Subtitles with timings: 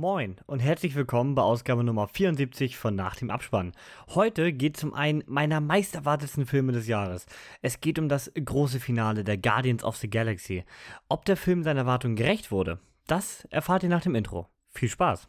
[0.00, 3.72] Moin und herzlich willkommen bei Ausgabe Nummer 74 von Nach dem Abspann.
[4.08, 7.26] Heute geht es um einen meiner meisterwartesten Filme des Jahres.
[7.60, 10.64] Es geht um das große Finale der Guardians of the Galaxy.
[11.10, 12.78] Ob der Film seiner Erwartung gerecht wurde,
[13.08, 14.46] das erfahrt ihr nach dem Intro.
[14.70, 15.28] Viel Spaß!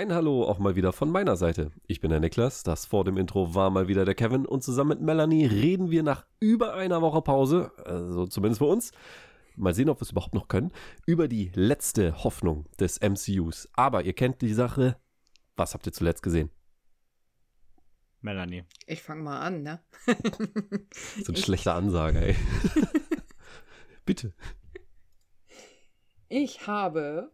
[0.00, 1.72] Ein Hallo auch mal wieder von meiner Seite.
[1.86, 4.88] Ich bin der Niklas, das vor dem Intro war mal wieder der Kevin und zusammen
[4.88, 8.92] mit Melanie reden wir nach über einer Woche Pause, also zumindest bei uns,
[9.56, 10.72] mal sehen, ob wir es überhaupt noch können,
[11.04, 13.68] über die letzte Hoffnung des MCUs.
[13.74, 14.96] Aber ihr kennt die Sache,
[15.56, 16.48] was habt ihr zuletzt gesehen?
[18.22, 18.64] Melanie.
[18.86, 19.80] Ich fange mal an, ne?
[21.22, 22.36] so ein schlechter Ansage, ey.
[24.06, 24.32] Bitte.
[26.30, 27.30] Ich habe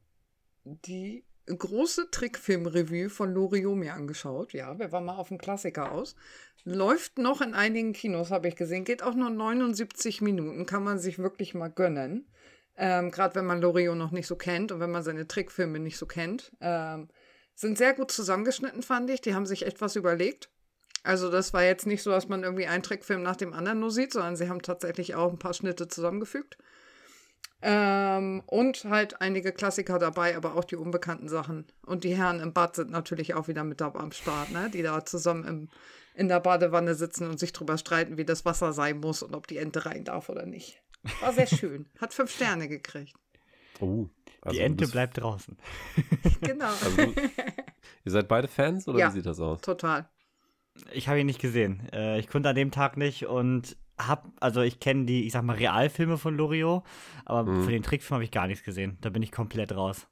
[0.65, 4.53] die große Trickfilm-Revue von Loriot mir angeschaut.
[4.53, 6.17] Ja, wir waren mal auf einen Klassiker aus.
[6.65, 8.85] Läuft noch in einigen Kinos, habe ich gesehen.
[8.85, 12.27] Geht auch nur 79 Minuten, kann man sich wirklich mal gönnen.
[12.77, 15.97] Ähm, Gerade wenn man Loriot noch nicht so kennt und wenn man seine Trickfilme nicht
[15.97, 16.53] so kennt.
[16.61, 17.09] Ähm,
[17.55, 19.21] sind sehr gut zusammengeschnitten, fand ich.
[19.21, 20.51] Die haben sich etwas überlegt.
[21.03, 23.93] Also das war jetzt nicht so, dass man irgendwie einen Trickfilm nach dem anderen nur
[23.93, 26.59] sieht, sondern sie haben tatsächlich auch ein paar Schnitte zusammengefügt.
[27.69, 31.67] Ähm, und halt einige Klassiker dabei, aber auch die unbekannten Sachen.
[31.85, 34.71] Und die Herren im Bad sind natürlich auch wieder mit dabei am Start, ne?
[34.73, 35.69] Die da zusammen im,
[36.15, 39.49] in der Badewanne sitzen und sich drüber streiten, wie das Wasser sein muss und ob
[39.49, 40.81] die Ente rein darf oder nicht.
[41.21, 41.87] War sehr schön.
[42.01, 43.17] Hat fünf Sterne gekriegt.
[43.81, 44.09] Oh.
[44.43, 45.57] Also die Ente bleibt draußen.
[46.43, 46.67] genau.
[46.67, 47.15] Also,
[48.05, 49.61] ihr seid beide Fans oder ja, wie sieht das aus?
[49.61, 50.09] Total.
[50.93, 51.89] Ich habe ihn nicht gesehen.
[51.93, 55.43] Äh, ich konnte an dem Tag nicht und hab, also ich kenne die, ich sag
[55.43, 56.85] mal, Realfilme von Loriot,
[57.25, 57.65] aber mhm.
[57.65, 58.99] für den Trickfilm habe ich gar nichts gesehen.
[59.01, 60.07] Da bin ich komplett raus.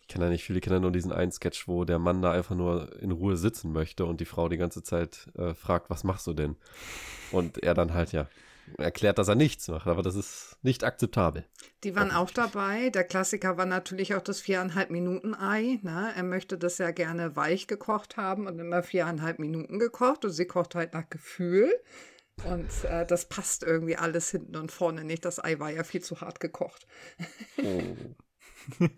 [0.00, 2.54] Ich kenne ja nicht viele, kennen nur diesen einen Sketch, wo der Mann da einfach
[2.54, 6.26] nur in Ruhe sitzen möchte und die Frau die ganze Zeit äh, fragt, was machst
[6.26, 6.56] du denn?
[7.30, 8.26] Und er dann halt ja
[8.76, 11.44] erklärt, dass er nichts macht, aber das ist nicht akzeptabel.
[11.84, 12.90] Die waren auch dabei.
[12.90, 15.78] Der Klassiker war natürlich auch das viereinhalb Minuten Ei.
[15.82, 16.12] Ne?
[16.14, 20.46] Er möchte das ja gerne weich gekocht haben und immer viereinhalb Minuten gekocht und sie
[20.46, 21.72] kocht halt nach Gefühl.
[22.44, 25.24] Und äh, das passt irgendwie alles hinten und vorne nicht.
[25.24, 26.86] Das Ei war ja viel zu hart gekocht.
[27.62, 27.82] Oh.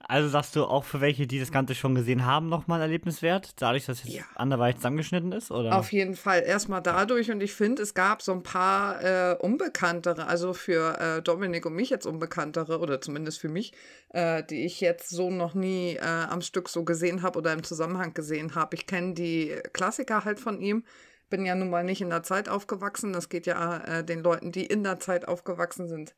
[0.00, 3.86] also sagst du auch für welche, die das Ganze schon gesehen haben, nochmal erlebniswert, dadurch,
[3.86, 4.22] dass es ja.
[4.34, 5.50] anderweitig zusammengeschnitten ist?
[5.50, 5.76] Oder?
[5.76, 6.42] Auf jeden Fall.
[6.42, 11.22] Erstmal dadurch und ich finde, es gab so ein paar äh, unbekanntere, also für äh,
[11.22, 13.72] Dominik und mich jetzt unbekanntere, oder zumindest für mich,
[14.10, 17.62] äh, die ich jetzt so noch nie äh, am Stück so gesehen habe oder im
[17.62, 18.76] Zusammenhang gesehen habe.
[18.76, 20.84] Ich kenne die Klassiker halt von ihm
[21.28, 23.12] bin ja nun mal nicht in der Zeit aufgewachsen.
[23.12, 26.14] Das geht ja äh, den Leuten, die in der Zeit aufgewachsen sind,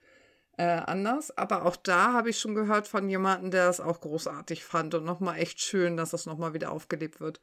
[0.56, 1.36] äh, anders.
[1.36, 5.04] Aber auch da habe ich schon gehört von jemandem, der es auch großartig fand und
[5.04, 7.40] nochmal echt schön, dass das nochmal wieder aufgelebt wird.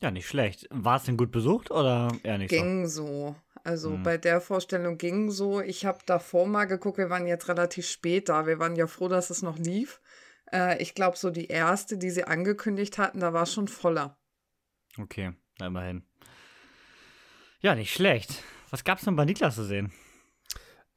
[0.00, 0.68] Ja, nicht schlecht.
[0.70, 3.06] War es denn gut besucht oder eher nicht ging so?
[3.06, 3.36] So.
[3.64, 4.02] Also hm.
[4.02, 5.60] bei der Vorstellung ging so.
[5.60, 8.46] Ich habe davor mal geguckt, wir waren jetzt relativ spät da.
[8.46, 10.00] Wir waren ja froh, dass es noch lief.
[10.52, 14.16] Äh, ich glaube, so die erste, die sie angekündigt hatten, da war es schon voller.
[14.98, 15.32] Okay.
[15.58, 16.02] Na, immerhin.
[17.60, 18.42] Ja, nicht schlecht.
[18.70, 19.92] Was gab's denn bei Niklas zu sehen?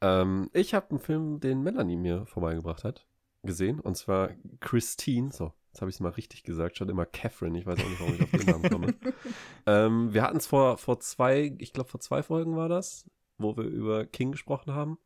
[0.00, 3.06] Ähm, ich habe einen Film, den Melanie mir vorbeigebracht hat,
[3.42, 3.80] gesehen.
[3.80, 4.30] Und zwar
[4.60, 5.32] Christine.
[5.32, 6.76] So, jetzt habe ich es mal richtig gesagt.
[6.76, 7.58] Schon immer Catherine.
[7.58, 8.94] Ich weiß auch nicht, warum ich auf den Namen komme.
[9.66, 13.56] ähm, wir hatten es vor, vor zwei, ich glaube vor zwei Folgen war das, wo
[13.56, 14.98] wir über King gesprochen haben.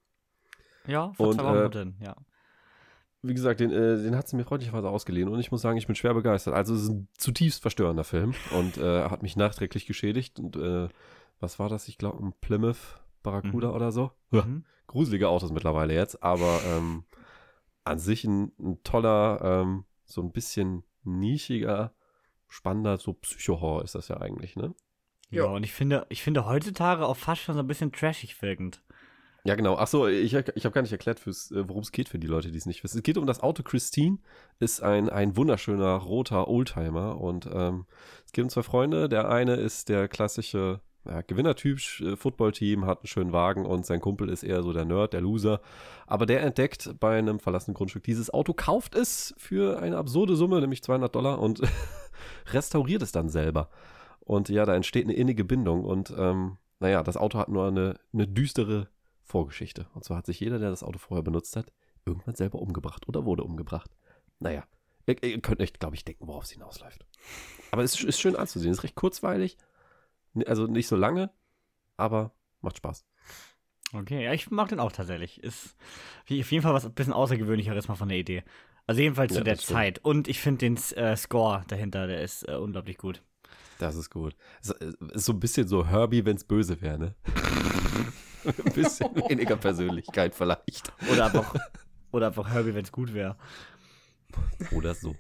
[0.87, 2.16] Ja, vor Und, zwei Wochen, äh, ja
[3.22, 5.87] wie gesagt, den, äh, den hat sie mir freundlicherweise ausgeliehen und ich muss sagen, ich
[5.87, 6.54] bin schwer begeistert.
[6.54, 10.38] Also es ist ein zutiefst verstörender Film und äh, hat mich nachträglich geschädigt.
[10.38, 10.88] Und äh,
[11.41, 11.88] was war das?
[11.88, 13.75] Ich glaube, ein Plymouth Barracuda mhm.
[13.75, 14.12] oder so.
[14.31, 14.65] Mhm.
[14.87, 17.04] Gruselige Autos mittlerweile jetzt, aber ähm,
[17.84, 21.93] an sich ein, ein toller, ähm, so ein bisschen nischiger,
[22.48, 24.75] spannender, so Psycho-Horror ist das ja eigentlich, ne?
[25.31, 28.83] Ja, und ich finde, ich finde heutzutage auch fast schon so ein bisschen trashig wirkend.
[29.47, 29.77] Ja, genau.
[29.79, 32.51] Ach so, ich, ich habe gar nicht erklärt, äh, worum es geht für die Leute,
[32.51, 32.99] die es nicht wissen.
[32.99, 34.19] Es geht um das Auto Christine,
[34.59, 37.87] ist ein, ein wunderschöner roter Oldtimer und ähm,
[38.25, 39.09] es um zwei Freunde.
[39.09, 44.01] Der eine ist der klassische ja, Gewinnertyp, äh, Footballteam, hat einen schönen Wagen und sein
[44.01, 45.60] Kumpel ist eher so der Nerd, der Loser.
[46.09, 50.60] Aber der entdeckt bei einem verlassenen Grundstück dieses Auto, kauft es für eine absurde Summe,
[50.60, 51.63] nämlich 200 Dollar und
[52.53, 53.71] restauriert es dann selber.
[54.19, 57.95] Und ja, da entsteht eine innige Bindung und ähm, naja, das Auto hat nur eine,
[58.13, 58.89] eine düstere
[59.27, 59.87] Vorgeschichte.
[59.93, 61.73] Und zwar hat sich jeder, der das Auto vorher benutzt hat,
[62.07, 63.91] irgendwann selber umgebracht oder wurde umgebracht.
[64.39, 64.65] Naja,
[65.07, 67.05] ihr, ihr könnt euch, glaube ich, denken, worauf es hinausläuft.
[67.73, 68.71] Aber es ist, ist schön anzusehen.
[68.71, 69.57] Es ist recht kurzweilig,
[70.47, 71.31] also nicht so lange,
[71.97, 73.05] aber macht Spaß.
[73.93, 75.43] Okay, ja, ich mag den auch tatsächlich.
[75.43, 75.77] Ist
[76.25, 78.45] auf jeden Fall was ein bisschen außergewöhnlicheres mal von der Idee.
[78.87, 79.77] Also jedenfalls zu Ja, der das stimmt.
[79.78, 79.99] Zeit.
[80.05, 83.23] Und ich finde den äh, Score dahinter, der ist äh, unglaublich gut.
[83.78, 84.37] Das ist gut.
[84.63, 87.15] Es ist so ein bisschen so Herbie, wenn es böse wäre, ne?
[88.65, 90.93] ein bisschen weniger Persönlichkeit vielleicht.
[91.10, 91.54] Oder einfach,
[92.13, 93.37] oder einfach Herbie, wenn es gut wäre.
[94.72, 95.15] Oder so.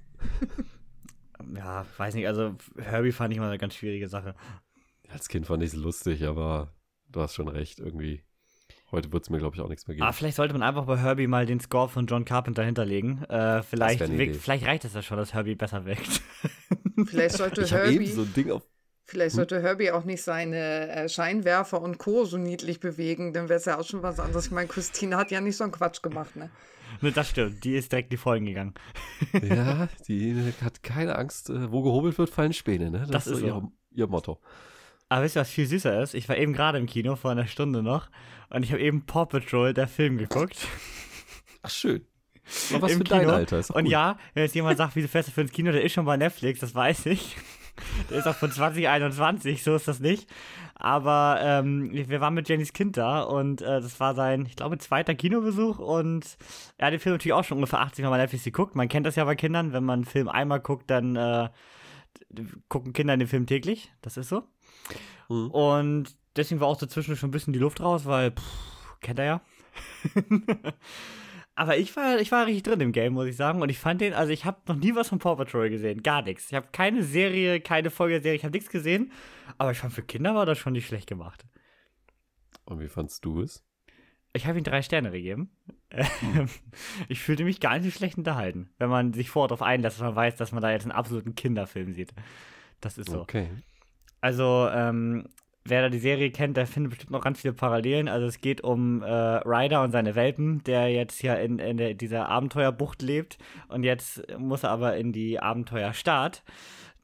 [1.54, 4.34] Ja, weiß nicht, also Herbie fand ich mal eine ganz schwierige Sache.
[5.08, 6.72] Als Kind fand ich es lustig, aber
[7.10, 8.22] du hast schon recht, irgendwie.
[8.92, 10.04] Heute wird es mir, glaube ich, auch nichts mehr geben.
[10.04, 13.24] Aber vielleicht sollte man einfach bei Herbie mal den Score von John Carpenter hinterlegen.
[13.24, 16.22] Äh, vielleicht, vielleicht reicht es ja schon, dass Herbie besser wirkt.
[17.06, 18.62] Vielleicht sollte ich habe eben Herbie, so ein Ding auf.
[19.06, 19.36] Vielleicht Hm?
[19.36, 22.24] sollte Herbie auch nicht seine äh, Scheinwerfer und Co.
[22.24, 24.46] so niedlich bewegen, dann wäre es ja auch schon was anderes.
[24.46, 26.50] Ich meine, Christine hat ja nicht so einen Quatsch gemacht, ne?
[27.02, 28.72] Ne, das stimmt, die ist direkt in die Folgen gegangen.
[29.42, 31.50] Ja, die hat keine Angst.
[31.50, 33.06] äh, Wo gehobelt wird, fallen Späne, ne?
[33.10, 33.72] Das ist ihr, so.
[33.90, 34.40] ihr Motto.
[35.08, 36.14] Aber wisst ihr, was viel süßer ist?
[36.14, 38.08] Ich war eben gerade im Kino, vor einer Stunde noch,
[38.50, 40.56] und ich habe eben Paw Patrol, der Film, geguckt.
[41.62, 42.06] Ach, schön.
[42.70, 43.32] Mal was Im für dein Kino.
[43.32, 43.58] Alter.
[43.58, 43.92] Ist Und gut.
[43.92, 46.16] ja, wenn jetzt jemand sagt, wieso fährst du für ins Kino, der ist schon bei
[46.16, 47.36] Netflix, das weiß ich.
[48.10, 50.28] Der ist auch von 2021, so ist das nicht.
[50.74, 54.76] Aber ähm, wir waren mit Jennys Kind da und äh, das war sein, ich glaube,
[54.78, 56.36] zweiter Kinobesuch und
[56.76, 58.74] er hat den Film natürlich auch schon ungefähr 80 Mal bei Netflix geguckt.
[58.74, 61.48] Man kennt das ja bei Kindern, wenn man einen Film einmal guckt, dann äh,
[62.68, 63.90] gucken Kinder den Film täglich.
[64.02, 64.44] Das ist so.
[65.28, 65.50] Mhm.
[65.50, 69.24] Und deswegen war auch dazwischen schon ein bisschen die Luft raus, weil, pff, kennt er
[69.24, 69.40] ja.
[71.58, 73.62] Aber ich war, ich war richtig drin im Game, muss ich sagen.
[73.62, 76.02] Und ich fand den, also ich habe noch nie was von Paw Patrol gesehen.
[76.02, 76.48] Gar nichts.
[76.48, 79.10] Ich habe keine Serie, keine Folge der Serie, ich habe nichts gesehen.
[79.56, 81.46] Aber ich fand, für Kinder war das schon nicht schlecht gemacht.
[82.66, 83.64] Und wie fandst du es?
[84.34, 85.50] Ich habe ihm drei Sterne gegeben.
[85.90, 86.50] Ähm,
[87.08, 90.04] ich fühlte mich gar nicht so schlecht unterhalten, wenn man sich vorher darauf einlässt, dass
[90.04, 92.12] man weiß, dass man da jetzt einen absoluten Kinderfilm sieht.
[92.82, 93.22] Das ist so.
[93.22, 93.48] Okay.
[94.20, 95.26] Also, ähm,
[95.68, 98.08] wer da die Serie kennt, der findet bestimmt noch ganz viele Parallelen.
[98.08, 101.94] Also, es geht um äh, Ryder und seine Welpen, der jetzt ja in, in der,
[101.94, 103.38] dieser Abenteuerbucht lebt.
[103.68, 106.42] Und jetzt muss er aber in die Abenteuerstadt.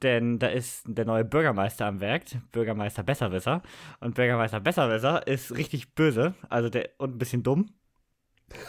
[0.03, 3.63] Denn da ist der neue Bürgermeister am Werk, Bürgermeister Besserwisser.
[4.01, 7.71] Und Bürgermeister Besserwisser ist richtig böse, also der und ein bisschen dumm.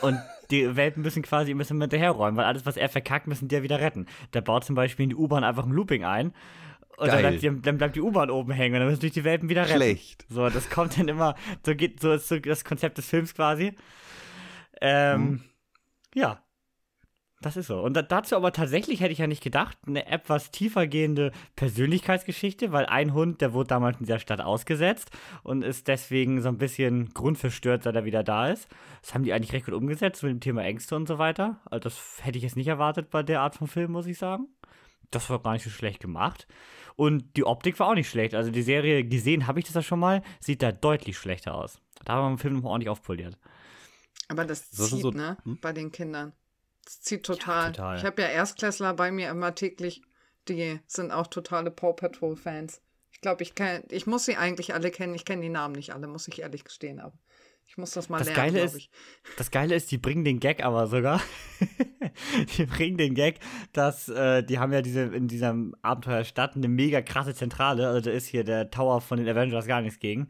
[0.02, 0.20] Und
[0.52, 3.64] die Welpen müssen quasi ein bisschen hinterherräumen, weil alles, was er verkackt, müssen die ja
[3.64, 4.06] wieder retten.
[4.34, 6.34] Der baut zum Beispiel in die U-Bahn einfach ein Looping ein.
[6.98, 9.24] Und dann bleibt, die, dann bleibt die U-Bahn oben hängen und dann müssen durch die
[9.24, 9.76] Welpen wieder retten.
[9.76, 10.26] Schlecht.
[10.30, 11.36] So, das kommt dann immer,
[11.66, 13.74] so geht, so ist so das Konzept des Films quasi.
[14.82, 15.44] Ähm, Mhm.
[16.16, 16.40] ja.
[17.42, 17.82] Das ist so.
[17.82, 22.86] Und da, dazu aber tatsächlich hätte ich ja nicht gedacht, eine etwas tiefergehende Persönlichkeitsgeschichte, weil
[22.86, 25.10] ein Hund, der wurde damals in dieser Stadt ausgesetzt
[25.44, 28.70] und ist deswegen so ein bisschen grundverstört, seit er wieder da ist.
[29.02, 31.60] Das haben die eigentlich recht gut umgesetzt mit dem Thema Ängste und so weiter.
[31.66, 34.48] Also das hätte ich jetzt nicht erwartet bei der Art von Film, muss ich sagen.
[35.12, 36.48] Das war gar nicht so schlecht gemacht.
[36.96, 38.36] Und die Optik war auch nicht schlecht.
[38.36, 41.80] Also die Serie, gesehen habe ich das ja schon mal, sieht da deutlich schlechter aus.
[42.06, 43.38] Da haben wir den Film noch ordentlich aufpoliert.
[44.28, 45.38] Aber das Das zieht, so- ne?
[45.44, 45.60] hm?
[45.62, 46.34] Bei den Kindern.
[46.86, 47.72] Das zieht total.
[47.72, 47.98] total.
[47.98, 50.02] Ich habe ja Erstklässler bei mir immer täglich,
[50.50, 52.82] die sind auch totale Paw Patrol-Fans.
[53.12, 55.16] Ich glaube, ich kenn, ich muss sie eigentlich alle kennen.
[55.16, 57.14] Ich kenne die Namen nicht alle, muss ich ehrlich gestehen, aber
[57.74, 58.92] ich muss das mal Das lernen, Geile ist, ich.
[59.38, 61.20] das Geile ist, die bringen den Gag aber sogar.
[62.58, 63.40] die bringen den Gag,
[63.72, 67.88] dass äh, die haben ja diese in dieser Abenteuerstadt eine mega krasse Zentrale.
[67.88, 70.28] Also da ist hier der Tower von den Avengers gar nichts gegen.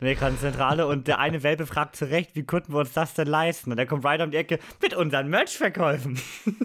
[0.00, 3.14] Eine mega krasse Zentrale und der eine Welpe fragt zurecht, wie konnten wir uns das
[3.14, 3.70] denn leisten?
[3.70, 6.20] Und dann kommt Ryder um die Ecke mit unseren Merch-Verkäufen.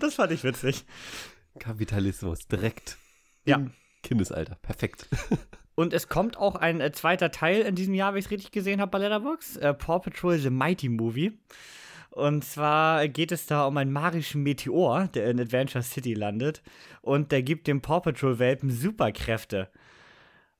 [0.00, 0.86] das fand ich witzig.
[1.58, 2.96] Kapitalismus direkt
[3.44, 3.56] Ja.
[3.56, 4.54] im Kindesalter.
[4.62, 5.06] Perfekt.
[5.74, 8.52] Und es kommt auch ein äh, zweiter Teil in diesem Jahr, wenn ich es richtig
[8.52, 9.56] gesehen habe bei Letterboxd.
[9.58, 11.38] Äh, Paw Patrol The Mighty Movie.
[12.10, 16.62] Und zwar geht es da um einen magischen Meteor, der in Adventure City landet.
[17.02, 19.68] Und der gibt dem Paw Patrol Welpen Superkräfte.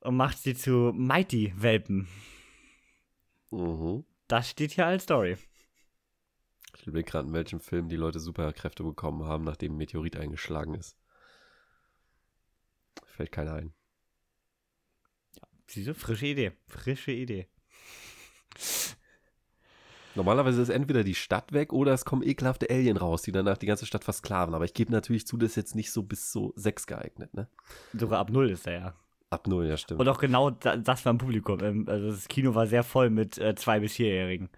[0.01, 2.09] Und macht sie zu Mighty Welpen.
[3.53, 4.05] Mhm.
[4.27, 5.37] Das steht hier als Story.
[6.77, 10.75] Ich überlege gerade, in welchem Film die Leute Superkräfte bekommen haben, nachdem ein Meteorit eingeschlagen
[10.75, 10.99] ist.
[13.07, 13.73] Fällt keiner ein.
[15.75, 16.53] Siehst du, frische Idee.
[16.69, 17.49] Frische Idee.
[20.15, 23.67] Normalerweise ist entweder die Stadt weg oder es kommen ekelhafte Alien raus, die danach die
[23.67, 24.55] ganze Stadt versklaven.
[24.55, 27.49] Aber ich gebe natürlich zu, das ist jetzt nicht so bis so sechs geeignet, ne?
[27.93, 28.95] Sogar ab Null ist er ja.
[29.31, 30.01] Ab null, ja stimmt.
[30.01, 31.59] Und auch genau da, das war im Publikum.
[31.61, 34.49] Ähm, Also das Kino war sehr voll mit äh, zwei- bis vierjährigen.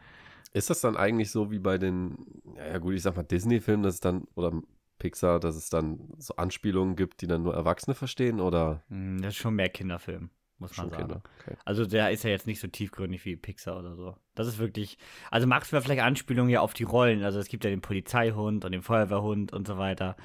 [0.53, 2.19] Ist das dann eigentlich so wie bei den,
[2.57, 4.53] ja, ja gut, ich sag mal Disney-Filmen, dass es dann, oder
[4.99, 9.29] Pixar, dass es dann so Anspielungen gibt, die dann nur Erwachsene verstehen oder Hm, Das
[9.35, 11.23] ist schon mehr Kinderfilm, muss man schon sagen.
[11.41, 11.57] Okay.
[11.65, 14.17] Also der ist ja jetzt nicht so tiefgründig wie Pixar oder so.
[14.35, 14.99] Das ist wirklich,
[15.31, 17.23] also magst du vielleicht Anspielungen ja auf die Rollen.
[17.23, 20.17] Also es gibt ja den Polizeihund und den Feuerwehrhund und so weiter.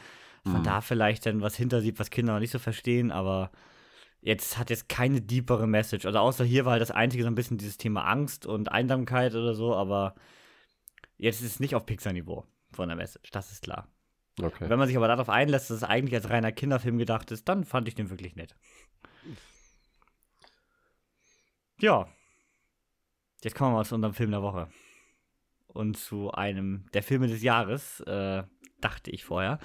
[0.43, 0.65] Dass man Mhm.
[0.65, 3.51] da vielleicht dann was hinter sieht, was Kinder noch nicht so verstehen, aber
[4.21, 6.05] jetzt hat jetzt keine deepere Message.
[6.05, 9.35] Also außer hier war halt das einzige so ein bisschen dieses Thema Angst und Einsamkeit
[9.35, 10.15] oder so, aber
[11.17, 13.88] Jetzt ist es nicht auf Pixar-Niveau von der Message, das ist klar.
[14.41, 14.67] Okay.
[14.67, 17.63] Wenn man sich aber darauf einlässt, dass es eigentlich als reiner Kinderfilm gedacht ist, dann
[17.63, 18.55] fand ich den wirklich nett.
[21.81, 22.07] Ja.
[23.43, 24.69] Jetzt kommen wir mal zu unserem Film der Woche.
[25.65, 28.43] Und zu einem der Filme des Jahres, äh,
[28.81, 29.57] dachte ich vorher.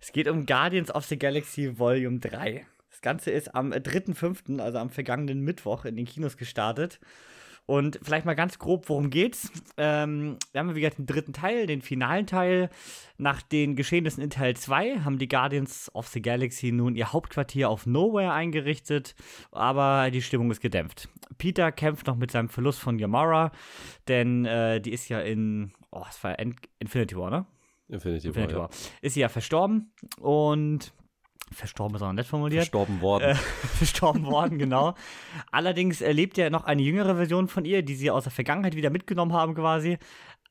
[0.00, 2.64] Es geht um Guardians of the Galaxy Volume 3.
[2.90, 7.00] Das Ganze ist am 3.5., also am vergangenen Mittwoch, in den Kinos gestartet.
[7.68, 9.52] Und vielleicht mal ganz grob, worum geht's?
[9.76, 12.70] Ähm, wir haben, wie gesagt, den dritten Teil, den finalen Teil.
[13.18, 17.68] Nach den Geschehnissen in Teil 2 haben die Guardians of the Galaxy nun ihr Hauptquartier
[17.68, 19.14] auf Nowhere eingerichtet,
[19.52, 21.10] aber die Stimmung ist gedämpft.
[21.36, 23.52] Peter kämpft noch mit seinem Verlust von Yamara,
[24.08, 27.46] denn äh, die ist ja in, oh, es war Infinity War, ne?
[27.88, 28.62] Infinity, Infinity War.
[28.62, 28.70] War.
[29.02, 30.94] Ist sie ja verstorben und
[31.52, 32.64] verstorben ist auch nett formuliert.
[32.64, 33.30] Verstorben worden.
[33.30, 33.34] Äh,
[33.78, 34.94] verstorben worden, genau.
[35.50, 38.90] Allerdings erlebt ja noch eine jüngere Version von ihr, die sie aus der Vergangenheit wieder
[38.90, 39.98] mitgenommen haben quasi.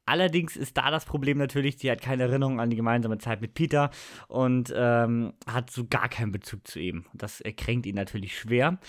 [0.05, 3.53] Allerdings ist da das Problem natürlich, sie hat keine Erinnerung an die gemeinsame Zeit mit
[3.53, 3.89] Peter
[4.29, 7.05] und ähm, hat so gar keinen Bezug zu ihm.
[7.13, 8.79] Das äh, kränkt ihn natürlich schwer.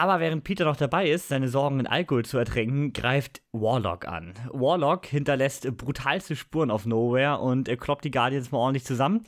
[0.00, 4.32] Aber während Peter noch dabei ist, seine Sorgen in Alkohol zu ertränken, greift Warlock an.
[4.50, 9.24] Warlock hinterlässt brutalste Spuren auf Nowhere und kloppt die Guardians mal ordentlich zusammen.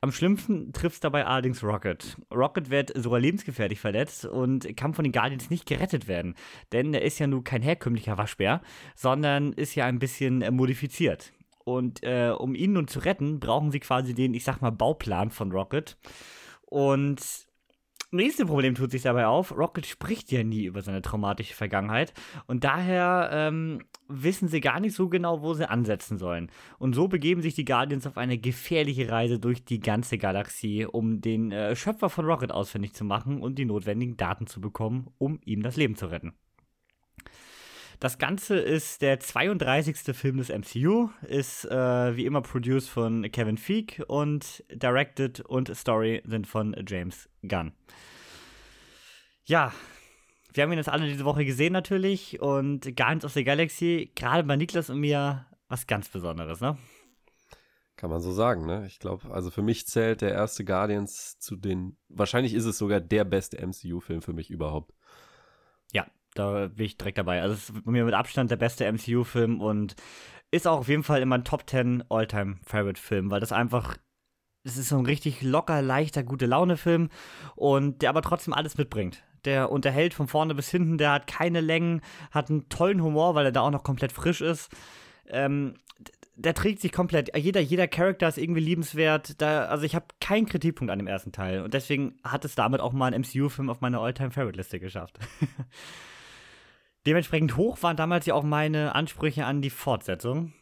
[0.00, 2.16] Am schlimmsten trifft dabei allerdings Rocket.
[2.34, 6.34] Rocket wird sogar lebensgefährlich verletzt und kann von den Guardians nicht gerettet werden.
[6.72, 8.62] Denn er ist ja nun kein herkömmlicher Waschbär,
[8.96, 11.32] sondern ist ja ein bisschen äh, modifiziert.
[11.62, 15.30] Und äh, um ihn nun zu retten, brauchen sie quasi den, ich sag mal, Bauplan
[15.30, 15.96] von Rocket.
[16.62, 17.45] Und
[18.16, 19.56] nächste Problem tut sich dabei auf.
[19.56, 22.12] Rocket spricht ja nie über seine traumatische Vergangenheit
[22.46, 26.50] und daher ähm, wissen sie gar nicht so genau, wo sie ansetzen sollen.
[26.78, 31.20] Und so begeben sich die Guardians auf eine gefährliche Reise durch die ganze Galaxie, um
[31.20, 35.40] den äh, Schöpfer von Rocket ausfindig zu machen und die notwendigen Daten zu bekommen, um
[35.44, 36.34] ihm das Leben zu retten.
[37.98, 40.14] Das Ganze ist der 32.
[40.14, 46.22] Film des MCU, ist äh, wie immer produced von Kevin Feige und directed und Story
[46.26, 47.72] sind von James Gunn.
[49.46, 49.72] Ja,
[50.52, 54.44] wir haben ihn jetzt alle diese Woche gesehen natürlich und Guardians of the Galaxy, gerade
[54.44, 56.76] bei Niklas und mir, was ganz Besonderes, ne?
[57.96, 58.84] Kann man so sagen, ne?
[58.86, 63.00] Ich glaube, also für mich zählt der erste Guardians zu den, wahrscheinlich ist es sogar
[63.00, 64.92] der beste MCU-Film für mich überhaupt.
[66.38, 67.42] Da bin ich direkt dabei.
[67.42, 69.96] Also es ist bei mir mit Abstand der beste MCU-Film und
[70.50, 73.96] ist auch auf jeden Fall in meinem Top 10 All-Time-Favorite-Film, weil das einfach,
[74.64, 77.08] es ist so ein richtig locker, leichter, gute Laune-Film
[77.56, 79.22] und der aber trotzdem alles mitbringt.
[79.44, 82.00] Der unterhält von vorne bis hinten, der hat keine Längen,
[82.30, 84.70] hat einen tollen Humor, weil er da auch noch komplett frisch ist.
[85.28, 85.74] Ähm,
[86.36, 87.34] der trägt sich komplett.
[87.36, 89.40] Jeder, jeder Charakter ist irgendwie liebenswert.
[89.40, 91.62] Da, also ich habe keinen Kritikpunkt an dem ersten Teil.
[91.62, 95.18] Und deswegen hat es damit auch mal einen MCU-Film auf meine All-Time-Favorite-Liste geschafft.
[97.06, 100.52] Dementsprechend hoch waren damals ja auch meine Ansprüche an die Fortsetzung.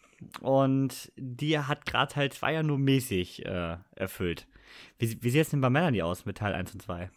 [0.40, 4.46] Und die hat gerade Teil 2 ja nur mäßig äh, erfüllt.
[4.98, 7.10] Wie, wie sieht es denn bei Melanie aus mit Teil 1 und 2?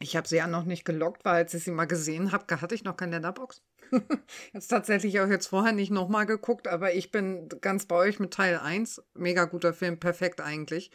[0.00, 2.74] Ich habe sie ja noch nicht gelockt, weil als ich sie mal gesehen habe, hatte
[2.74, 3.62] ich noch keine Letterbox.
[4.52, 8.32] jetzt tatsächlich auch jetzt vorher nicht nochmal geguckt, aber ich bin ganz bei euch mit
[8.32, 9.02] Teil 1.
[9.14, 10.90] Mega guter Film, perfekt eigentlich.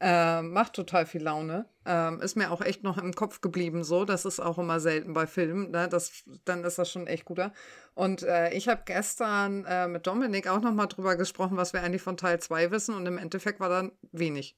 [0.00, 1.66] Äh, macht total viel Laune.
[1.86, 4.04] Ähm, ist mir auch echt noch im Kopf geblieben so.
[4.04, 5.70] Das ist auch immer selten bei Filmen.
[5.70, 5.88] Ne?
[5.88, 7.52] Das, dann ist das schon echt guter.
[7.94, 12.02] Und äh, ich habe gestern äh, mit Dominik auch nochmal drüber gesprochen, was wir eigentlich
[12.02, 12.94] von Teil 2 wissen.
[12.94, 14.56] Und im Endeffekt war dann wenig.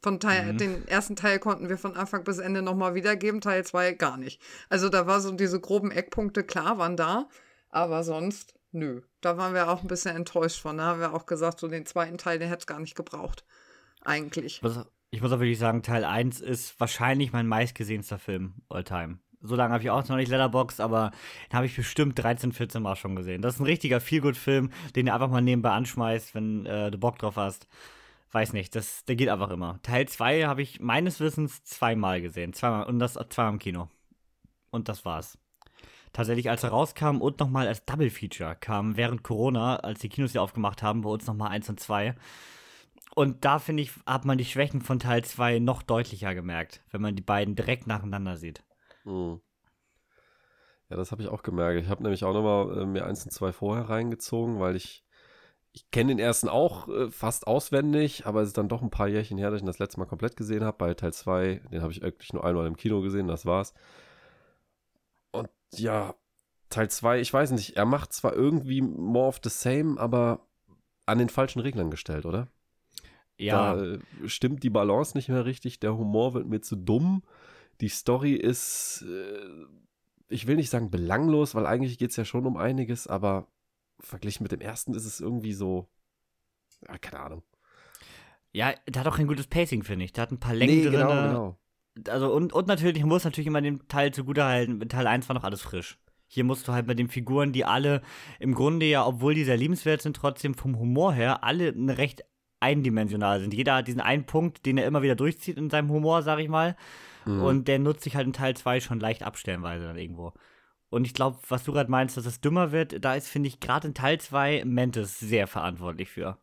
[0.00, 0.58] Von Teil, Mhm.
[0.58, 4.40] den ersten Teil konnten wir von Anfang bis Ende nochmal wiedergeben, Teil 2 gar nicht.
[4.68, 7.28] Also da war so diese groben Eckpunkte, klar, waren da,
[7.68, 9.02] aber sonst, nö.
[9.20, 10.78] Da waren wir auch ein bisschen enttäuscht von.
[10.78, 13.44] Da haben wir auch gesagt, so den zweiten Teil, den hätte es gar nicht gebraucht.
[14.04, 14.56] Eigentlich.
[14.56, 18.84] Ich muss, ich muss auch wirklich sagen, Teil 1 ist wahrscheinlich mein meistgesehenster Film all
[18.84, 19.18] time.
[19.40, 21.12] So lange habe ich auch noch nicht Letterboxd, aber
[21.50, 23.40] den habe ich bestimmt 13, 14 Mal schon gesehen.
[23.40, 27.18] Das ist ein richtiger Feelgood-Film, den du einfach mal nebenbei anschmeißt, wenn äh, du Bock
[27.18, 27.68] drauf hast.
[28.32, 29.78] Weiß nicht, das, der geht einfach immer.
[29.82, 32.52] Teil 2 habe ich meines Wissens zweimal gesehen.
[32.52, 33.88] Zweimal, und das zweimal im Kino.
[34.70, 35.38] Und das war's.
[36.12, 40.32] Tatsächlich, als er rauskam und nochmal als Double Feature kam während Corona, als die Kinos
[40.32, 42.14] ja aufgemacht haben, bei uns nochmal 1 und 2.
[43.18, 47.00] Und da finde ich, hat man die Schwächen von Teil 2 noch deutlicher gemerkt, wenn
[47.00, 48.62] man die beiden direkt nacheinander sieht.
[49.02, 49.40] Mhm.
[50.88, 51.82] Ja, das habe ich auch gemerkt.
[51.82, 55.04] Ich habe nämlich auch nochmal äh, mir eins und zwei vorher reingezogen, weil ich,
[55.72, 59.08] ich kenne den ersten auch äh, fast auswendig, aber es ist dann doch ein paar
[59.08, 60.78] Jährchen her, dass ich ihn das letzte Mal komplett gesehen habe.
[60.78, 63.74] Bei Teil 2, den habe ich wirklich nur einmal im Kino gesehen, das war's.
[65.32, 66.14] Und ja,
[66.70, 70.46] Teil 2, ich weiß nicht, er macht zwar irgendwie more of the same, aber
[71.04, 72.46] an den falschen Reglern gestellt, oder?
[73.38, 77.22] Ja, Da äh, stimmt die Balance nicht mehr richtig, der Humor wird mir zu dumm.
[77.80, 79.66] Die Story ist, äh,
[80.28, 83.46] ich will nicht sagen belanglos, weil eigentlich geht es ja schon um einiges, aber
[84.00, 85.88] verglichen mit dem ersten ist es irgendwie so,
[86.86, 87.42] ja, keine Ahnung.
[88.52, 90.12] Ja, der hat auch kein gutes Pacing, finde ich.
[90.12, 90.92] Der hat ein paar Längen Nee, drin.
[90.92, 91.58] genau, genau.
[92.08, 95.62] Also und, und natürlich, muss natürlich immer dem Teil zugutehalten, Teil 1 war noch alles
[95.62, 95.98] frisch.
[96.26, 98.02] Hier musst du halt bei den Figuren, die alle
[98.38, 102.22] im Grunde ja, obwohl die sehr liebenswert sind, trotzdem vom Humor her alle eine recht
[102.60, 103.54] eindimensional sind.
[103.54, 106.48] Jeder hat diesen einen Punkt, den er immer wieder durchzieht in seinem Humor, sag ich
[106.48, 106.76] mal.
[107.24, 107.42] Mhm.
[107.42, 110.32] Und der nutzt sich halt in Teil 2 schon leicht abstellenweise dann irgendwo.
[110.90, 113.60] Und ich glaube, was du gerade meinst, dass es dümmer wird, da ist, finde ich,
[113.60, 116.38] gerade in Teil 2 Mantis sehr verantwortlich für.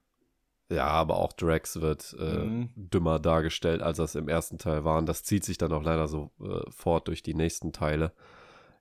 [0.71, 2.69] Ja, aber auch Drax wird äh, Mhm.
[2.75, 4.97] dümmer dargestellt, als das im ersten Teil war.
[4.97, 8.13] Und das zieht sich dann auch leider so äh, fort durch die nächsten Teile.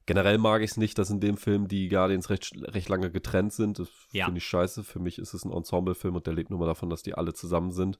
[0.06, 3.52] Generell mag ich es nicht, dass in dem Film die Guardians recht, recht lange getrennt
[3.52, 3.78] sind.
[3.78, 4.26] Das Ja.
[4.26, 4.84] finde ich scheiße.
[4.84, 7.32] Für mich ist es ein Ensemble-Film und der lebt nur mal davon, dass die alle
[7.32, 7.98] zusammen sind.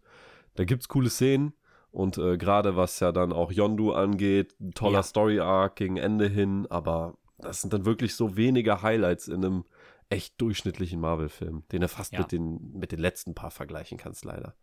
[0.55, 1.55] Da gibt's coole Szenen.
[1.91, 5.03] Und äh, gerade was ja dann auch Yondu angeht, toller Ja.
[5.05, 9.65] Story-Arc gegen Ende hin, aber das sind dann wirklich so wenige Highlights in einem
[10.11, 12.19] echt durchschnittlichen Marvel-Film, den du fast Ja.
[12.21, 14.55] mit, den, mit den letzten paar vergleichen kannst, leider.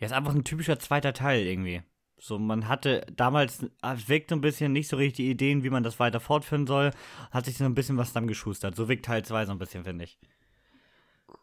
[0.00, 1.82] Ja, ist einfach ein typischer zweiter Teil irgendwie.
[2.24, 5.70] So, man hatte damals, äh, wirkt so ein bisschen nicht so richtig die Ideen, wie
[5.70, 6.92] man das weiter fortführen soll.
[7.32, 8.76] Hat sich so ein bisschen was zusammengeschustert.
[8.76, 10.20] So wirkt Teil 2 so ein bisschen, finde ich.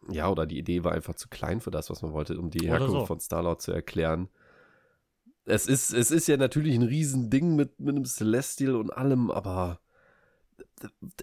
[0.08, 2.66] Ja, oder die Idee war einfach zu klein für das, was man wollte, um die
[2.66, 3.04] Herkunft so.
[3.04, 4.30] von Star-Lord zu erklären.
[5.44, 9.80] Es ist, es ist ja natürlich ein Riesending mit, mit einem Celestial und allem, aber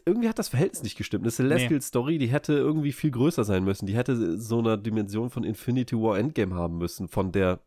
[0.06, 1.24] irgendwie hat das Verhältnis nicht gestimmt.
[1.24, 3.88] Eine Celestial-Story, die hätte irgendwie viel größer sein müssen.
[3.88, 7.60] Die hätte so eine Dimension von Infinity War Endgame haben müssen, von der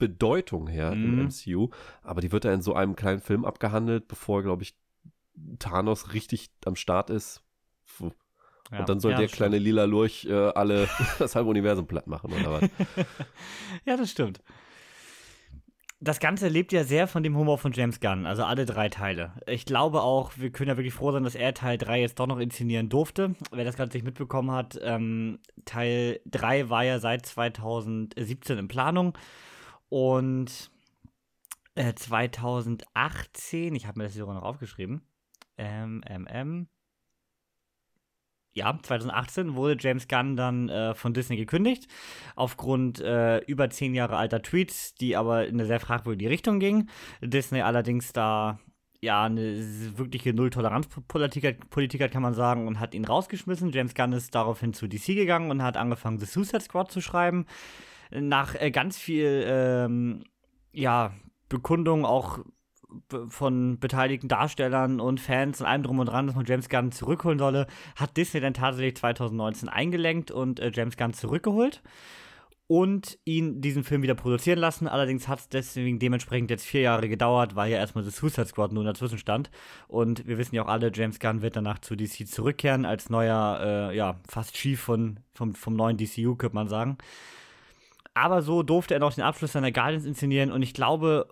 [0.00, 1.26] Bedeutung her im Mhm.
[1.26, 1.68] MCU.
[2.02, 4.74] Aber die wird da in so einem kleinen Film abgehandelt, bevor, glaube ich,
[5.60, 7.44] Thanos richtig am Start ist.
[7.96, 8.10] Puh.
[8.72, 8.80] Ja.
[8.80, 10.88] Und dann soll ja, der kleine lila Lurch äh, alle
[11.18, 12.70] das halbe Universum platt machen, oder was?
[13.84, 14.40] ja, das stimmt.
[16.02, 19.34] Das Ganze lebt ja sehr von dem Humor von James Gunn, also alle drei Teile.
[19.46, 22.26] Ich glaube auch, wir können ja wirklich froh sein, dass er Teil 3 jetzt doch
[22.26, 23.34] noch inszenieren durfte.
[23.52, 29.12] Wer das Ganze nicht mitbekommen hat, ähm, Teil 3 war ja seit 2017 in Planung
[29.90, 30.70] und
[31.74, 35.02] äh, 2018, ich habe mir das sogar noch aufgeschrieben,
[35.58, 36.68] ähm, ähm,
[38.52, 41.86] ja, 2018 wurde James Gunn dann äh, von Disney gekündigt,
[42.34, 46.88] aufgrund äh, über zehn Jahre alter Tweets, die aber in eine sehr fragwürdige Richtung gingen.
[47.20, 48.58] Disney allerdings da
[49.00, 49.56] ja eine
[49.96, 53.70] wirkliche Null-Toleranz-Politik hat- Politik hat, kann man sagen, und hat ihn rausgeschmissen.
[53.70, 57.46] James Gunn ist daraufhin zu DC gegangen und hat angefangen, The Suicide Squad zu schreiben.
[58.10, 60.24] Nach äh, ganz viel, ähm,
[60.72, 61.12] ja,
[61.48, 62.40] Bekundung auch
[63.28, 67.38] von beteiligten Darstellern und Fans und allem drum und dran, dass man James Gunn zurückholen
[67.38, 71.82] solle, hat Disney dann tatsächlich 2019 eingelenkt und äh, James Gunn zurückgeholt
[72.66, 74.86] und ihn diesen Film wieder produzieren lassen.
[74.86, 78.72] Allerdings hat es deswegen dementsprechend jetzt vier Jahre gedauert, weil ja erstmal The Suicide Squad
[78.72, 79.50] nun dazwischen stand.
[79.88, 83.90] Und wir wissen ja auch alle, James Gunn wird danach zu DC zurückkehren als neuer,
[83.90, 86.98] äh, ja, fast Chief von, vom, vom neuen DCU, könnte man sagen.
[88.14, 91.28] Aber so durfte er noch den Abschluss seiner Guardians inszenieren und ich glaube,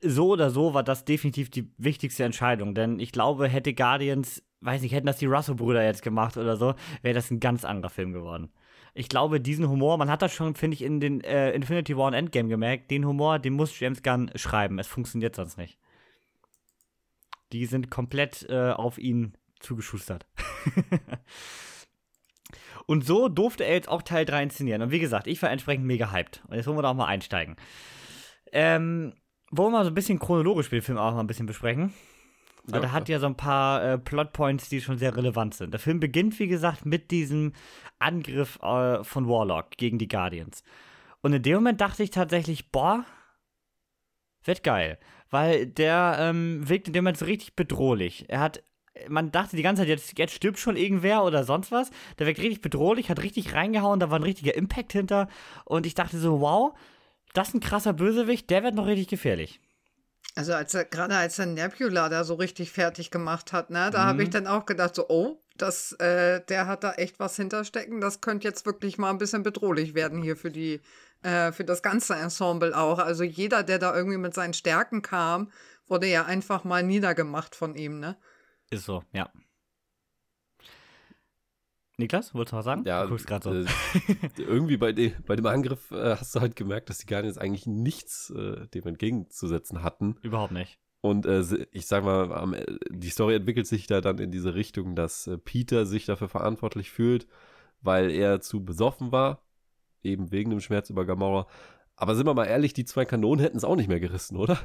[0.00, 4.82] so oder so war das definitiv die wichtigste Entscheidung, denn ich glaube, hätte Guardians, weiß
[4.82, 8.12] nicht, hätten das die Russo-Brüder jetzt gemacht oder so, wäre das ein ganz anderer Film
[8.12, 8.52] geworden.
[8.94, 12.08] Ich glaube, diesen Humor, man hat das schon, finde ich, in den äh, Infinity War
[12.08, 14.78] und Endgame gemerkt, den Humor, den muss James Gunn schreiben.
[14.78, 15.78] Es funktioniert sonst nicht.
[17.52, 20.26] Die sind komplett äh, auf ihn zugeschustert.
[22.88, 24.80] und so durfte er jetzt auch Teil 3 inszenieren.
[24.80, 26.42] Und wie gesagt, ich war entsprechend mega hyped.
[26.48, 27.56] Und jetzt wollen wir da auch mal einsteigen.
[28.50, 29.12] Ähm,
[29.50, 31.92] wollen wir mal so ein bisschen chronologisch den Film auch mal ein bisschen besprechen?
[32.64, 35.72] Weil Ja, der hat ja so ein paar äh, Plotpoints, die schon sehr relevant sind.
[35.72, 37.52] Der Film beginnt, wie gesagt, mit diesem
[37.98, 40.62] Angriff äh, von Warlock gegen die Guardians.
[41.20, 43.04] Und in dem Moment dachte ich tatsächlich, boah,
[44.44, 44.98] wird geil.
[45.28, 48.24] Weil der ähm, wirkt in dem Moment so richtig bedrohlich.
[48.30, 48.62] Er hat,
[49.08, 51.90] man dachte die ganze Zeit, jetzt, jetzt stirbt schon irgendwer oder sonst was.
[52.18, 55.28] Der wirkt richtig bedrohlich, hat richtig reingehauen, da war ein richtiger Impact hinter.
[55.64, 56.74] Und ich dachte so, wow,
[57.34, 59.60] das ist ein krasser Bösewicht, der wird noch richtig gefährlich.
[60.34, 64.04] Also als er, gerade als er Nebula da so richtig fertig gemacht hat, ne, da
[64.04, 64.32] habe ich Mhm.
[64.32, 68.00] dann auch gedacht, so, oh, das, äh, der hat da echt was hinterstecken.
[68.00, 70.80] Das könnte jetzt wirklich mal ein bisschen bedrohlich werden hier für die,
[71.22, 72.98] äh, für das ganze Ensemble auch.
[73.00, 75.50] Also jeder, der da irgendwie mit seinen Stärken kam,
[75.88, 78.16] wurde ja einfach mal niedergemacht von ihm, ne?
[78.70, 79.30] Ist so, ja.
[81.96, 82.84] Niklas, wolltest du was sagen?
[82.86, 83.68] Ja, du guckst gerade so.
[83.68, 87.38] äh, irgendwie bei, de, bei dem Angriff äh, hast du halt gemerkt, dass die Guardians
[87.38, 90.16] eigentlich nichts äh, dem entgegenzusetzen hatten.
[90.22, 90.78] Überhaupt nicht.
[91.00, 94.94] Und äh, ich sag mal, äh, die Story entwickelt sich da dann in diese Richtung,
[94.94, 97.26] dass äh, Peter sich dafür verantwortlich fühlt,
[97.80, 99.42] weil er zu besoffen war,
[100.04, 101.48] eben wegen dem Schmerz über Gamora.
[101.96, 104.58] Aber sind wir mal ehrlich, die zwei Kanonen hätten es auch nicht mehr gerissen, oder?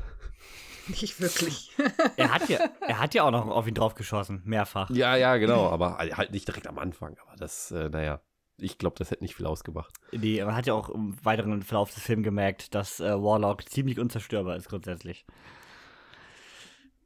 [0.88, 1.72] Nicht wirklich.
[2.17, 4.89] er, hat ja, er hat ja auch noch auf ihn drauf geschossen, mehrfach.
[4.89, 7.15] Ja, ja, genau, aber halt nicht direkt am Anfang.
[7.26, 8.22] Aber das, äh, naja,
[8.58, 9.93] ich glaube, das hätte nicht viel ausgemacht.
[10.12, 14.00] Nee, man hat ja auch im weiteren Verlauf des Films gemerkt, dass äh, Warlock ziemlich
[14.00, 15.26] unzerstörbar ist grundsätzlich.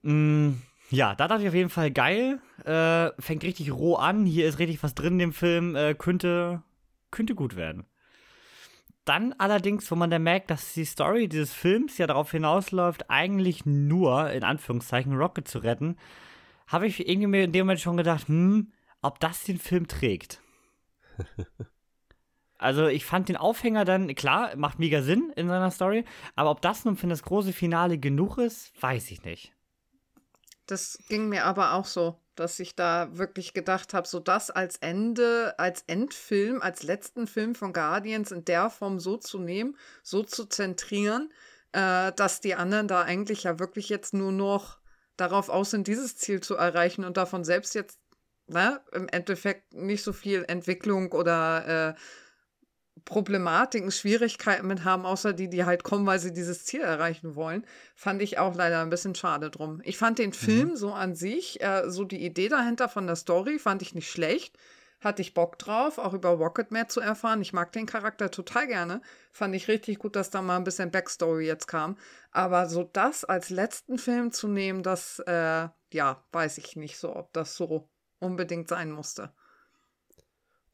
[0.02, 0.54] Mm,
[0.90, 2.40] ja, da dachte ich auf jeden Fall geil.
[2.66, 4.26] Äh, fängt richtig roh an.
[4.26, 5.76] Hier ist richtig was drin in dem Film.
[5.76, 6.64] Äh, könnte,
[7.12, 7.86] könnte gut werden.
[9.08, 13.66] Dann allerdings, wo man dann merkt, dass die Story dieses Films ja darauf hinausläuft, eigentlich
[13.66, 15.98] nur, in Anführungszeichen, Rocket zu retten,
[16.68, 20.42] habe ich irgendwie mir in dem Moment schon gedacht, hm, ob das den Film trägt.
[22.60, 26.60] Also ich fand den Aufhänger dann, klar, macht mega Sinn in seiner Story, aber ob
[26.60, 29.54] das nun für das große Finale genug ist, weiß ich nicht.
[30.66, 34.78] Das ging mir aber auch so, dass ich da wirklich gedacht habe, so das als
[34.78, 40.24] Ende, als Endfilm, als letzten Film von Guardians in der Form so zu nehmen, so
[40.24, 41.32] zu zentrieren,
[41.74, 44.80] äh, dass die anderen da eigentlich ja wirklich jetzt nur noch
[45.18, 48.00] darauf aus sind, dieses Ziel zu erreichen und davon selbst jetzt
[48.48, 52.00] ne, im Endeffekt nicht so viel Entwicklung oder äh,
[53.06, 57.66] Problematiken, Schwierigkeiten mit haben, außer die, die halt kommen, weil sie dieses Ziel erreichen wollen,
[57.96, 59.82] fand ich auch leider ein bisschen schade drum.
[59.84, 60.76] Ich fand den Film mhm.
[60.76, 64.58] so an sich, äh, so die Idee dahinter von der Story, fand ich nicht schlecht.
[65.00, 67.42] Hatte ich Bock drauf, auch über Rocket mehr zu erfahren.
[67.44, 69.02] Ich mag den Charakter total gerne.
[69.32, 71.98] Fand ich richtig gut, dass da mal ein bisschen Backstory jetzt kam.
[72.32, 77.16] Aber so das als letzten Film zu nehmen, das, äh, ja, weiß ich nicht so,
[77.16, 77.88] ob das so
[78.20, 79.32] unbedingt sein musste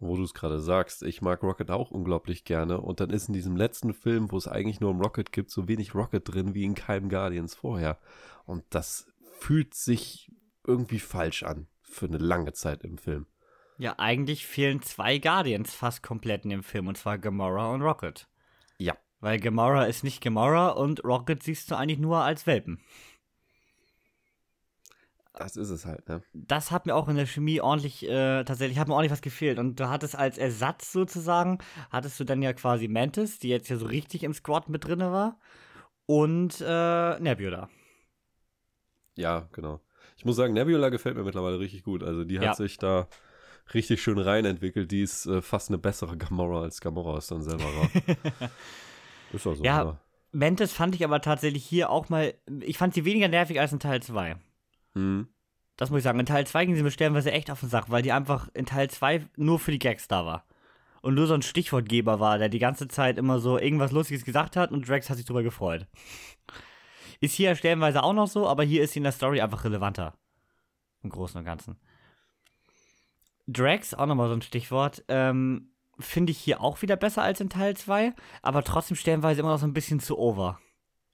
[0.08, 2.80] wo du es gerade sagst, ich mag Rocket auch unglaublich gerne.
[2.82, 5.68] Und dann ist in diesem letzten Film, wo es eigentlich nur um Rocket gibt, so
[5.68, 7.98] wenig Rocket drin wie in keinem Guardians vorher.
[8.46, 9.08] Und das
[9.40, 10.32] fühlt sich
[10.66, 13.26] irgendwie falsch an für eine lange Zeit im Film.
[13.78, 18.28] Ja, eigentlich fehlen zwei Guardians fast komplett in dem Film, und zwar Gamora und Rocket.
[18.78, 18.96] Ja.
[19.20, 22.82] Weil Gamora ist nicht Gamora und Rocket siehst du eigentlich nur als Welpen.
[25.34, 26.22] Das ist es halt, ne?
[26.34, 29.58] Das hat mir auch in der Chemie ordentlich, äh, tatsächlich, hat mir ordentlich was gefehlt.
[29.58, 31.58] Und du hattest als Ersatz sozusagen,
[31.92, 35.00] hattest du dann ja quasi Mantis, die jetzt ja so richtig im Squad mit drin
[35.00, 35.40] war.
[36.06, 37.70] Und äh, Nebula.
[39.16, 39.82] Ja, genau.
[40.18, 42.04] Ich muss sagen, Nebula gefällt mir mittlerweile richtig gut.
[42.04, 42.54] Also die hat ja.
[42.54, 43.08] sich da
[43.74, 44.92] richtig schön rein entwickelt.
[44.92, 47.90] Die ist äh, fast eine bessere Gamora als Gamora es dann selber war.
[49.34, 49.64] ist auch so.
[49.64, 50.00] Ja, ja,
[50.32, 53.80] Mantis fand ich aber tatsächlich hier auch mal, ich fand sie weniger nervig als in
[53.80, 54.36] Teil 2.
[54.94, 55.28] Mhm.
[55.78, 56.20] Das muss ich sagen.
[56.20, 58.66] In Teil 2 ging sie mir stellenweise echt auf den Sack, weil die einfach in
[58.66, 60.46] Teil 2 nur für die Gags da war.
[61.02, 64.56] Und nur so ein Stichwortgeber war, der die ganze Zeit immer so irgendwas Lustiges gesagt
[64.56, 65.88] hat und Drax hat sich drüber gefreut.
[67.20, 70.14] Ist hier stellenweise auch noch so, aber hier ist sie in der Story einfach relevanter.
[71.02, 71.78] Im Großen und Ganzen.
[73.48, 77.50] Drax, auch nochmal so ein Stichwort, ähm, finde ich hier auch wieder besser als in
[77.50, 80.60] Teil 2, aber trotzdem stellenweise immer noch so ein bisschen zu over.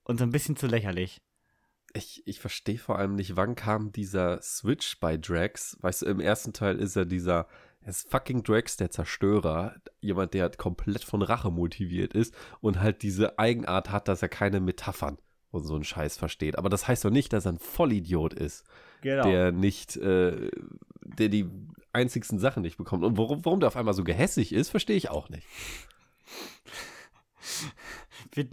[0.04, 1.22] Und so ein bisschen zu lächerlich
[1.94, 5.78] ich, ich verstehe vor allem nicht, wann kam dieser Switch bei Drax?
[5.82, 7.48] Weißt du, im ersten Teil ist er dieser,
[7.82, 9.76] er ist fucking Drax, der Zerstörer.
[10.02, 14.30] Jemand, der halt komplett von Rache motiviert ist und halt diese Eigenart hat, dass er
[14.30, 15.18] keine Metaphern
[15.52, 16.58] und so einen Scheiß versteht.
[16.58, 18.66] Aber das heißt doch nicht, dass er ein Vollidiot ist.
[19.02, 19.24] Genau.
[19.24, 20.52] Der nicht, äh,
[21.02, 21.50] der die
[21.94, 23.04] einzigsten Sachen nicht bekommt.
[23.04, 25.48] Und warum, warum der auf einmal so gehässig ist, verstehe ich auch nicht.
[28.34, 28.48] Wir,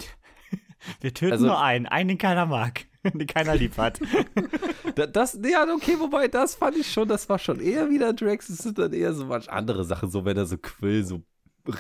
[1.01, 2.87] wir töten also, nur einen, einen, den keiner mag.
[3.15, 4.01] die keiner lieb hat.
[5.13, 8.49] das, ja, okay, wobei, das fand ich schon, das war schon eher wieder Drax.
[8.49, 11.23] Es sind dann eher so manche andere Sachen, so wenn er so Quill so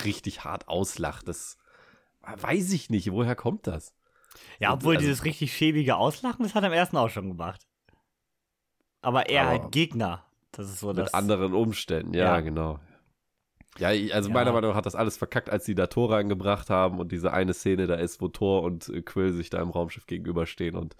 [0.05, 1.29] richtig hart auslacht.
[1.29, 1.57] Das
[2.23, 3.95] weiß ich nicht, woher kommt das?
[4.59, 7.67] Ja, obwohl also, dieses richtig schäbige Auslachen, das hat er im ersten auch schon gemacht.
[9.03, 10.25] Aber er halt Gegner.
[10.53, 12.41] Das ist so Mit anderen Umständen, ja, ja.
[12.41, 12.81] genau.
[13.79, 14.35] Ja, also ja.
[14.35, 17.33] meiner Meinung nach hat das alles verkackt, als sie da Tor reingebracht haben und diese
[17.33, 20.97] eine Szene da ist, wo Thor und äh, Quill sich da im Raumschiff gegenüberstehen und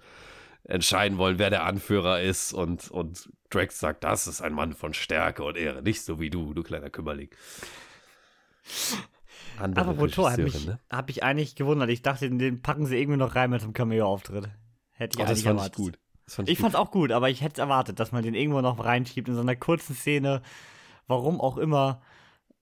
[0.63, 4.93] entscheiden wollen, wer der Anführer ist und, und Drax sagt, das ist ein Mann von
[4.93, 7.29] Stärke und Ehre, nicht so wie du, du kleiner Kümmerling.
[9.57, 10.79] Andere Aber wo Thor hat mich, ne?
[10.89, 11.89] hab ich eigentlich gewundert.
[11.89, 14.49] Ich dachte, den packen sie irgendwie noch rein mit einem Cameo-Auftritt.
[14.91, 15.79] Hätte ich oh, eigentlich das fand erwartet.
[15.79, 15.99] Ich gut.
[16.27, 16.63] Fand ich ich gut.
[16.63, 19.35] fand's auch gut, aber ich hätte es erwartet, dass man den irgendwo noch reinschiebt in
[19.35, 20.41] so einer kurzen Szene.
[21.07, 22.01] Warum auch immer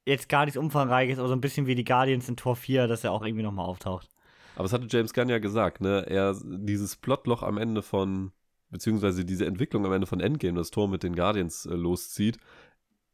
[0.06, 3.04] jetzt gar nichts Umfangreiches, aber so ein bisschen wie die Guardians in Tor 4, dass
[3.04, 4.10] er auch irgendwie nochmal auftaucht.
[4.56, 6.06] Aber es hatte James Gunn ja gesagt, ne?
[6.08, 8.32] Er, dieses Plotloch am Ende von,
[8.70, 12.38] beziehungsweise diese Entwicklung am Ende von Endgame, das Tor mit den Guardians äh, loszieht,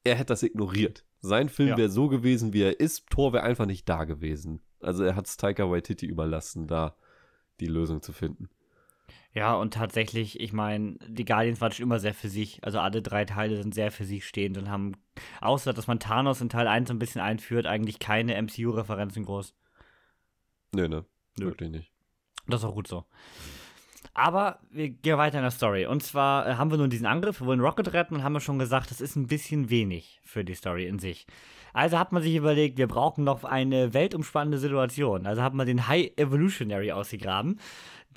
[0.04, 1.04] er hätte das ignoriert.
[1.20, 1.78] Sein Film ja.
[1.78, 3.08] wäre so gewesen, wie er ist.
[3.10, 4.62] Tor wäre einfach nicht da gewesen.
[4.80, 6.96] Also er hat es Taika Waititi überlassen, da
[7.60, 8.50] die Lösung zu finden.
[9.34, 12.64] Ja, und tatsächlich, ich meine, die Guardians waren schon immer sehr für sich.
[12.64, 14.94] Also alle drei Teile sind sehr für sich stehend und haben,
[15.40, 19.54] außer dass man Thanos in Teil 1 so ein bisschen einführt, eigentlich keine MCU-Referenzen groß.
[20.74, 21.06] Nee, ne?
[21.40, 21.46] Nö.
[21.46, 21.92] Wirklich nicht.
[22.48, 23.06] Das ist auch gut so.
[24.14, 25.86] Aber wir gehen weiter in der Story.
[25.86, 28.42] Und zwar äh, haben wir nun diesen Angriff, wir wollen Rocket retten und haben wir
[28.42, 31.28] schon gesagt, das ist ein bisschen wenig für die Story in sich.
[31.74, 35.26] Also hat man sich überlegt, wir brauchen noch eine weltumspannende Situation.
[35.26, 37.60] Also hat man den High Evolutionary ausgegraben,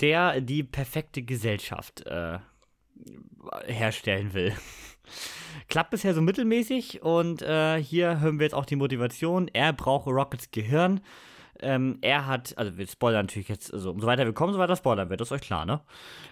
[0.01, 2.39] der die perfekte Gesellschaft äh,
[3.67, 4.53] herstellen will.
[5.69, 9.49] Klappt bisher so mittelmäßig und äh, hier hören wir jetzt auch die Motivation.
[9.53, 11.01] Er braucht Rockets Gehirn.
[11.61, 14.77] Ähm, er hat, also wir spoilern natürlich jetzt, also umso weiter wir kommen, so weiter
[14.77, 15.81] spoilern wird, das ist euch klar, ne?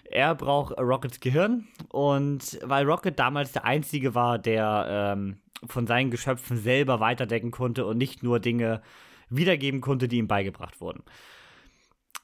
[0.03, 6.11] Er braucht Rockets Gehirn und weil Rocket damals der Einzige war, der ähm, von seinen
[6.11, 8.81] Geschöpfen selber weiterdenken konnte und nicht nur Dinge
[9.29, 11.03] wiedergeben konnte, die ihm beigebracht wurden.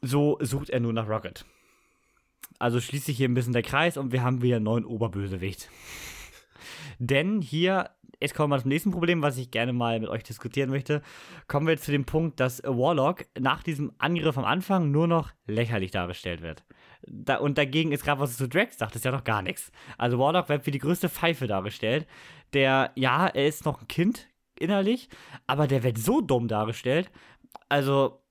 [0.01, 1.45] So sucht er nur nach Rocket.
[2.57, 5.69] Also schließt sich hier ein bisschen der Kreis und wir haben wieder einen neuen Oberbösewicht.
[6.99, 10.69] Denn hier, jetzt kommen wir zum nächsten Problem, was ich gerne mal mit euch diskutieren
[10.69, 11.01] möchte.
[11.47, 15.91] Kommen wir zu dem Punkt, dass Warlock nach diesem Angriff am Anfang nur noch lächerlich
[15.91, 16.65] dargestellt wird.
[17.01, 19.71] Da, und dagegen ist gerade, was du zu Drax sagt, ist ja noch gar nichts.
[19.97, 22.07] Also Warlock wird wie die größte Pfeife dargestellt.
[22.53, 24.27] Der, ja, er ist noch ein Kind
[24.59, 25.07] innerlich,
[25.47, 27.09] aber der wird so dumm dargestellt.
[27.69, 28.21] Also,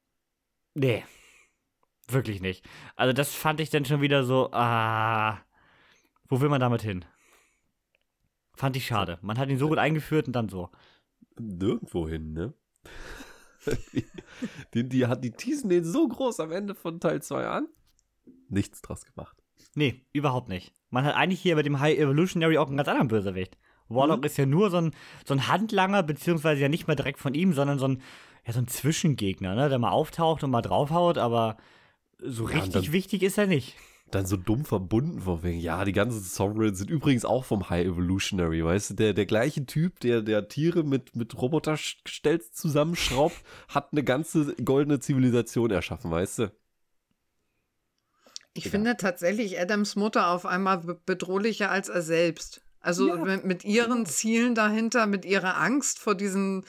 [0.75, 1.03] nee.
[2.09, 2.65] Wirklich nicht.
[2.97, 5.39] Also, das fand ich dann schon wieder so, ah,
[6.29, 7.05] wo will man damit hin?
[8.55, 9.19] Fand ich schade.
[9.23, 10.71] Man hat ihn so gut eingeführt und dann so.
[11.39, 12.55] Nirgendwo hin, ne?
[14.75, 17.69] die, die, hat, die teasen den so groß am Ende von Teil 2 an.
[18.49, 19.37] Nichts draus gemacht.
[19.75, 20.73] Nee, überhaupt nicht.
[20.91, 23.59] Man hat eigentlich hier bei dem High Evolutionary auch einen ganz anderen Bösewicht.
[23.89, 24.27] Warlock mhm.
[24.27, 24.95] ist ja nur so ein,
[25.25, 28.03] so ein Handlanger, beziehungsweise ja nicht mehr direkt von ihm, sondern so ein,
[28.47, 31.57] ja, so ein Zwischengegner, ne, der mal auftaucht und mal draufhaut, aber
[32.19, 33.75] so ja, richtig wichtig ist er nicht
[34.11, 37.87] dann so dumm verbunden von wegen, ja, die ganzen Sovereigns sind übrigens auch vom High
[37.87, 43.37] Evolutionary, weißt du, der, der gleiche Typ, der, der Tiere mit, mit Robotergestelz zusammenschraubt,
[43.69, 46.53] hat eine ganze goldene Zivilisation erschaffen, weißt du?
[48.55, 48.71] Ich ja.
[48.71, 52.63] finde tatsächlich Adams Mutter auf einmal bedrohlicher als er selbst.
[52.81, 53.17] Also ja.
[53.17, 56.65] mit, mit ihren Zielen dahinter, mit ihrer Angst vor diesen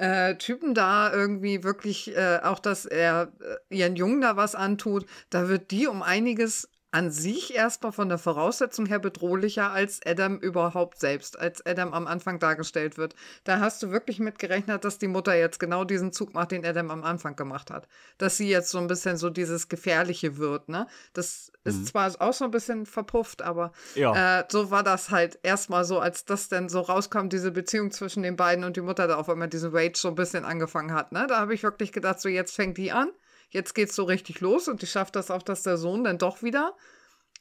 [0.00, 3.32] äh, Typen da irgendwie wirklich, äh, auch dass er
[3.68, 8.08] äh, ihren Jungen da was antut, da wird die um einiges an sich erstmal von
[8.08, 13.14] der Voraussetzung her bedrohlicher als Adam überhaupt selbst, als Adam am Anfang dargestellt wird.
[13.44, 16.90] Da hast du wirklich mitgerechnet, dass die Mutter jetzt genau diesen Zug macht, den Adam
[16.90, 17.86] am Anfang gemacht hat.
[18.18, 20.86] Dass sie jetzt so ein bisschen so dieses Gefährliche wird, ne?
[21.12, 21.84] Das ist mhm.
[21.86, 24.40] zwar auch so ein bisschen verpufft, aber ja.
[24.40, 28.22] äh, so war das halt erstmal so, als das dann so rauskam, diese Beziehung zwischen
[28.22, 31.12] den beiden und die Mutter da auf einmal diese Rage so ein bisschen angefangen hat,
[31.12, 31.26] ne?
[31.28, 33.10] Da habe ich wirklich gedacht, so jetzt fängt die an
[33.50, 36.42] jetzt geht's so richtig los und ich schaffe das auch, dass der Sohn dann doch
[36.42, 36.74] wieder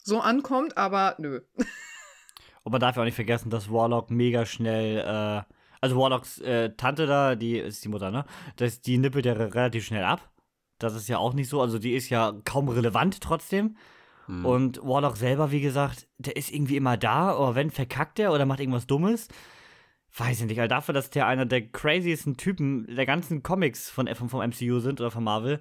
[0.04, 1.41] so ankommt, aber nö.
[2.63, 5.43] und man darf ja auch nicht vergessen, dass Warlock mega schnell, äh,
[5.82, 8.26] also Warlocks äh, Tante da, die ist die Mutter, ne?
[8.58, 10.30] Das, die nippelt ja relativ schnell ab.
[10.78, 13.76] Das ist ja auch nicht so, also die ist ja kaum relevant trotzdem.
[14.28, 14.45] Hm.
[14.45, 18.45] Und Warlock selber, wie gesagt, der ist irgendwie immer da, aber wenn verkackt er oder
[18.45, 19.28] macht irgendwas Dummes,
[20.17, 24.08] weiß ich nicht, also dafür, dass der einer der craziesten Typen der ganzen Comics von,
[24.15, 25.60] vom, vom MCU sind oder von Marvel,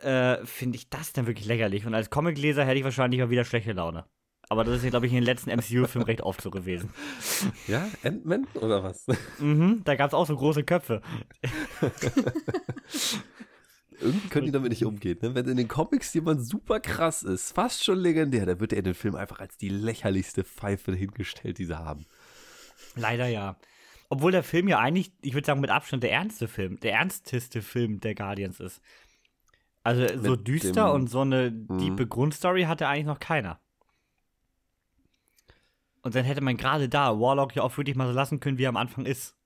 [0.00, 1.86] äh, finde ich das dann wirklich lächerlich.
[1.86, 4.04] Und als Comicleser hätte ich wahrscheinlich mal wieder schlechte Laune.
[4.50, 6.90] Aber das ist ja, glaube ich, in den letzten MCU-Filmen recht oft so gewesen.
[7.66, 9.06] Ja, Ant-Man oder was?
[9.38, 11.02] Mhm, da gab es auch so große Köpfe.
[14.00, 15.18] Irgendwie können die damit nicht umgehen.
[15.20, 15.34] Ne?
[15.34, 18.84] Wenn in den Comics jemand super krass ist, fast schon legendär, dann wird er in
[18.84, 22.06] den Film einfach als die lächerlichste Pfeife hingestellt, die sie haben.
[22.94, 23.56] Leider ja.
[24.08, 27.60] Obwohl der Film ja eigentlich, ich würde sagen, mit Abstand der ernste Film, der ernsteste
[27.60, 28.80] Film der Guardians ist.
[29.82, 32.08] Also so düster dem, und so eine diepe mhm.
[32.08, 33.60] Grundstory hatte eigentlich noch keiner.
[36.02, 38.64] Und dann hätte man gerade da Warlock ja auch wirklich mal so lassen können, wie
[38.64, 39.38] er am Anfang ist.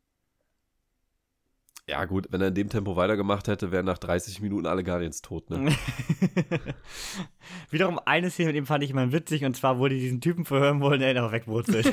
[1.89, 5.21] Ja, gut, wenn er in dem Tempo weitergemacht hätte, wären nach 30 Minuten alle Guardians
[5.21, 5.75] tot, ne?
[7.71, 10.45] Wiederum eine Szene mit ihm fand ich immer witzig, und zwar, wo die diesen Typen
[10.45, 11.87] verhören wollen, der ihn aber wegwurzelt.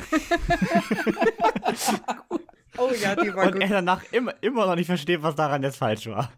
[2.78, 3.54] oh ja, die war und gut.
[3.56, 6.30] Und er danach immer, immer noch nicht versteht, was daran jetzt falsch war.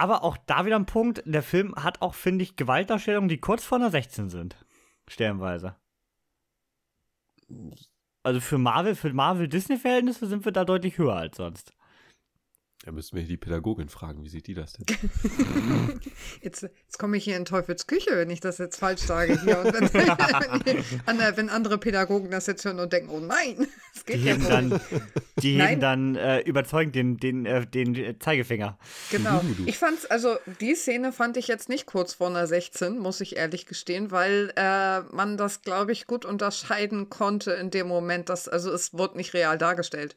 [0.00, 3.64] Aber auch da wieder ein Punkt, der Film hat auch, finde ich, Gewaltdarstellungen, die kurz
[3.64, 4.56] vor einer 16 sind.
[5.06, 5.76] Stellenweise.
[8.22, 11.74] Also für Marvel, für Marvel-Disney-Verhältnisse sind wir da deutlich höher als sonst.
[12.82, 14.86] Da müssen wir die Pädagogin fragen, wie sieht die das denn?
[16.40, 19.58] jetzt, jetzt komme ich hier in Teufels Küche, wenn ich das jetzt falsch sage hier.
[19.58, 19.92] Und wenn,
[21.18, 24.36] wenn, wenn andere Pädagogen das jetzt hören und denken, oh nein, das geht die ja
[24.38, 24.80] dann,
[25.42, 28.78] Die heben dann äh, überzeugend den, den, äh, den Zeigefinger.
[29.10, 29.42] Genau.
[29.66, 33.36] Ich fand's, also die Szene fand ich jetzt nicht kurz vor einer 16, muss ich
[33.36, 38.48] ehrlich gestehen, weil äh, man das, glaube ich, gut unterscheiden konnte in dem Moment, dass,
[38.48, 40.16] also es wurde nicht real dargestellt.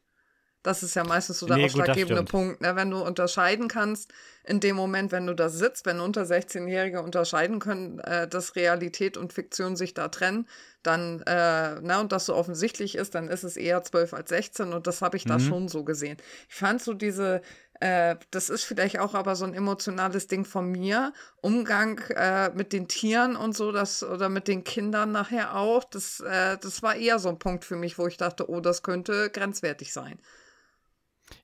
[0.63, 2.23] Das ist ja meistens so der Nee, ausschlaggebende.
[2.23, 2.61] Punkt.
[2.61, 2.75] Ne?
[2.75, 4.13] Wenn du unterscheiden kannst,
[4.45, 9.17] in dem Moment, wenn du da sitzt, wenn unter 16-Jährige unterscheiden können, äh, dass Realität
[9.17, 10.47] und Fiktion sich da trennen,
[10.81, 14.73] dann, äh, na, und das so offensichtlich ist, dann ist es eher 12 als 16
[14.73, 15.41] und das habe ich da Mhm.
[15.41, 16.17] schon so gesehen.
[16.49, 17.41] Ich fand so diese,
[17.79, 22.71] äh, das ist vielleicht auch aber so ein emotionales Ding von mir, Umgang äh, mit
[22.73, 26.95] den Tieren und so, das, oder mit den Kindern nachher auch, das, äh, das war
[26.95, 30.19] eher so ein Punkt für mich, wo ich dachte, oh, das könnte grenzwertig sein.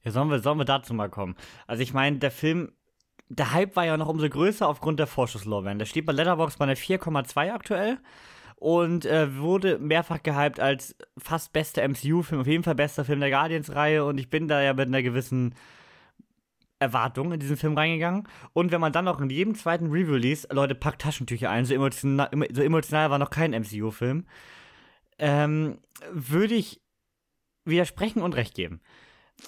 [0.04, 1.36] Ja, sollen wir, sollen wir dazu mal kommen?
[1.68, 2.72] Also ich meine, der Film,
[3.28, 5.80] der Hype war ja noch umso größer aufgrund der Vorschusslorbeeren.
[5.80, 7.98] Der steht bei Letterboxd bei einer 4,2 aktuell
[8.56, 13.30] und äh, wurde mehrfach gehypt als fast bester MCU-Film, auf jeden Fall bester Film der
[13.30, 15.56] Guardians-Reihe und ich bin da ja mit einer gewissen
[16.80, 18.28] Erwartung in diesen Film reingegangen.
[18.54, 22.30] Und wenn man dann noch in jedem zweiten liest, Leute, packt Taschentücher ein, so emotional,
[22.52, 24.26] so emotional war noch kein MCU-Film,
[25.20, 25.80] ähm,
[26.12, 26.82] würde ich
[27.66, 28.82] widersprechen und recht geben.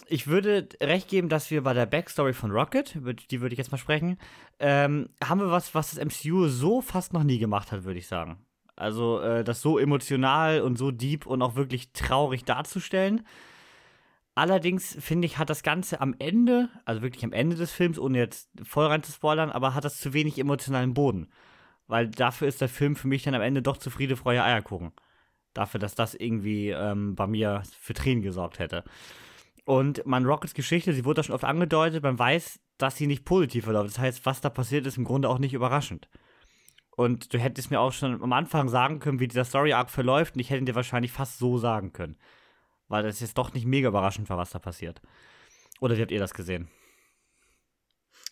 [0.08, 3.60] Ich würde recht geben, dass wir bei der Backstory von Rocket, über die würde ich
[3.60, 4.18] jetzt mal sprechen,
[4.60, 8.08] ähm, haben wir was, was das MCU so fast noch nie gemacht hat, würde ich
[8.08, 8.46] sagen.
[8.76, 13.26] Also äh, das so emotional und so deep und auch wirklich traurig darzustellen.
[14.34, 18.18] Allerdings finde ich, hat das Ganze am Ende, also wirklich am Ende des Films, ohne
[18.18, 21.28] jetzt voll rein zu spoilern, aber hat das zu wenig emotionalen Boden.
[21.88, 24.94] Weil dafür ist der Film für mich dann am Ende doch zu Friede, Freude, Eierkuchen.
[25.54, 28.86] Dafür, dass das irgendwie ähm, bei mir für Tränen gesorgt hätte.
[29.72, 33.24] Und man Rockets Geschichte, sie wurde da schon oft angedeutet, man weiß, dass sie nicht
[33.24, 33.92] positiv verläuft.
[33.92, 36.10] Das heißt, was da passiert, ist im Grunde auch nicht überraschend.
[36.90, 40.42] Und du hättest mir auch schon am Anfang sagen können, wie dieser Story-Arc verläuft, und
[40.42, 42.18] ich hätte dir wahrscheinlich fast so sagen können.
[42.90, 45.02] Weil das jetzt doch nicht mega überraschend war, was da passiert.
[45.80, 46.68] Oder wie habt ihr das gesehen?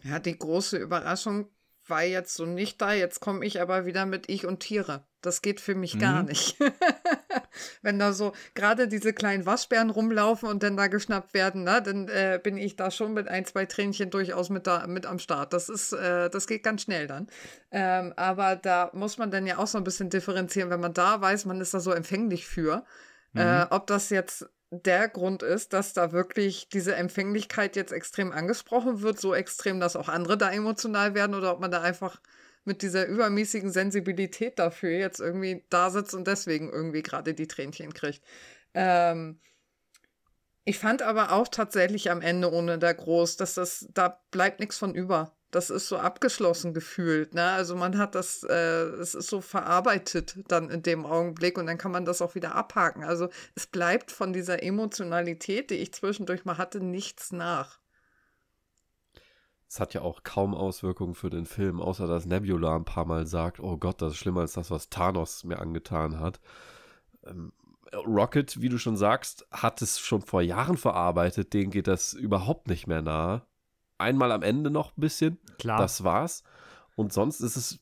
[0.03, 1.47] Ja, die große Überraschung
[1.87, 2.91] war jetzt so nicht da.
[2.91, 5.07] Jetzt komme ich aber wieder mit Ich und Tiere.
[5.21, 6.27] Das geht für mich gar Mhm.
[6.27, 6.57] nicht.
[7.81, 12.07] Wenn da so gerade diese kleinen Waschbären rumlaufen und dann da geschnappt werden, ne, dann
[12.07, 15.53] äh, bin ich da schon mit ein, zwei Tränchen durchaus mit, da, mit am Start.
[15.53, 17.27] Das ist, äh, das geht ganz schnell dann.
[17.71, 21.21] Ähm, aber da muss man dann ja auch so ein bisschen differenzieren, wenn man da
[21.21, 22.85] weiß, man ist da so empfänglich für.
[23.35, 29.01] Äh, ob das jetzt der Grund ist, dass da wirklich diese Empfänglichkeit jetzt extrem angesprochen
[29.01, 32.19] wird, so extrem, dass auch andere da emotional werden oder ob man da einfach
[32.69, 37.95] mit dieser übermäßigen Sensibilität dafür jetzt irgendwie da sitzt und deswegen irgendwie gerade die Tränchen
[37.95, 38.21] kriegt.
[38.75, 39.39] Ähm,
[40.65, 44.77] ich fand aber auch tatsächlich am Ende ohne der Groß, dass das, da bleibt nichts
[44.77, 45.35] von über.
[45.49, 47.43] Das ist so abgeschlossen gefühlt, ne?
[47.43, 51.79] Also man hat das, äh, es ist so verarbeitet dann in dem Augenblick und dann
[51.79, 53.03] kann man das auch wieder abhaken.
[53.03, 57.79] Also es bleibt von dieser Emotionalität, die ich zwischendurch mal hatte, nichts nach.
[59.69, 63.27] Es hat ja auch kaum Auswirkungen für den Film, außer dass Nebula ein paar Mal
[63.27, 66.39] sagt, oh Gott, das ist schlimmer als das, was Thanos mir angetan hat.
[67.23, 67.53] Ähm,
[67.93, 72.67] Rocket, wie du schon sagst, hat es schon vor Jahren verarbeitet, denen geht das überhaupt
[72.67, 73.43] nicht mehr nahe.
[73.99, 75.79] Einmal am Ende noch ein bisschen, Klar.
[75.79, 76.43] das war's.
[76.95, 77.79] Und sonst ist es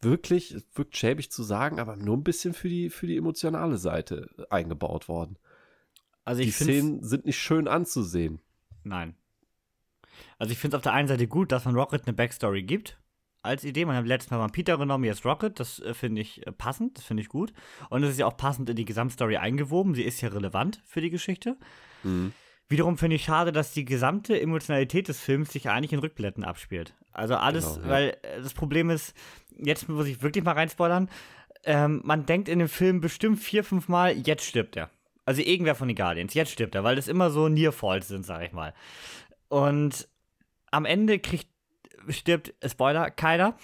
[0.00, 3.78] wirklich, es wirkt schäbig zu sagen, aber nur ein bisschen für die, für die emotionale
[3.78, 5.38] Seite eingebaut worden.
[6.24, 8.40] also Die Szenen sind nicht schön anzusehen.
[8.82, 9.14] Nein.
[10.38, 12.98] Also ich finde es auf der einen Seite gut, dass man Rocket eine Backstory gibt.
[13.42, 13.84] Als Idee.
[13.84, 15.58] Man hat letztes Mal mal Peter genommen, jetzt Rocket.
[15.60, 17.52] Das äh, finde ich äh, passend, das finde ich gut.
[17.88, 19.94] Und es ist ja auch passend in die Gesamtstory eingewoben.
[19.94, 21.56] Sie ist ja relevant für die Geschichte.
[22.02, 22.32] Mhm.
[22.68, 26.94] Wiederum finde ich schade, dass die gesamte Emotionalität des Films sich eigentlich in Rückblenden abspielt.
[27.12, 27.92] Also alles, Genau, ja.
[27.92, 29.14] weil äh, das Problem ist,
[29.56, 31.08] jetzt muss ich wirklich mal reinspoilern,
[31.64, 34.90] ähm, man denkt in dem Film bestimmt vier, fünf Mal, jetzt stirbt er.
[35.24, 38.44] Also irgendwer von den Guardians, jetzt stirbt er, weil das immer so Near-Falls sind, sag
[38.44, 38.74] ich mal.
[39.48, 40.08] Und
[40.70, 41.48] am Ende kriegt,
[42.08, 43.56] stirbt, äh, Spoiler, keiner.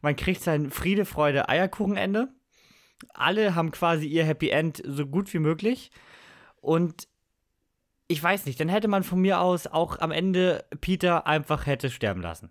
[0.00, 2.28] Man kriegt sein Friede, Freude, Eierkuchenende.
[3.12, 5.90] Alle haben quasi ihr Happy End so gut wie möglich.
[6.60, 7.08] Und
[8.06, 11.90] ich weiß nicht, dann hätte man von mir aus auch am Ende Peter einfach hätte
[11.90, 12.50] sterben lassen.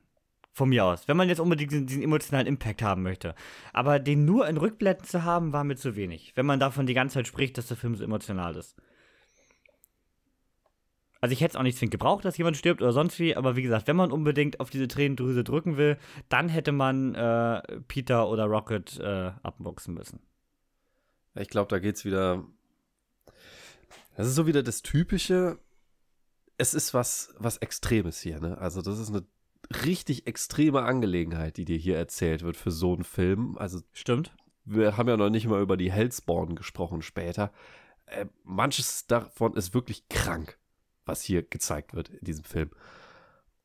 [0.52, 1.08] Von mir aus.
[1.08, 3.34] Wenn man jetzt unbedingt diesen, diesen emotionalen Impact haben möchte.
[3.72, 6.34] Aber den nur in Rückblenden zu haben, war mir zu wenig.
[6.36, 8.76] Wenn man davon die ganze Zeit spricht, dass der Film so emotional ist.
[11.24, 13.56] Also ich hätte es auch nicht zwingend gebraucht, dass jemand stirbt oder sonst wie, aber
[13.56, 18.28] wie gesagt, wenn man unbedingt auf diese Tränendrüse drücken will, dann hätte man äh, Peter
[18.28, 20.20] oder Rocket äh, abboxen müssen.
[21.36, 22.44] Ich glaube, da geht's wieder.
[24.18, 25.60] Das ist so wieder das Typische.
[26.58, 28.58] Es ist was, was Extremes hier, ne?
[28.58, 29.24] Also, das ist eine
[29.86, 33.58] richtig extreme Angelegenheit, die dir hier erzählt wird für so einen Film.
[33.58, 34.36] Also, Stimmt.
[34.66, 37.54] wir haben ja noch nicht mal über die Hellspawn gesprochen später.
[38.08, 40.60] Äh, manches davon ist wirklich krank,
[41.06, 42.70] was hier gezeigt wird in diesem Film.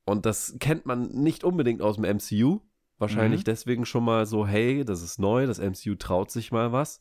[0.04, 2.60] Und das kennt man nicht unbedingt aus dem MCU.
[2.98, 3.44] Wahrscheinlich Mhm.
[3.44, 7.00] deswegen schon mal so, hey, das ist neu, das MCU traut sich mal was.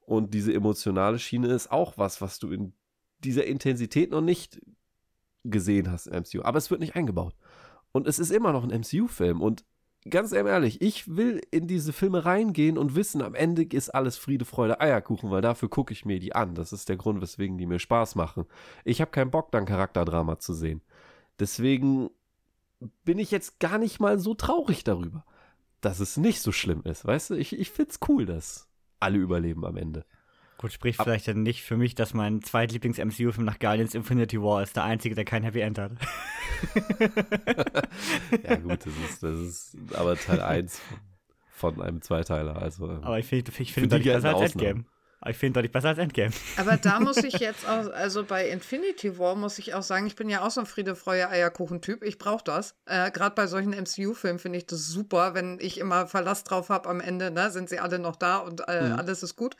[0.00, 2.72] Und diese emotionale Schiene ist auch was, was du in
[3.18, 4.60] dieser Intensität noch nicht
[5.44, 6.42] gesehen hast im MCU.
[6.42, 7.34] Aber es wird nicht eingebaut.
[7.92, 9.42] Und es ist immer noch ein MCU-Film.
[9.42, 9.64] Und
[10.08, 14.44] ganz ehrlich, ich will in diese Filme reingehen und wissen, am Ende ist alles Friede,
[14.44, 16.54] Freude, Eierkuchen, weil dafür gucke ich mir die an.
[16.54, 18.46] Das ist der Grund, weswegen die mir Spaß machen.
[18.84, 20.82] Ich habe keinen Bock, dann Charakterdrama zu sehen.
[21.38, 22.10] Deswegen
[23.04, 25.24] bin ich jetzt gar nicht mal so traurig darüber,
[25.80, 27.04] dass es nicht so schlimm ist.
[27.04, 28.68] Weißt du, ich, ich find's cool, dass
[29.00, 30.04] alle überleben am Ende.
[30.58, 34.74] Gut, spricht vielleicht dann nicht für mich, dass mein zweitlieblings-MCU-Film nach Guardians Infinity War ist
[34.74, 35.92] der einzige, der kein Happy End hat.
[38.42, 40.80] ja, gut, das ist, das ist aber Teil 1
[41.48, 42.60] von einem Zweiteiler.
[42.60, 44.84] Also, ähm, aber ich finde ich find deutlich besser als Endgame.
[45.20, 46.32] Aber ich finde deutlich besser als Endgame.
[46.56, 50.16] Aber da muss ich jetzt auch, also bei Infinity War muss ich auch sagen, ich
[50.16, 52.02] bin ja auch so ein Friede, Freude, Eierkuchen-Typ.
[52.02, 52.74] Ich brauche das.
[52.86, 56.88] Äh, Gerade bei solchen MCU-Filmen finde ich das super, wenn ich immer Verlass drauf habe
[56.88, 58.92] am Ende, ne, sind sie alle noch da und äh, mhm.
[58.94, 59.54] alles ist gut.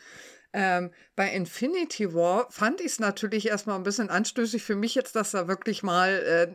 [0.52, 5.14] Ähm, bei Infinity War fand ich es natürlich erstmal ein bisschen anstößig für mich jetzt,
[5.16, 6.10] dass da wirklich mal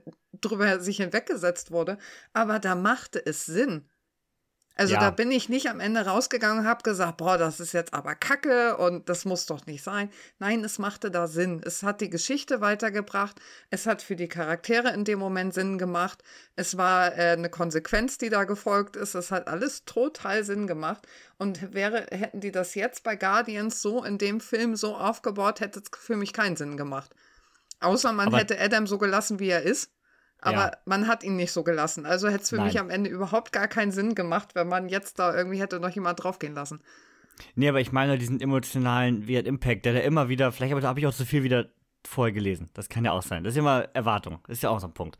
[0.05, 1.97] äh, drüber sich hinweggesetzt wurde.
[2.33, 3.87] Aber da machte es Sinn.
[4.75, 4.99] Also ja.
[4.99, 8.15] da bin ich nicht am Ende rausgegangen und habe gesagt, boah, das ist jetzt aber
[8.15, 10.09] Kacke und das muss doch nicht sein.
[10.39, 11.61] Nein, es machte da Sinn.
[11.63, 13.39] Es hat die Geschichte weitergebracht.
[13.69, 16.23] Es hat für die Charaktere in dem Moment Sinn gemacht.
[16.55, 19.13] Es war äh, eine Konsequenz, die da gefolgt ist.
[19.13, 21.07] Es hat alles total Sinn gemacht.
[21.37, 25.81] Und wäre, hätten die das jetzt bei Guardians so in dem Film so aufgebaut, hätte
[25.81, 27.13] es für mich keinen Sinn gemacht.
[27.79, 29.91] Außer man aber hätte Adam so gelassen, wie er ist.
[30.43, 30.71] Aber ja.
[30.85, 32.05] man hat ihn nicht so gelassen.
[32.05, 32.65] Also hätte es für Nein.
[32.65, 35.89] mich am Ende überhaupt gar keinen Sinn gemacht, wenn man jetzt da irgendwie hätte noch
[35.89, 36.81] jemand draufgehen lassen.
[37.55, 41.07] Nee, aber ich meine diesen emotionalen Wert Impact, der da immer wieder, vielleicht habe ich
[41.07, 41.69] auch zu viel wieder
[42.05, 42.69] vorher gelesen.
[42.73, 43.43] Das kann ja auch sein.
[43.43, 44.39] Das ist immer Erwartung.
[44.47, 45.17] Das ist ja auch so ein Punkt.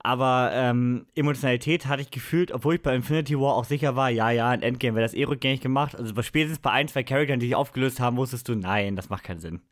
[0.00, 4.30] Aber ähm, Emotionalität hatte ich gefühlt, obwohl ich bei Infinity War auch sicher war, ja,
[4.30, 5.94] ja, ein Endgame wäre das eh rückgängig gemacht.
[5.94, 9.24] Also spätestens bei ein, zwei Charakteren, die sich aufgelöst haben, wusstest du, nein, das macht
[9.24, 9.62] keinen Sinn.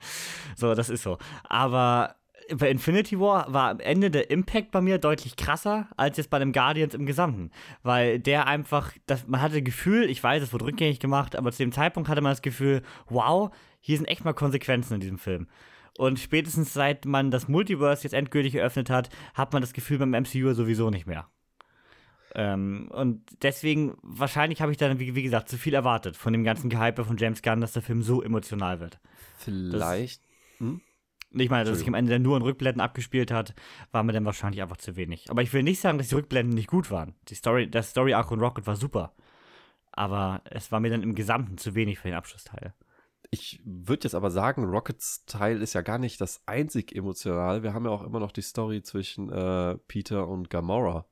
[0.56, 1.18] So, das ist so.
[1.42, 2.14] Aber
[2.56, 6.38] bei Infinity War war am Ende der Impact bei mir deutlich krasser als jetzt bei
[6.38, 7.50] dem Guardians im Gesamten.
[7.82, 11.52] Weil der einfach, das, man hatte das Gefühl, ich weiß, es wurde rückgängig gemacht, aber
[11.52, 15.18] zu dem Zeitpunkt hatte man das Gefühl, wow, hier sind echt mal Konsequenzen in diesem
[15.18, 15.48] Film.
[15.96, 20.10] Und spätestens seit man das Multiverse jetzt endgültig eröffnet hat, hat man das Gefühl beim
[20.10, 21.28] MCU sowieso nicht mehr.
[22.34, 26.42] Ähm, und deswegen, wahrscheinlich habe ich dann, wie, wie, gesagt, zu viel erwartet von dem
[26.42, 28.98] ganzen Gehype von James Gunn, dass der Film so emotional wird.
[29.38, 30.20] Vielleicht.
[30.24, 30.80] Das, hm?
[31.36, 33.54] Ich meine, dass sich am Ende nur in Rückblenden abgespielt hat,
[33.90, 35.30] war mir dann wahrscheinlich einfach zu wenig.
[35.30, 37.14] Aber ich will nicht sagen, dass die Rückblenden nicht gut waren.
[37.28, 39.12] Die Story, der Story Arc und Rocket war super.
[39.92, 42.74] Aber es war mir dann im Gesamten zu wenig für den Abschlussteil.
[43.30, 47.62] Ich würde jetzt aber sagen, Rockets Teil ist ja gar nicht das einzig emotional.
[47.62, 51.06] Wir haben ja auch immer noch die Story zwischen äh, Peter und Gamora.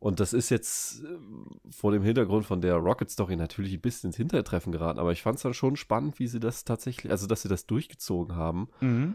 [0.00, 1.06] Und das ist jetzt äh,
[1.70, 4.98] vor dem Hintergrund von der Rocket-Story natürlich ein bisschen ins Hintertreffen geraten.
[4.98, 7.66] Aber ich fand es dann schon spannend, wie sie das tatsächlich, also dass sie das
[7.66, 8.68] durchgezogen haben.
[8.80, 9.14] Mhm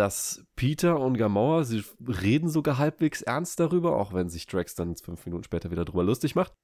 [0.00, 4.96] dass Peter und Gamora, sie reden sogar halbwegs ernst darüber, auch wenn sich Drax dann
[4.96, 6.54] fünf Minuten später wieder drüber lustig macht.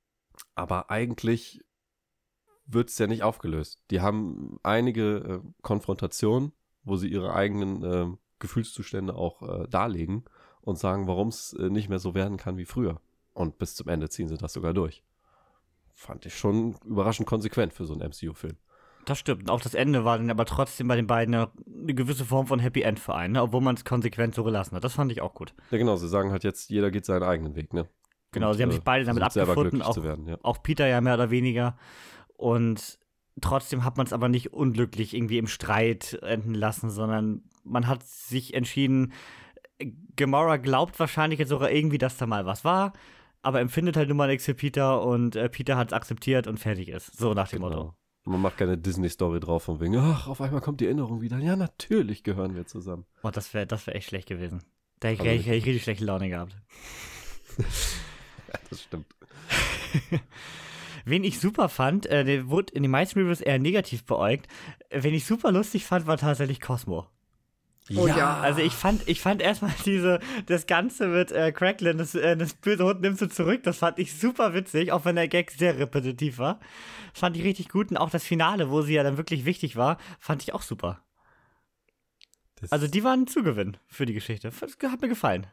[0.55, 1.63] Aber eigentlich
[2.65, 3.83] wird es ja nicht aufgelöst.
[3.91, 10.25] Die haben einige äh, Konfrontationen, wo sie ihre eigenen äh, Gefühlszustände auch äh, darlegen
[10.63, 13.03] und sagen, warum es äh, nicht mehr so werden kann wie früher.
[13.35, 15.05] Und bis zum Ende ziehen sie das sogar durch.
[15.93, 18.57] Fand ich schon überraschend konsequent für so einen MCU-Film.
[19.07, 19.49] Das stimmt.
[19.49, 21.51] Auch das Ende war dann aber trotzdem bei den beiden eine,
[21.95, 23.43] gewisse Form von Happy End vereint, ne?
[23.43, 24.83] obwohl man es konsequent so gelassen hat.
[24.83, 25.55] Das fand ich auch gut.
[25.71, 25.95] Ja, genau.
[25.95, 27.89] Sie sagen halt jetzt, jeder geht seinen eigenen Weg, ne?
[28.33, 29.81] Genau, Und, sie haben sich beide damit abgefunden.
[29.81, 30.39] Auch, werden, ja.
[30.43, 31.79] auch Peter ja mehr oder weniger.
[32.37, 32.99] Und
[33.41, 38.03] trotzdem hat man es aber nicht unglücklich irgendwie im Streit enden lassen, sondern man hat
[38.03, 39.13] sich entschieden,
[40.17, 42.93] Gamora glaubt wahrscheinlich jetzt sogar irgendwie, dass da mal was war,
[43.43, 46.59] aber empfindet halt nur mal nichts für Peter und äh, Peter hat es akzeptiert und
[46.59, 47.17] fertig ist.
[47.17, 47.77] So nach dem genau.
[47.77, 47.95] Motto.
[48.29, 51.39] Man macht keine Disney-Story drauf von wegen, ach, auf einmal kommt die Erinnerung wieder.
[51.39, 53.07] Ja, natürlich gehören wir zusammen.
[53.23, 54.65] Oh, das wäre das wär echt schlecht gewesen.
[54.99, 56.57] Da hätte ich, ich richtig schlechte Laune gehabt.
[57.57, 57.65] ja,
[58.71, 59.07] das stimmt.
[61.05, 64.49] Wen ich super fand, äh, der wurde in den meisten Reviews eher negativ beäugt.
[64.91, 67.07] Wen ich super lustig fand, war tatsächlich Cosmo.
[67.95, 68.17] Oh ja.
[68.17, 68.41] ja.
[68.41, 72.55] Also ich fand, ich fand erstmal diese, das Ganze mit äh, Cracklin, das, äh, das
[72.55, 75.79] böse Hund nimmst du zurück, das fand ich super witzig, auch wenn der Gag sehr
[75.79, 76.59] repetitiv war.
[77.13, 79.77] Das fand ich richtig gut und auch das Finale, wo sie ja dann wirklich wichtig
[79.77, 81.01] war, fand ich auch super.
[82.57, 84.51] Das also die waren ein Zugewinn für die Geschichte.
[84.51, 85.47] Das hat mir gefallen.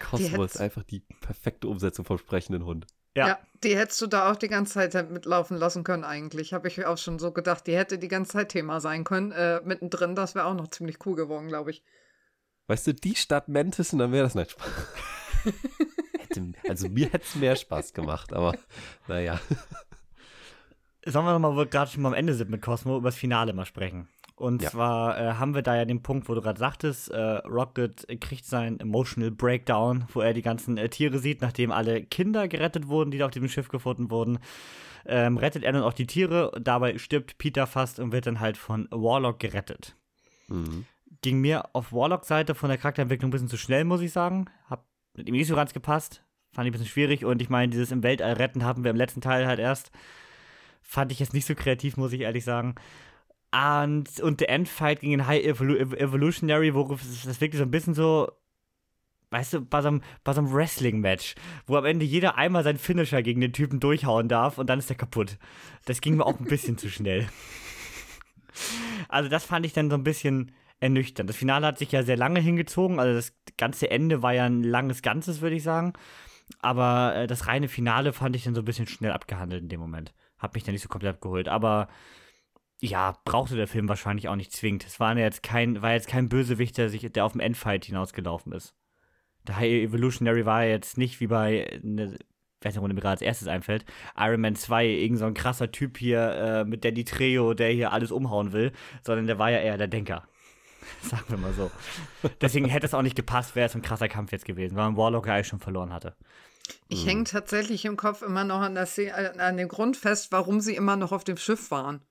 [0.00, 2.86] Cosmo ist einfach die perfekte Umsetzung vom sprechenden Hund.
[3.14, 3.28] Ja.
[3.28, 3.38] ja.
[3.62, 6.52] die hättest du da auch die ganze Zeit mitlaufen lassen können, eigentlich.
[6.52, 9.32] Habe ich auch schon so gedacht, die hätte die ganze Zeit Thema sein können.
[9.32, 11.82] Äh, mittendrin, das wäre auch noch ziemlich cool geworden, glaube ich.
[12.68, 14.68] Weißt du, die Stadt Mantis und dann wäre das nicht Spaß.
[16.68, 18.56] also mir hätte es mehr Spaß gemacht, aber
[19.08, 19.40] naja.
[21.04, 23.18] Sollen wir nochmal, wo wir gerade schon mal am Ende sind mit Cosmo, über das
[23.18, 24.08] Finale mal sprechen.
[24.34, 24.70] Und Ja.
[24.70, 28.44] zwar äh, haben wir da ja den Punkt, wo du gerade sagtest, äh, Rocket kriegt
[28.46, 33.10] seinen Emotional Breakdown, wo er die ganzen äh, Tiere sieht, nachdem alle Kinder gerettet wurden,
[33.10, 34.38] die da auf dem Schiff gefunden wurden.
[35.04, 38.56] Ähm, rettet er dann auch die Tiere, dabei stirbt Peter fast und wird dann halt
[38.56, 39.96] von Warlock gerettet.
[40.48, 40.86] Mhm.
[41.22, 44.46] Ging mir auf Warlocks Seite von der Charakterentwicklung ein bisschen zu schnell, muss ich sagen.
[44.68, 46.24] Hab mit ihm nicht so ganz gepasst.
[46.52, 48.96] Fand ich ein bisschen schwierig und ich meine, dieses im Weltall retten haben wir im
[48.96, 49.90] letzten Teil halt erst.
[50.82, 52.74] Fand ich jetzt nicht so kreativ, muss ich ehrlich sagen.
[53.54, 57.70] Und, und der Endfight gegen den High Evolu Ev- Evolutionary, wo das wirklich so ein
[57.70, 58.32] bisschen so,
[59.30, 61.34] weißt du, bei so einem, so einem Wrestling-Match,
[61.66, 64.88] wo am Ende jeder einmal seinen Finisher gegen den Typen durchhauen darf und dann ist
[64.88, 65.38] der kaputt.
[65.84, 67.28] Das ging mir auch ein bisschen zu schnell.
[69.08, 71.28] Also das fand ich dann so ein bisschen ernüchternd.
[71.28, 74.62] Das Finale hat sich ja sehr lange hingezogen, also das ganze Ende war ja ein
[74.62, 75.94] langes Ganzes, würde ich sagen.
[76.60, 79.80] Aber äh, das reine Finale fand ich dann so ein bisschen schnell abgehandelt in dem
[79.80, 80.12] Moment.
[80.38, 81.48] Hab mich dann nicht so komplett abgeholt.
[81.48, 81.88] Aber
[82.82, 84.84] ja, brauchte der Film wahrscheinlich auch nicht zwingend.
[84.84, 88.52] Es war jetzt kein, war jetzt kein Bösewicht, der, sich, der auf dem Endfight hinausgelaufen
[88.52, 88.74] ist.
[89.48, 92.18] High Evolutionary war jetzt nicht wie bei, ne,
[92.60, 93.84] weiß nicht, wo mir gerade als erstes einfällt,
[94.16, 97.92] Iron Man 2, irgend so ein krasser Typ hier äh, mit Danny Trejo, der hier
[97.92, 98.72] alles umhauen will,
[99.02, 100.26] sondern der war ja eher der Denker.
[101.02, 101.70] Sagen wir mal so.
[102.40, 104.96] Deswegen hätte es auch nicht gepasst, wäre es ein krasser Kampf jetzt gewesen, weil man
[104.96, 106.16] Warlock ja eigentlich schon verloren hatte.
[106.88, 110.74] Ich hänge tatsächlich im Kopf immer noch an, äh, an dem Grund fest, warum sie
[110.74, 112.02] immer noch auf dem Schiff waren.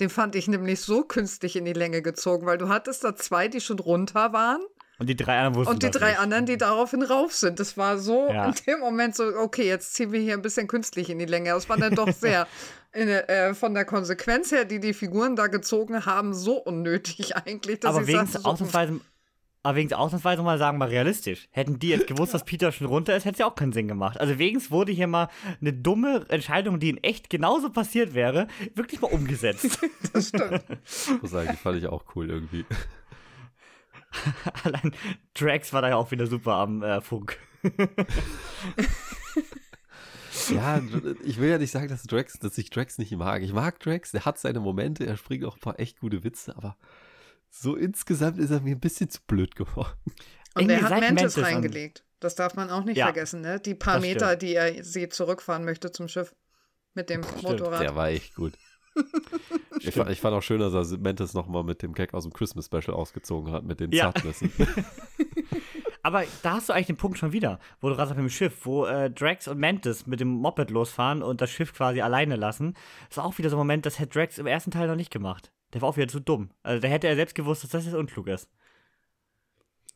[0.00, 3.48] Den fand ich nämlich so künstlich in die Länge gezogen, weil du hattest da zwei,
[3.48, 4.60] die schon runter waren
[4.98, 6.20] Und die drei anderen und die drei nicht.
[6.20, 7.58] anderen, die daraufhin rauf sind.
[7.60, 8.46] Das war so Ja.
[8.48, 11.50] in dem Moment so, okay, jetzt ziehen wir hier ein bisschen künstlich in die Länge.
[11.50, 12.46] Das war dann doch sehr
[12.92, 17.80] in, äh, von der Konsequenz her, die die Figuren da gezogen haben, so unnötig eigentlich,
[17.80, 19.00] dass aber sagte, so, ausnahmsweise,
[19.62, 21.48] aber wenigstens ausnahmsweise mal sagen, mal realistisch.
[21.50, 23.88] Hätten die jetzt gewusst, dass Peter schon runter ist, hätte es ja auch keinen Sinn
[23.88, 24.20] gemacht.
[24.20, 25.28] Also wenigstens wurde hier mal
[25.60, 29.78] eine dumme Entscheidung, die in echt genauso passiert wäre, wirklich mal umgesetzt.
[30.12, 30.64] das stimmt.
[30.84, 32.64] Ich muss sagen, die fand ich auch cool irgendwie.
[34.64, 34.94] Allein
[35.34, 37.38] Drax war da ja auch wieder super am äh, Funk.
[40.50, 40.80] Ja,
[41.24, 43.42] ich will ja nicht sagen, dass Drax, dass ich Drax nicht mag.
[43.42, 46.56] Ich mag Drax, der hat seine Momente, er springt auch ein paar echt gute Witze,
[46.56, 46.76] aber
[47.50, 49.92] so insgesamt ist er mir ein bisschen zu blöd geworden.
[50.54, 52.04] Und Irgendwie er hat Mantis Mantis an- reingelegt.
[52.20, 53.60] Das darf man auch nicht Ja, vergessen, ne?
[53.60, 54.42] Die paar Meter, stimmt.
[54.42, 56.34] die er sie zurückfahren möchte zum Schiff
[56.94, 57.80] mit dem Motorrad.
[57.80, 58.54] Der war echt gut.
[59.80, 62.32] Ich fand, ich fand auch schön, dass er Mantis nochmal mit dem Gag aus dem
[62.32, 64.12] Christmas Special ausgezogen hat, mit den Ja.
[64.12, 64.50] Zartnüssen.
[66.02, 68.64] Aber da hast du eigentlich den Punkt schon wieder, wo du gerade auf dem Schiff,
[68.64, 72.74] wo äh, Drax und Mantis mit dem Moped losfahren und das Schiff quasi alleine lassen.
[73.08, 75.10] Das ist auch wieder so ein Moment, das hätte Drax im ersten Teil noch nicht
[75.10, 75.52] gemacht.
[75.74, 76.50] Der war auch wieder zu dumm.
[76.62, 78.48] Also da hätte er selbst gewusst, dass das jetzt unklug ist.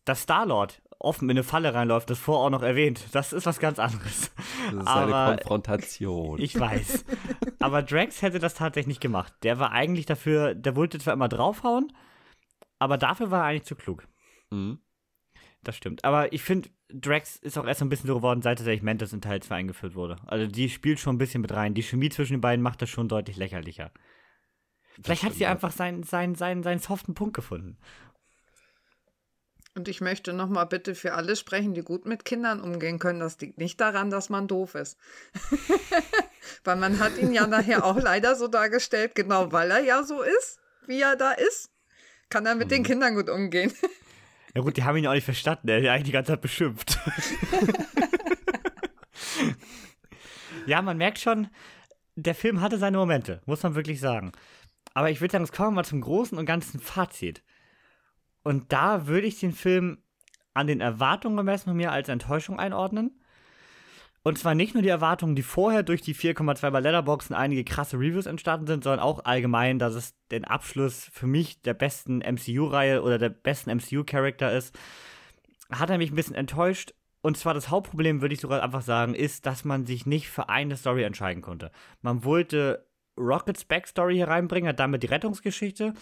[0.05, 3.59] Dass Star-Lord offen in eine Falle reinläuft, das vorher auch noch erwähnt, das ist was
[3.59, 4.31] ganz anderes.
[4.71, 6.39] Das ist Aber- eine Konfrontation.
[6.41, 7.05] Ich weiß.
[7.59, 9.33] Aber Drax hätte das tatsächlich nicht gemacht.
[9.43, 11.93] Der war eigentlich dafür, der wollte zwar immer draufhauen,
[12.79, 14.07] aber dafür war er eigentlich zu klug.
[14.51, 14.79] Mhm.
[15.63, 16.05] Das stimmt.
[16.05, 19.13] Aber ich finde, Drax ist auch erst so ein bisschen so geworden, seit tatsächlich Mantis
[19.13, 20.17] in Teil 2 eingeführt wurde.
[20.27, 21.75] Also die spielt schon ein bisschen mit rein.
[21.75, 23.93] Die Chemie zwischen den beiden macht das schon deutlich lächerlicher.
[25.03, 25.51] Vielleicht hat sie ja.
[25.51, 27.79] einfach seinen, seinen, seinen, seinen soften Punkt gefunden.
[29.75, 33.21] Und ich möchte noch mal bitte für alle sprechen, die gut mit Kindern umgehen können.
[33.21, 34.99] Das liegt nicht daran, dass man doof ist.
[36.65, 40.21] weil man hat ihn ja nachher auch leider so dargestellt, genau weil er ja so
[40.21, 41.71] ist, wie er da ist,
[42.29, 43.73] kann er mit den Kindern gut umgehen.
[44.55, 45.69] Ja gut, die haben ihn auch nicht verstanden.
[45.69, 46.99] Er hat eigentlich die ganze Zeit beschimpft.
[50.67, 51.49] ja, man merkt schon,
[52.17, 54.33] der Film hatte seine Momente, muss man wirklich sagen.
[54.95, 57.43] Aber ich würde sagen, es kommen wir mal zum großen und ganzen Fazit.
[58.43, 60.03] Und da würde ich den Film
[60.53, 63.22] an den Erwartungen gemessen von mir als Enttäuschung einordnen.
[64.25, 67.65] Und zwar nicht nur die Erwartungen, die vorher durch die 4,2 bei Letterboxd und einige
[67.65, 72.19] krasse Reviews entstanden sind, sondern auch allgemein, dass es den Abschluss für mich der besten
[72.19, 74.79] MCU-Reihe oder der besten MCU-Charakter ist.
[75.71, 76.95] Hat er mich ein bisschen enttäuscht.
[77.21, 80.49] Und zwar das Hauptproblem, würde ich sogar einfach sagen, ist, dass man sich nicht für
[80.49, 81.71] eine Story entscheiden konnte.
[82.01, 82.87] Man wollte
[83.19, 85.95] Rockets Backstory hier reinbringen, hat damit die Rettungsgeschichte.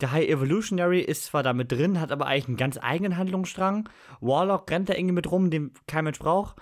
[0.00, 3.88] Der High Evolutionary ist zwar damit drin, hat aber eigentlich einen ganz eigenen Handlungsstrang.
[4.20, 6.56] Warlock rennt da irgendwie mit rum, den kein Mensch braucht.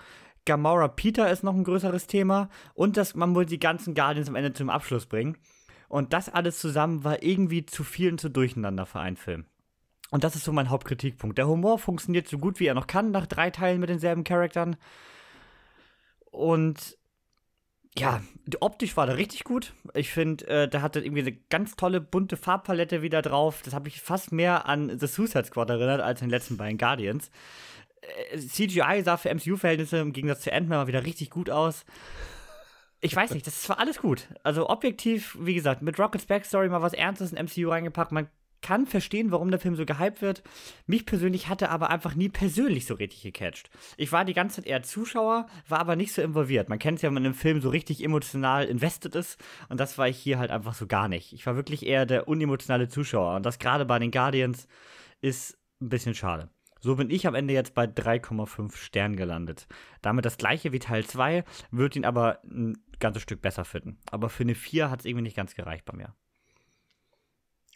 [0.45, 2.49] Gamora Peter ist noch ein größeres Thema.
[2.73, 5.37] Und dass man wohl die ganzen Guardians am Ende zum Abschluss bringen.
[5.89, 9.45] Und das alles zusammen war irgendwie zu viel und zu durcheinander für einen Film.
[10.09, 11.37] Und das ist so mein Hauptkritikpunkt.
[11.37, 14.75] Der Humor funktioniert so gut wie er noch kann, nach drei Teilen mit denselben Charaktern.
[16.31, 16.97] Und
[17.97, 18.21] ja,
[18.59, 19.73] optisch war der richtig gut.
[19.93, 23.61] Ich finde, äh, der hatte irgendwie eine ganz tolle bunte Farbpalette wieder drauf.
[23.63, 26.77] Das habe ich fast mehr an The Suicide Squad erinnert als an den letzten beiden
[26.77, 27.29] Guardians.
[28.31, 31.85] Äh, CGI sah für MCU-Verhältnisse im Gegensatz zu Ant-Man mal wieder richtig gut aus.
[33.01, 34.29] Ich weiß nicht, das war alles gut.
[34.43, 38.13] Also objektiv, wie gesagt, mit Rockets Backstory mal was Ernstes in MCU reingepackt.
[38.13, 38.29] Man
[38.63, 40.41] kann verstehen, warum der Film so gehypt wird.
[40.87, 43.69] Mich persönlich hatte aber einfach nie persönlich so richtig gecatcht.
[43.97, 46.69] Ich war die ganze Zeit eher Zuschauer, war aber nicht so involviert.
[46.69, 49.37] Man kennt es ja, wenn man im Film so richtig emotional invested ist.
[49.69, 51.33] Und das war ich hier halt einfach so gar nicht.
[51.33, 53.35] Ich war wirklich eher der unemotionale Zuschauer.
[53.35, 54.67] Und das gerade bei den Guardians
[55.21, 56.49] ist ein bisschen schade.
[56.83, 59.67] So bin ich am Ende jetzt bei 3,5 Sternen gelandet.
[60.01, 63.97] Damit das gleiche wie Teil 2, würde ihn aber ein ganzes Stück besser finden.
[64.11, 66.13] Aber für eine 4 hat es irgendwie nicht ganz gereicht bei mir.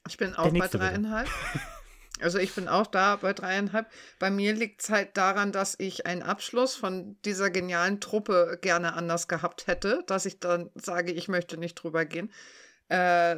[0.10, 1.30] Ich bin auch bei dreieinhalb.
[2.20, 3.86] Also ich bin auch da bei dreieinhalb.
[4.18, 8.94] Bei mir liegt es halt daran, dass ich einen Abschluss von dieser genialen Truppe gerne
[8.94, 12.34] anders gehabt hätte, dass ich dann sage, ich möchte nicht drüber gehen.
[12.90, 13.38] Äh,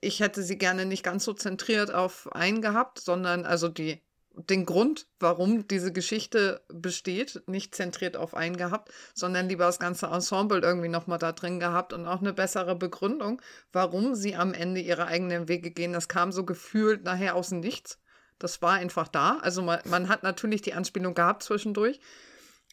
[0.00, 4.00] ich hätte sie gerne nicht ganz so zentriert auf einen gehabt, sondern also die
[4.34, 10.06] den Grund, warum diese Geschichte besteht, nicht zentriert auf einen gehabt, sondern lieber das ganze
[10.06, 14.80] Ensemble irgendwie nochmal da drin gehabt und auch eine bessere Begründung, warum sie am Ende
[14.80, 15.92] ihre eigenen Wege gehen.
[15.92, 17.98] Das kam so gefühlt nachher aus dem Nichts.
[18.38, 19.38] Das war einfach da.
[19.42, 22.00] Also man, man hat natürlich die Anspielung gehabt zwischendurch,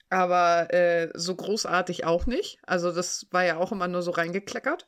[0.09, 2.59] aber äh, so großartig auch nicht.
[2.65, 4.85] Also das war ja auch immer nur so reingekleckert.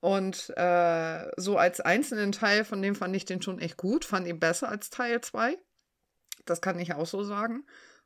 [0.00, 4.28] Und äh, so als einzelnen Teil von dem fand ich den schon echt gut, fand
[4.28, 5.58] ihn besser als Teil 2.
[6.50, 7.64] Das kann ich auch so sagen.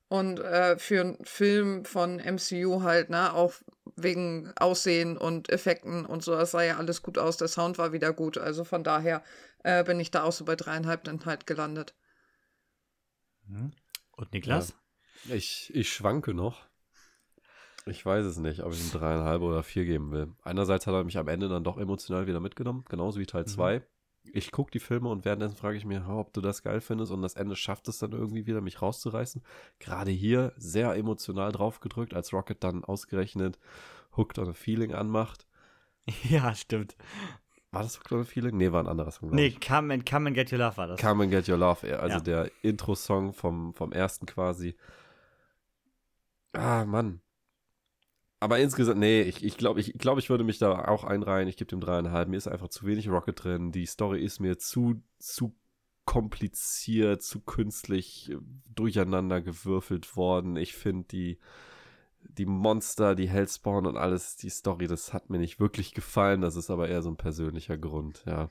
[0.09, 3.55] Und äh, für einen Film von MCU halt, ne, auch
[3.97, 7.39] wegen Aussehen und Effekten und so, das sah ja alles gut aus.
[7.39, 8.37] Der Sound war wieder gut.
[8.37, 9.23] Also von daher
[9.65, 11.95] äh, bin ich da auch so bei dreieinhalb dann halt gelandet.
[13.47, 13.73] Mhm.
[14.13, 14.75] Und Niklas?
[15.25, 15.35] Ja.
[15.35, 16.67] Ich, ich schwanke noch.
[17.87, 20.35] Ich weiß es nicht, ob ich ihm dreieinhalb oder vier geben will.
[20.43, 23.79] Einerseits hat er mich am Ende dann doch emotional wieder mitgenommen, genauso wie Teil 2.
[23.79, 23.83] Mhm
[24.25, 27.23] ich gucke die Filme und währenddessen frage ich mir, ob du das geil findest und
[27.23, 29.43] das Ende schafft es dann irgendwie wieder, mich rauszureißen.
[29.79, 33.59] Gerade hier sehr emotional drauf gedrückt, als Rocket dann ausgerechnet
[34.17, 35.47] Hooked on a Feeling anmacht.
[36.29, 36.97] Ja, stimmt.
[37.71, 38.57] War das Hooked on a Feeling?
[38.57, 39.31] Nee, war ein anderer Song.
[39.31, 41.01] Nee, come and, come and Get Your Love war das.
[41.01, 42.21] Come and Get Your Love, also ja.
[42.21, 44.77] der Intro-Song vom, vom ersten quasi.
[46.53, 47.21] Ah, Mann.
[48.43, 51.47] Aber insgesamt, nee, ich, ich glaube, ich, glaub, ich würde mich da auch einreihen.
[51.47, 52.29] Ich gebe dem dreieinhalb.
[52.29, 53.71] Mir ist einfach zu wenig Rocket drin.
[53.71, 55.57] Die Story ist mir zu, zu
[56.07, 58.35] kompliziert, zu künstlich
[58.75, 60.57] durcheinander gewürfelt worden.
[60.57, 61.39] Ich finde die,
[62.19, 66.41] die Monster, die Hellspawn und alles, die Story, das hat mir nicht wirklich gefallen.
[66.41, 68.49] Das ist aber eher so ein persönlicher Grund, ja.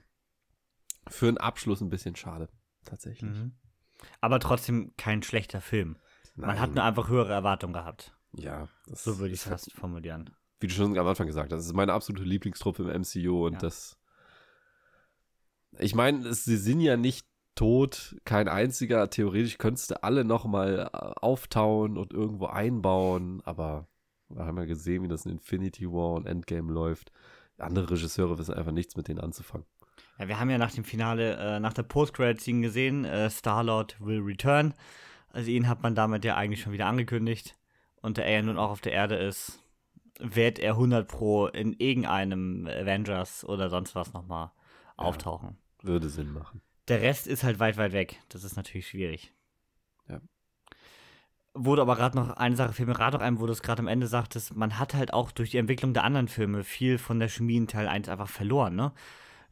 [1.09, 2.47] Für einen Abschluss ein bisschen schade,
[2.85, 3.29] tatsächlich.
[3.29, 3.57] Mhm.
[4.21, 5.97] Aber trotzdem kein schlechter Film.
[6.35, 6.47] Nein.
[6.47, 8.15] Man hat nur einfach höhere Erwartungen gehabt.
[8.33, 8.67] Ja.
[8.87, 10.29] so würde ich es fast formulieren.
[10.59, 13.53] Wie du schon am Anfang gesagt hast, das ist meine absolute Lieblingstruppe im MCU und
[13.53, 13.59] ja.
[13.59, 13.97] das.
[15.79, 17.25] Ich meine, sie sind ja nicht
[17.55, 19.09] tot, kein einziger.
[19.09, 23.87] Theoretisch könntest du alle nochmal äh, auftauen und irgendwo einbauen, aber
[24.29, 27.11] wir haben ja gesehen, wie das in Infinity War und Endgame läuft.
[27.57, 29.65] Andere Regisseure wissen einfach nichts mit denen anzufangen.
[30.17, 34.21] Ja, wir haben ja nach dem Finale, äh, nach der Post-Credit-Scene gesehen, äh, Star-Lord will
[34.21, 34.73] return.
[35.29, 37.55] Also ihn hat man damit ja eigentlich schon wieder angekündigt
[38.01, 39.61] und der er nun auch auf der Erde ist,
[40.19, 44.51] wird er 100 Pro in irgendeinem Avengers oder sonst was nochmal
[44.97, 45.57] ja, auftauchen.
[45.81, 46.61] Würde Sinn machen.
[46.87, 48.19] Der Rest ist halt weit, weit weg.
[48.29, 49.33] Das ist natürlich schwierig.
[50.07, 50.19] Ja.
[51.53, 53.81] Wurde aber gerade noch eine Sache, fällt mir gerade noch ein, wo du es gerade
[53.81, 57.19] am Ende sagtest, man hat halt auch durch die Entwicklung der anderen Filme viel von
[57.19, 58.93] der Chemie in Teil 1 einfach verloren, ne?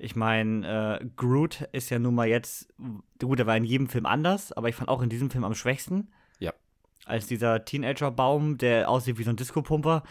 [0.01, 2.73] Ich meine, äh, Groot ist ja nun mal jetzt,
[3.19, 5.55] gut, er war in jedem Film anders, aber ich fand auch in diesem Film am
[5.55, 6.09] schwächsten
[7.05, 10.03] als dieser Teenager-Baum, der aussieht wie so ein Disco-Pumper.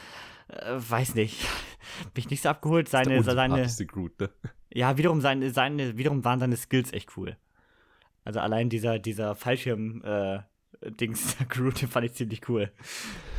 [0.49, 1.41] Äh, weiß nicht.
[2.15, 2.89] Bin ich nicht so abgeholt.
[2.89, 3.67] Seine, seine.
[3.87, 4.31] Groot, ne?
[4.73, 7.37] Ja, wiederum, seine, seine, wiederum waren seine Skills echt cool.
[8.25, 10.41] Also allein dieser, dieser Fallschirm, äh,
[10.83, 12.71] Dings, Groot, den fand ich ziemlich cool,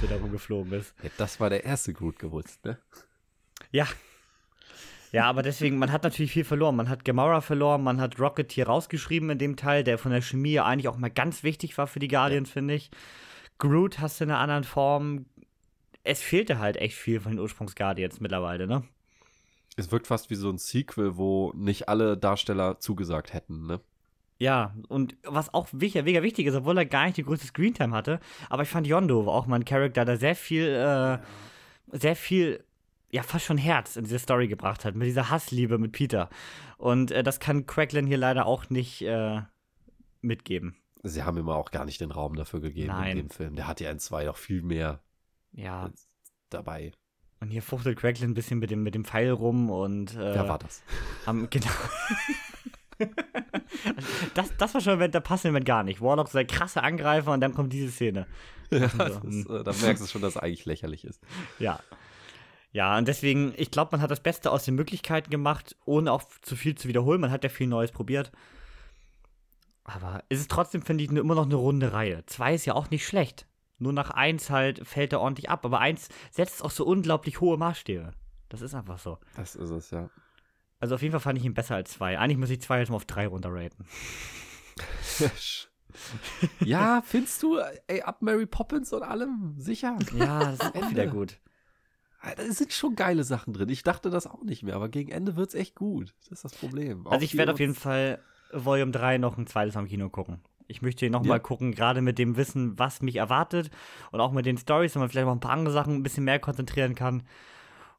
[0.01, 0.95] der da rumgeflogen ist.
[1.03, 2.77] Ja, das war der erste Groot gewusst, ne?
[3.71, 3.87] Ja.
[5.11, 6.75] Ja, aber deswegen, man hat natürlich viel verloren.
[6.75, 10.21] Man hat Gamora verloren, man hat Rocket hier rausgeschrieben in dem Teil, der von der
[10.21, 12.53] Chemie eigentlich auch mal ganz wichtig war für die Guardians, ja.
[12.53, 12.91] finde ich.
[13.59, 15.25] Groot hast du in einer anderen Form.
[16.03, 18.83] Es fehlte halt echt viel von den Ursprungs-Guardians mittlerweile, ne?
[19.75, 23.81] Es wirkt fast wie so ein Sequel, wo nicht alle Darsteller zugesagt hätten, ne?
[24.39, 27.93] Ja, und was auch mega, mega wichtig ist, obwohl er gar nicht die größte Screentime
[27.93, 31.17] hatte, aber ich fand Yondo war auch mal ein Charakter, der sehr viel, äh,
[31.91, 32.63] sehr viel,
[33.11, 36.29] ja, fast schon Herz in diese Story gebracht hat, mit dieser Hassliebe mit Peter.
[36.77, 39.41] Und äh, das kann Cracklin hier leider auch nicht äh,
[40.21, 43.11] mitgeben sie haben ihm auch gar nicht den Raum dafür gegeben Nein.
[43.11, 43.55] in dem Film.
[43.55, 45.01] Der hat ja in zwei doch viel mehr
[45.51, 45.89] ja.
[46.49, 46.91] dabei.
[47.41, 50.13] Und hier fuchtelt Cracklin ein bisschen mit dem, mit dem Pfeil rum und.
[50.15, 50.83] Äh, Wer war das?
[51.25, 51.69] Haben, genau.
[54.33, 56.01] das, das war schon der passende Moment gar nicht.
[56.01, 58.27] Warlock ist ein krasser Angreifer und dann kommt diese Szene.
[58.71, 59.27] Ja, so.
[59.27, 61.19] ist, äh, da merkst du schon, dass es eigentlich lächerlich ist.
[61.57, 61.79] Ja.
[62.71, 66.21] Ja, und deswegen, ich glaube, man hat das Beste aus den Möglichkeiten gemacht, ohne auch
[66.43, 67.19] zu viel zu wiederholen.
[67.19, 68.31] Man hat ja viel Neues probiert.
[69.89, 72.23] Aber es ist trotzdem, finde ich, immer noch eine runde Reihe.
[72.27, 73.47] Zwei ist ja auch nicht schlecht.
[73.79, 75.65] Nur nach eins halt fällt er ordentlich ab.
[75.65, 78.11] Aber eins setzt auch so unglaublich hohe Maßstäbe.
[78.49, 79.17] Das ist einfach so.
[79.35, 80.09] Das ist es, ja.
[80.79, 82.19] Also auf jeden Fall fand ich ihn besser als zwei.
[82.19, 83.85] Eigentlich muss ich zwei jetzt mal auf drei runterraten.
[86.59, 89.97] ja, findest du, ey, ab Mary Poppins und allem, sicher?
[90.15, 91.39] Ja, das ist auch wieder gut.
[92.21, 93.69] Da sind schon geile Sachen drin.
[93.69, 96.13] Ich dachte das auch nicht mehr, aber gegen Ende wird's echt gut.
[96.21, 97.07] Das ist das Problem.
[97.07, 98.19] Auch Also ich werde auf jeden Fall
[98.51, 100.41] Volume 3 noch ein zweites am Kino gucken.
[100.67, 101.43] Ich möchte ihn nochmal Ja.
[101.43, 103.71] gucken, gerade mit dem Wissen, was mich erwartet
[104.11, 106.23] und auch mit den Stories, wenn man vielleicht noch ein paar andere Sachen ein bisschen
[106.25, 107.23] mehr konzentrieren kann.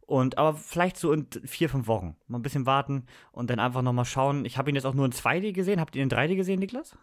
[0.02, 2.16] Und aber vielleicht so in vier, fünf Wochen.
[2.26, 4.44] Mal ein bisschen warten und dann einfach nochmal schauen.
[4.44, 5.80] Ich habe ihn jetzt auch nur in 2D gesehen.
[5.80, 6.96] Habt ihr ihn in 3D gesehen, Niklas?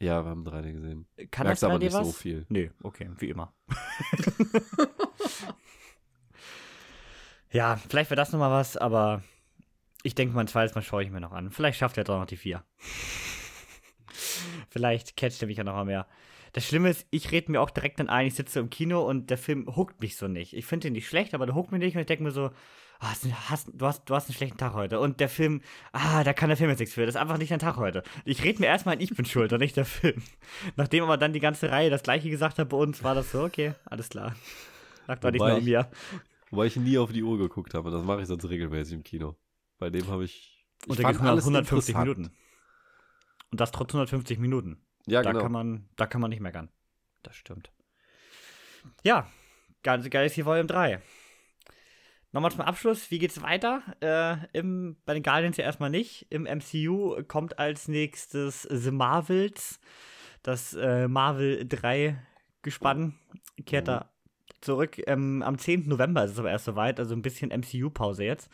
[0.00, 1.06] Ja, wir haben 3D gesehen.
[1.30, 2.06] Kann Merkst das aber 3D nicht was?
[2.06, 2.46] so viel.
[2.48, 3.52] Nee, okay, wie immer.
[7.50, 9.22] ja, vielleicht wäre das nochmal was, aber
[10.04, 11.50] ich denke mal, ein zweites Mal schaue ich mir noch an.
[11.50, 12.62] Vielleicht schafft er auch noch die vier.
[14.68, 16.06] vielleicht catcht er mich ja noch mal mehr.
[16.52, 19.30] Das Schlimme ist, ich rede mir auch direkt dann ein, ich sitze im Kino und
[19.30, 20.52] der Film huckt mich so nicht.
[20.52, 22.50] Ich finde ihn nicht schlecht, aber der huckt mich nicht und ich denke mir so,
[23.00, 25.00] ah, hast, hast, du, hast, du hast einen schlechten Tag heute.
[25.00, 27.06] Und der Film, ah, da kann der Film jetzt nichts für.
[27.06, 28.02] Das ist einfach nicht dein Tag heute.
[28.26, 30.22] Ich rede mir erstmal ein, ich bin schuld und nicht der Film.
[30.76, 33.42] Nachdem aber dann die ganze Reihe das gleiche gesagt hat bei uns, war das so,
[33.42, 34.36] okay, alles klar.
[35.06, 35.90] Lag doch nicht nur mir.
[36.50, 37.90] Wobei ich nie auf die Uhr geguckt habe.
[37.90, 39.34] Das mache ich sonst regelmäßig im Kino.
[39.78, 40.66] Bei dem habe ich.
[40.82, 42.18] ich Und der geht 100, alles 150 interessant.
[42.18, 42.36] Minuten.
[43.50, 44.84] Und das trotz 150 Minuten.
[45.06, 45.42] Ja, da, genau.
[45.42, 46.70] kann man, da kann man nicht meckern.
[47.22, 47.70] Das stimmt.
[49.02, 49.30] Ja,
[49.82, 51.00] ganz geil ist hier Volume 3.
[52.32, 53.82] Nochmal zum Abschluss, wie geht's weiter?
[54.00, 56.26] Äh, im, bei den Guardians ja erstmal nicht.
[56.30, 59.78] Im MCU kommt als nächstes The Marvels.
[60.42, 62.20] Das äh, Marvel 3
[62.62, 63.14] Gespann
[63.66, 64.10] kehrt da
[64.60, 65.00] zurück.
[65.06, 65.86] Ähm, am 10.
[65.86, 68.50] November ist es aber erst soweit, also ein bisschen MCU-Pause jetzt.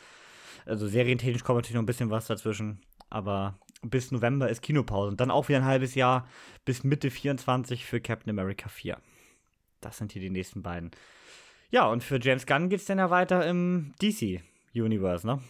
[0.67, 2.81] Also serientechnisch kommt natürlich noch ein bisschen was dazwischen.
[3.09, 5.11] Aber bis November ist Kinopause.
[5.11, 6.29] Und dann auch wieder ein halbes Jahr
[6.65, 8.99] bis Mitte 24 für Captain America 4.
[9.81, 10.91] Das sind hier die nächsten beiden.
[11.71, 15.41] Ja, und für James Gunn geht es dann ja weiter im DC-Universe, ne?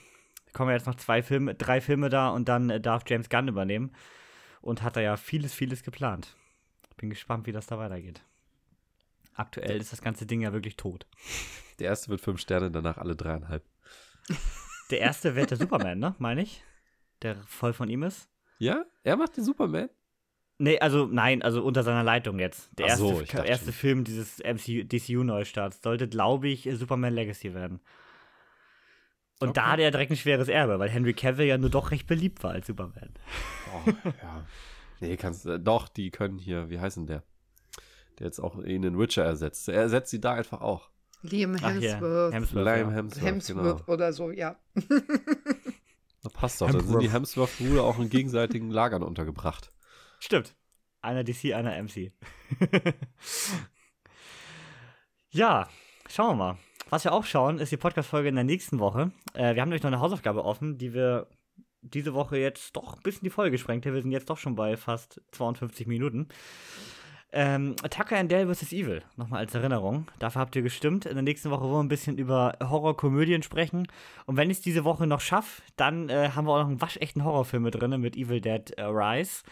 [0.47, 3.29] Da kommen ja jetzt noch zwei Filme, drei Filme da und dann äh, darf James
[3.29, 3.93] Gunn übernehmen.
[4.61, 6.37] Und hat da ja vieles, vieles geplant.
[6.99, 8.23] Bin gespannt, wie das da weitergeht.
[9.35, 11.07] Aktuell ist das ganze Ding ja wirklich tot.
[11.79, 13.65] Der erste wird fünf Sterne, danach alle dreieinhalb.
[14.91, 16.15] Der erste wird der Superman, ne?
[16.19, 16.63] Meine ich?
[17.23, 18.29] Der voll von ihm ist.
[18.59, 18.85] Ja?
[19.05, 19.89] Er macht den Superman?
[20.59, 22.71] Nee, also nein, also unter seiner Leitung jetzt.
[22.79, 23.73] Der erste, so, erste schon.
[23.73, 27.81] Film dieses MCU, DCU-Neustarts sollte, glaube ich, Superman Legacy werden.
[29.41, 29.71] Und da Okay.
[29.73, 32.51] hat er direkt ein schweres Erbe, weil Henry Cavill ja nur doch recht beliebt war
[32.51, 33.15] als Superman.
[33.75, 33.91] Oh,
[34.23, 34.45] ja.
[35.01, 37.23] Nee, kannst äh, Doch, die können hier, wie heißt denn der?
[38.19, 39.67] Der jetzt auch ihn in Witcher ersetzt.
[39.71, 40.90] Er ersetzt sie da einfach auch.
[41.23, 42.35] Liam Ach hier, Hemsworth.
[42.35, 42.65] Hemsworth.
[42.65, 42.97] Liam ja.
[42.97, 43.93] Hemsworth, Hemsworth genau.
[43.93, 44.57] oder so, ja.
[46.23, 46.71] Das passt doch.
[46.71, 49.71] Dann sind die Hemsworth-Brüder auch in gegenseitigen Lagern untergebracht.
[50.19, 50.55] Stimmt.
[51.03, 52.13] Einer DC, einer MC.
[55.31, 55.67] ja,
[56.09, 56.59] schauen wir mal.
[56.91, 59.13] Was wir auch schauen, ist die Podcast-Folge in der nächsten Woche.
[59.33, 61.29] Äh, wir haben nämlich noch eine Hausaufgabe offen, die wir
[61.83, 63.95] diese Woche jetzt doch ein bisschen die Folge gesprengt haben.
[63.95, 66.29] Wir sind jetzt doch schon bei fast 52 Minuten.
[67.33, 68.73] Ähm, Tucker and Dale vs.
[68.73, 70.09] Evil, nochmal als Erinnerung.
[70.19, 71.07] Dafür habt ihr gestimmt.
[71.07, 73.87] In der nächsten Woche wollen wir ein bisschen über Horrorkomödien sprechen.
[74.27, 76.81] Und wenn ich es diese Woche noch schaffe, dann äh, haben wir auch noch einen
[76.81, 79.43] waschechten Horrorfilm mit drin mit Evil Dead Rise.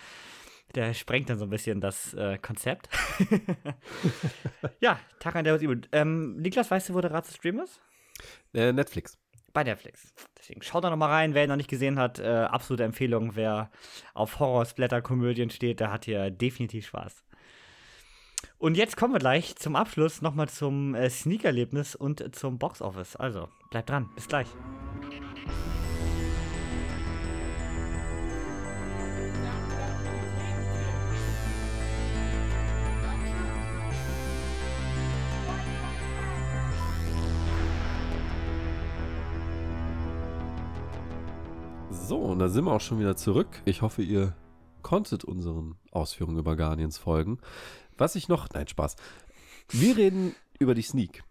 [0.74, 2.88] Der sprengt dann so ein bisschen das äh, Konzept.
[4.80, 5.64] ja, Tucker and Dale vs.
[5.64, 5.80] Evil.
[5.92, 7.80] Ähm, Niklas, weißt du, wo der Rat zu streamen ist?
[8.54, 9.16] Äh, Netflix.
[9.52, 10.12] bei Netflix.
[10.36, 12.18] Deswegen schaut da noch mal rein, wer ihn noch nicht gesehen hat.
[12.18, 13.36] Äh, absolute Empfehlung.
[13.36, 13.70] Wer
[14.14, 17.24] auf Horror-Splatter-Komödien steht, der hat hier definitiv Spaß.
[18.60, 23.14] Und jetzt kommen wir gleich zum Abschluss nochmal zum äh, Sneak-Erlebnis und zum Box-Office.
[23.14, 24.10] Also, bleibt dran.
[24.16, 24.48] Bis gleich.
[41.90, 43.62] So, und da sind wir auch schon wieder zurück.
[43.66, 44.34] Ich hoffe, ihr
[44.82, 47.38] konntet unseren Ausführungen über Guardians folgen.
[47.98, 48.96] Was ich noch, nein, Spaß.
[49.70, 51.24] Wir reden über die Sneak.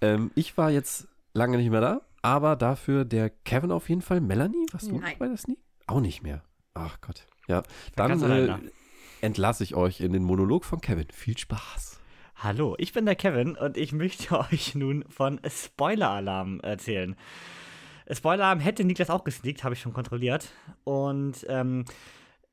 [0.00, 4.20] Ähm, ich war jetzt lange nicht mehr da, aber dafür der Kevin auf jeden Fall.
[4.20, 5.16] Melanie, warst du Nein.
[5.18, 5.58] bei der Sneak?
[5.86, 6.42] Auch nicht mehr.
[6.74, 7.26] Ach Gott.
[7.48, 7.62] Ja,
[7.96, 8.56] dann äh,
[9.20, 11.08] entlasse ich euch in den Monolog von Kevin.
[11.12, 11.98] Viel Spaß.
[12.36, 17.16] Hallo, ich bin der Kevin und ich möchte euch nun von Spoiler-Alarm erzählen.
[18.10, 20.48] Spoiler-Alarm hätte Niklas auch gesneakt, habe ich schon kontrolliert.
[20.84, 21.84] Und ähm,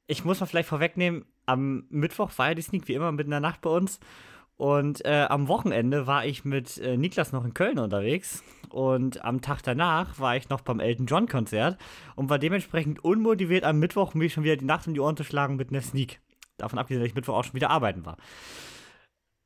[0.10, 3.32] ich muss mal vielleicht vorwegnehmen, am Mittwoch war ja die Sneak wie immer mitten in
[3.32, 4.00] der Nacht bei uns.
[4.58, 8.44] Und äh, am Wochenende war ich mit äh, Niklas noch in Köln unterwegs.
[8.70, 11.78] Und am Tag danach war ich noch beim Elton John Konzert
[12.16, 15.24] und war dementsprechend unmotiviert am Mittwoch mir schon wieder die Nacht um die Ohren zu
[15.24, 16.20] schlagen mit einer Sneak.
[16.58, 18.18] Davon abgesehen, dass ich Mittwoch auch schon wieder arbeiten war.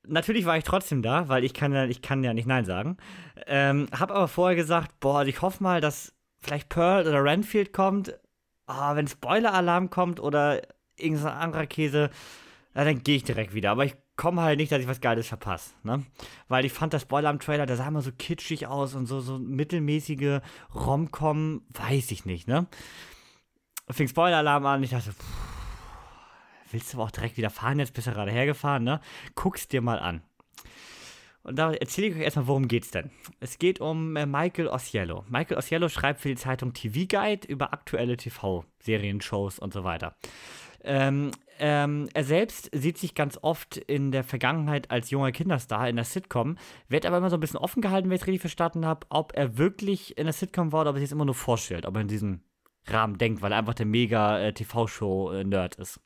[0.07, 2.97] Natürlich war ich trotzdem da, weil ich kann ja, ich kann ja nicht Nein sagen.
[3.47, 7.73] Ähm, hab aber vorher gesagt, boah, also ich hoffe mal, dass vielleicht Pearl oder Renfield
[7.73, 8.17] kommt.
[8.67, 10.61] Oh, wenn Spoiler-Alarm kommt oder
[10.95, 12.09] irgendein anderer Käse,
[12.75, 13.71] ja, dann gehe ich direkt wieder.
[13.71, 16.03] Aber ich komme halt nicht, dass ich was Geiles verpasse, ne?
[16.47, 19.19] Weil ich fand das Spoiler am Trailer, der sah immer so kitschig aus und so,
[19.19, 20.39] so mittelmäßige
[20.73, 22.67] Rom-Com, weiß ich nicht, ne?
[23.89, 25.25] Fing Spoiler-Alarm an, ich dachte, pff,
[26.71, 27.79] willst du aber auch direkt wieder fahren?
[27.79, 29.01] Jetzt bist du gerade hergefahren, ne?
[29.35, 30.21] Guck's dir mal an.
[31.43, 33.11] Und da erzähle ich euch erstmal, worum geht's denn?
[33.39, 35.25] Es geht um äh, Michael Osiello.
[35.29, 40.15] Michael Osiello schreibt für die Zeitung TV Guide über aktuelle TV-Serien, Shows und so weiter.
[40.85, 45.95] Ähm, ähm, er selbst sieht sich ganz oft in der Vergangenheit als junger Kinderstar in
[45.97, 48.85] der Sitcom, wird aber immer so ein bisschen offen gehalten, wenn ich es richtig verstanden
[48.85, 51.35] habe, ob er wirklich in der Sitcom war oder ob er sich das immer nur
[51.35, 52.41] vorstellt, ob er in diesem
[52.85, 56.01] Rahmen denkt, weil er einfach der mega äh, TV-Show-Nerd ist.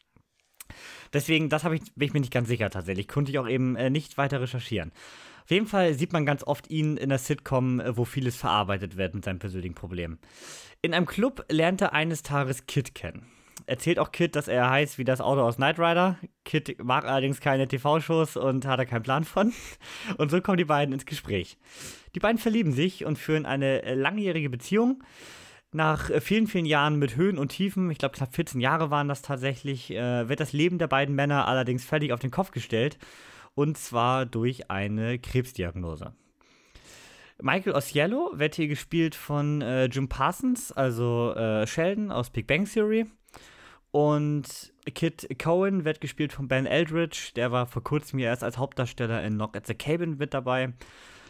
[1.13, 3.07] Deswegen, das ich, bin ich mir nicht ganz sicher tatsächlich.
[3.07, 4.91] Konnte ich auch eben äh, nicht weiter recherchieren.
[5.43, 8.97] Auf jeden Fall sieht man ganz oft ihn in der Sitcom, äh, wo vieles verarbeitet
[8.97, 10.19] wird mit seinen persönlichen Problemen.
[10.81, 13.25] In einem Club lernt er eines Tages Kid kennen.
[13.65, 16.17] Erzählt auch Kid, dass er heißt wie das Auto aus Knight Rider.
[16.45, 19.53] Kid mag allerdings keine TV-Shows und hat da keinen Plan von.
[20.17, 21.57] Und so kommen die beiden ins Gespräch.
[22.15, 25.03] Die beiden verlieben sich und führen eine äh, langjährige Beziehung.
[25.71, 29.07] Nach äh, vielen, vielen Jahren mit Höhen und Tiefen, ich glaube knapp 14 Jahre waren
[29.07, 32.97] das tatsächlich, äh, wird das Leben der beiden Männer allerdings völlig auf den Kopf gestellt.
[33.53, 36.13] Und zwar durch eine Krebsdiagnose.
[37.41, 42.65] Michael Osiello wird hier gespielt von äh, Jim Parsons, also äh, Sheldon aus Big Bang
[42.65, 43.05] Theory.
[43.91, 48.57] Und Kit Cohen wird gespielt von Ben Eldridge, der war vor kurzem hier erst als
[48.57, 50.73] Hauptdarsteller in Knock at the Cabin mit dabei.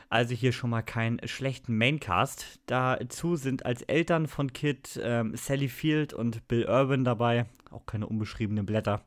[0.10, 2.60] Also hier schon mal keinen schlechten Maincast.
[2.66, 7.46] Dazu sind als Eltern von Kit ähm, Sally Field und Bill Urban dabei.
[7.72, 9.04] Auch keine unbeschriebenen Blätter.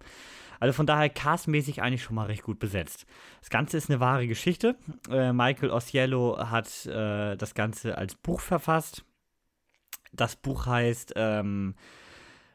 [0.58, 3.06] Also von daher castmäßig eigentlich schon mal recht gut besetzt.
[3.40, 4.76] Das Ganze ist eine wahre Geschichte.
[5.10, 9.04] Äh, Michael Osiello hat äh, das Ganze als Buch verfasst.
[10.12, 11.74] Das Buch heißt ähm,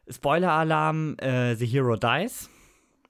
[0.07, 2.51] Spoiler Alarm äh, The Hero Dies.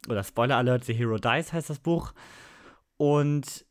[0.07, 2.13] Oder Spoiler Alert The Hero Dies heißt das Buch.
[2.95, 3.64] Und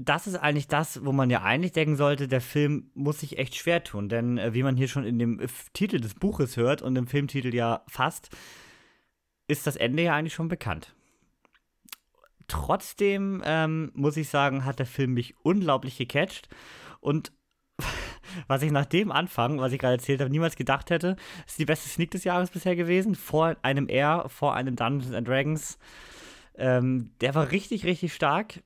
[0.00, 3.56] das ist eigentlich das, wo man ja eigentlich denken sollte, der Film muss sich echt
[3.56, 4.08] schwer tun.
[4.08, 7.08] Denn äh, wie man hier schon in dem äh, Titel des Buches hört und im
[7.08, 8.30] Filmtitel ja fast,
[9.48, 10.94] ist das Ende ja eigentlich schon bekannt.
[12.46, 16.48] Trotzdem ähm, muss ich sagen, hat der Film mich unglaublich gecatcht.
[17.00, 17.32] Und
[18.46, 21.64] was ich nach dem Anfang, was ich gerade erzählt habe, niemals gedacht hätte, ist die
[21.64, 23.16] beste Sneak des Jahres bisher gewesen.
[23.16, 25.76] Vor einem R, vor einem Dungeons and Dragons.
[26.54, 28.62] Ähm, der war richtig, richtig stark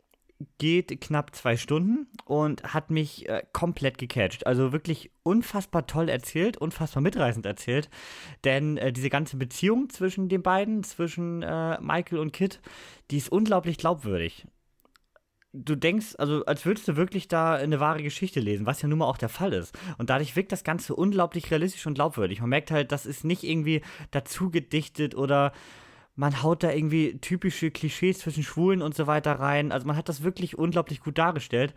[0.59, 4.47] geht knapp zwei Stunden und hat mich äh, komplett gecatcht.
[4.47, 7.91] Also wirklich unfassbar toll erzählt, unfassbar mitreißend erzählt.
[8.45, 12.61] Denn äh, diese ganze Beziehung zwischen den beiden, zwischen äh, Michael und Kit,
[13.11, 14.47] die ist unglaublich glaubwürdig.
[15.55, 19.01] Du denkst, also als würdest du wirklich da eine wahre Geschichte lesen, was ja nun
[19.01, 19.79] mal auch der Fall ist.
[19.99, 22.41] Und dadurch wirkt das Ganze unglaublich realistisch und glaubwürdig.
[22.41, 23.83] Man merkt halt, das ist nicht irgendwie
[24.13, 25.53] dazu gedichtet oder
[26.15, 29.73] man haut da irgendwie typische Klischees zwischen Schwulen und so weiter rein.
[29.73, 31.75] Also man hat das wirklich unglaublich gut dargestellt.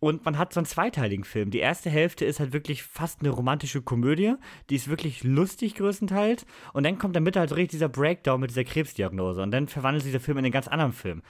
[0.00, 1.50] Und man hat so einen zweiteiligen Film.
[1.50, 4.34] Die erste Hälfte ist halt wirklich fast eine romantische Komödie.
[4.70, 6.46] Die ist wirklich lustig größtenteils.
[6.72, 9.42] Und dann kommt damit halt so richtig dieser Breakdown mit dieser Krebsdiagnose.
[9.42, 11.22] Und dann verwandelt sich der Film in einen ganz anderen Film.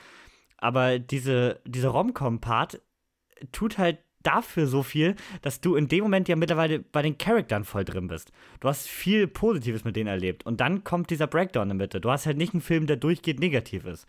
[0.58, 2.80] Aber diese, diese Rom-Com-Part
[3.50, 3.98] tut halt
[4.28, 8.08] dafür so viel, dass du in dem Moment ja mittlerweile bei den Charaktern voll drin
[8.08, 8.30] bist.
[8.60, 10.44] Du hast viel Positives mit denen erlebt.
[10.44, 12.00] Und dann kommt dieser Breakdown in der Mitte.
[12.00, 14.06] Du hast halt nicht einen Film, der durchgeht negativ ist.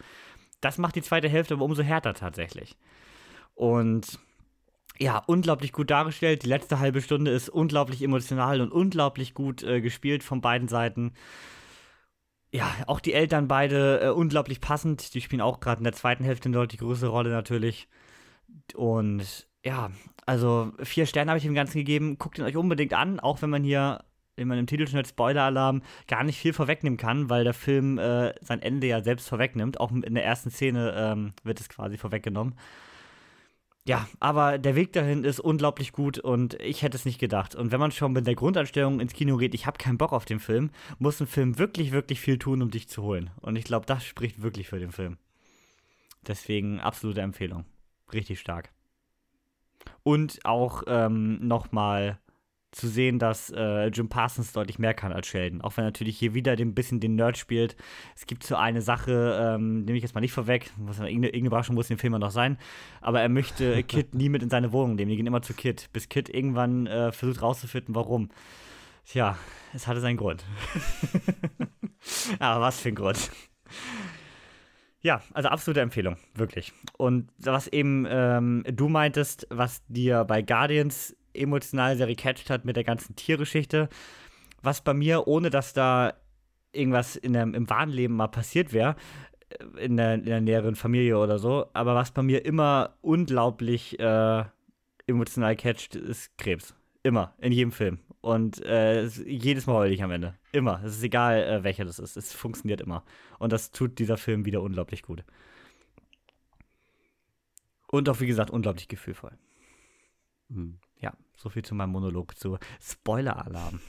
[0.61, 2.75] Das macht die zweite Hälfte aber umso härter tatsächlich.
[3.55, 4.19] Und
[4.99, 6.43] ja, unglaublich gut dargestellt.
[6.43, 11.13] Die letzte halbe Stunde ist unglaublich emotional und unglaublich gut äh, gespielt von beiden Seiten.
[12.51, 15.13] Ja, auch die Eltern beide äh, unglaublich passend.
[15.13, 17.87] Die spielen auch gerade in der zweiten Hälfte eine deutlich größere Rolle natürlich.
[18.75, 19.91] Und ja,
[20.25, 22.17] also vier Sterne habe ich dem Ganzen gegeben.
[22.17, 24.03] Guckt ihn euch unbedingt an, auch wenn man hier,
[24.35, 27.97] wenn man im Titel schon als Spoiler-Alarm gar nicht viel vorwegnehmen kann, weil der Film
[27.97, 29.79] äh, sein Ende ja selbst vorwegnimmt.
[29.79, 32.55] Auch in der ersten Szene ähm, wird es quasi vorweggenommen.
[33.85, 37.55] Ja, aber der Weg dahin ist unglaublich gut und ich hätte es nicht gedacht.
[37.55, 40.25] Und wenn man schon mit der Grundanstellung ins Kino geht, ich habe keinen Bock auf
[40.25, 43.31] den Film, muss ein Film wirklich, wirklich viel tun, um dich zu holen.
[43.41, 45.17] Und ich glaube, das spricht wirklich für den Film.
[46.27, 47.65] Deswegen absolute Empfehlung.
[48.13, 48.69] Richtig stark.
[50.09, 52.17] Und auch ähm, nochmal
[52.71, 55.61] zu sehen, dass äh, Jim Parsons deutlich mehr kann als Sheldon.
[55.61, 57.75] Auch wenn er natürlich hier wieder ein bisschen den Nerd spielt.
[58.15, 61.47] Es gibt so eine Sache, ähm, nehme ich jetzt mal nicht vorweg, was, irgendeine, irgendeine
[61.49, 62.57] Überraschung muss in dem Film noch sein,
[63.01, 65.11] aber er möchte Kid nie mit in seine Wohnung nehmen.
[65.11, 68.29] Die gehen immer zu Kid, bis Kid irgendwann äh, versucht rauszufinden, warum.
[69.05, 69.37] Tja,
[69.75, 70.43] es hatte seinen Grund.
[72.39, 73.29] aber was für ein Grund.
[75.01, 76.73] Ja, also absolute Empfehlung, wirklich.
[76.97, 82.75] Und was eben ähm, du meintest, was dir bei Guardians emotional sehr gecatcht hat mit
[82.75, 83.87] der ganzen Tiergeschichte.
[84.61, 86.13] Was bei mir, ohne dass da
[86.73, 88.95] irgendwas in der, im wahren Leben mal passiert wäre,
[89.49, 93.99] äh, in der, in der näheren Familie oder so, aber was bei mir immer unglaublich
[93.99, 94.43] äh,
[95.07, 96.75] emotional catcht, ist Krebs.
[97.03, 97.99] Immer, in jedem Film.
[98.21, 100.37] Und äh, jedes Mal heul ich am Ende.
[100.51, 100.81] Immer.
[100.83, 102.17] Es ist egal, äh, welcher das ist.
[102.17, 103.03] Es funktioniert immer.
[103.37, 105.23] Und das tut dieser Film wieder unglaublich gut.
[107.87, 109.31] Und auch, wie gesagt, unglaublich gefühlvoll.
[110.49, 110.79] Mhm.
[110.99, 113.79] Ja, so viel zu meinem Monolog zu Spoiler-Alarm.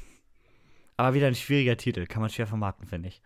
[0.96, 3.20] Aber wieder ein schwieriger Titel, kann man schwer vermarkten, finde ich.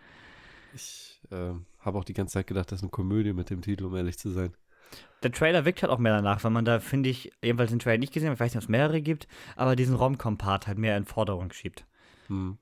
[0.74, 3.84] Ich äh, habe auch die ganze Zeit gedacht, das ist eine Komödie mit dem Titel,
[3.84, 4.54] um ehrlich zu sein.
[5.22, 7.98] Der Trailer wirkt halt auch mehr danach, weil man da, finde ich, jedenfalls den Trailer
[7.98, 9.26] nicht gesehen hat, ich weiß nicht, ob es mehrere gibt,
[9.56, 11.86] aber diesen Rom-Com-Part halt mehr in Forderung schiebt.
[12.26, 12.58] Hm.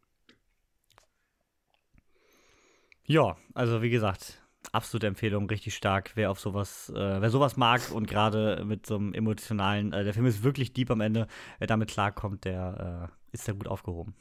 [3.04, 6.12] Ja, also wie gesagt, absolute Empfehlung, richtig stark.
[6.14, 10.14] Wer auf sowas, äh, wer sowas mag und gerade mit so einem emotionalen, äh, der
[10.14, 11.26] Film ist wirklich deep am Ende,
[11.58, 14.14] wer damit klarkommt, der äh, ist da gut aufgehoben.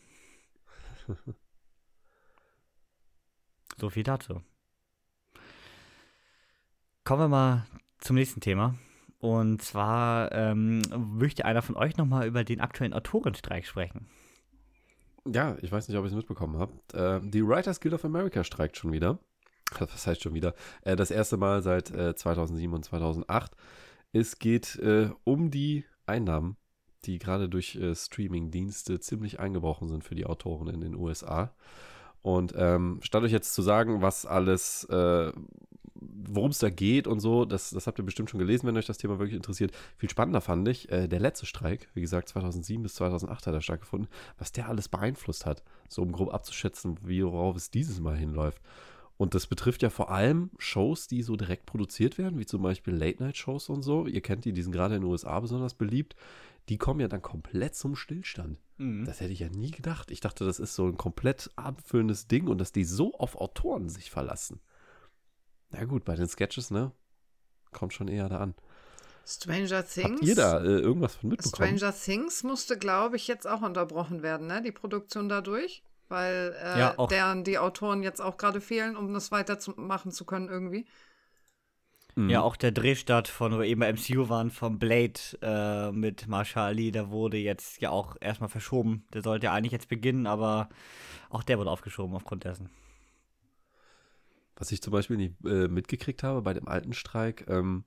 [3.78, 4.42] so viel dazu.
[7.04, 7.66] Kommen wir mal
[8.02, 8.76] zum nächsten Thema.
[9.20, 10.82] Und zwar ähm,
[11.18, 14.08] möchte einer von euch nochmal über den aktuellen Autorenstreik sprechen.
[15.26, 16.94] Ja, ich weiß nicht, ob ihr es mitbekommen habt.
[16.94, 19.20] Äh, die Writers Guild of America streikt schon wieder
[19.80, 23.52] was heißt schon wieder, äh, das erste Mal seit äh, 2007 und 2008.
[24.14, 26.58] Es geht äh, um die Einnahmen,
[27.06, 31.54] die gerade durch äh, Streaming-Dienste ziemlich eingebrochen sind für die Autoren in den USA.
[32.22, 35.32] Und ähm, statt euch jetzt zu sagen, was alles, äh,
[36.02, 38.88] worum es da geht und so, das, das habt ihr bestimmt schon gelesen, wenn euch
[38.88, 39.72] das Thema wirklich interessiert.
[39.98, 43.62] Viel spannender fand ich äh, der letzte Streik, wie gesagt, 2007 bis 2008 hat er
[43.62, 48.18] stattgefunden, was der alles beeinflusst hat, so um grob abzuschätzen, wie, worauf es dieses Mal
[48.18, 48.62] hinläuft.
[49.18, 52.96] Und das betrifft ja vor allem Shows, die so direkt produziert werden, wie zum Beispiel
[52.96, 54.08] Late-Night-Shows und so.
[54.08, 56.16] Ihr kennt die, die sind gerade in den USA besonders beliebt.
[56.70, 58.58] Die kommen ja dann komplett zum Stillstand.
[58.78, 59.06] Mhm.
[59.06, 60.10] Das hätte ich ja nie gedacht.
[60.10, 63.90] Ich dachte, das ist so ein komplett abendfüllendes Ding und dass die so auf Autoren
[63.90, 64.60] sich verlassen.
[65.72, 66.92] Na gut, bei den Sketches, ne?
[67.72, 68.56] Kommt schon eher da an.
[69.26, 70.12] Stranger Things.
[70.12, 71.78] Habt ihr da äh, irgendwas von mitbekommen?
[71.78, 74.62] Stranger Things musste, glaube ich, jetzt auch unterbrochen werden, ne?
[74.62, 79.32] Die Produktion dadurch weil äh, ja, deren die Autoren jetzt auch gerade fehlen, um das
[79.32, 80.86] weitermachen zu können irgendwie.
[82.16, 82.30] Mhm.
[82.30, 86.28] Ja, auch der Drehstart von, wo wir eben bei MCU waren, von Blade äh, mit
[86.28, 89.06] Marshall Ali, der wurde jetzt ja auch erstmal verschoben.
[89.14, 90.70] Der sollte ja eigentlich jetzt beginnen, aber
[91.30, 92.70] auch der wurde aufgeschoben aufgrund dessen.
[94.62, 97.84] Was ich zum Beispiel nicht äh, mitgekriegt habe bei dem alten Streik, ähm,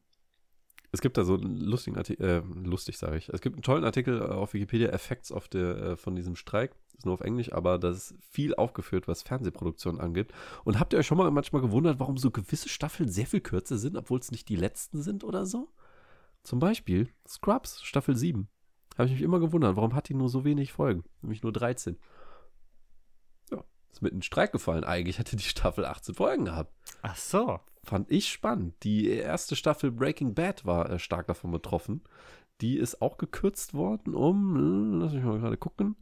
[0.90, 3.28] es gibt da so einen lustigen Artikel, äh, lustig sage ich.
[3.28, 6.74] Es gibt einen tollen Artikel auf Wikipedia, Effects of the, äh, von diesem Streik.
[6.96, 10.32] Ist nur auf Englisch, aber da ist viel aufgeführt, was Fernsehproduktion angeht.
[10.64, 13.78] Und habt ihr euch schon mal manchmal gewundert, warum so gewisse Staffeln sehr viel kürzer
[13.78, 15.68] sind, obwohl es nicht die letzten sind oder so?
[16.42, 18.48] Zum Beispiel Scrubs, Staffel 7.
[18.98, 21.04] Habe ich mich immer gewundert, warum hat die nur so wenig Folgen?
[21.22, 21.98] Nämlich nur 13.
[23.94, 24.82] Ist mit einem Streik gefallen.
[24.82, 26.74] Eigentlich hätte die Staffel 18 Folgen gehabt.
[27.02, 27.60] Ach so.
[27.84, 28.74] Fand ich spannend.
[28.82, 32.02] Die erste Staffel Breaking Bad war äh, stark davon betroffen.
[32.60, 35.94] Die ist auch gekürzt worden um, äh, lass mich mal gerade gucken,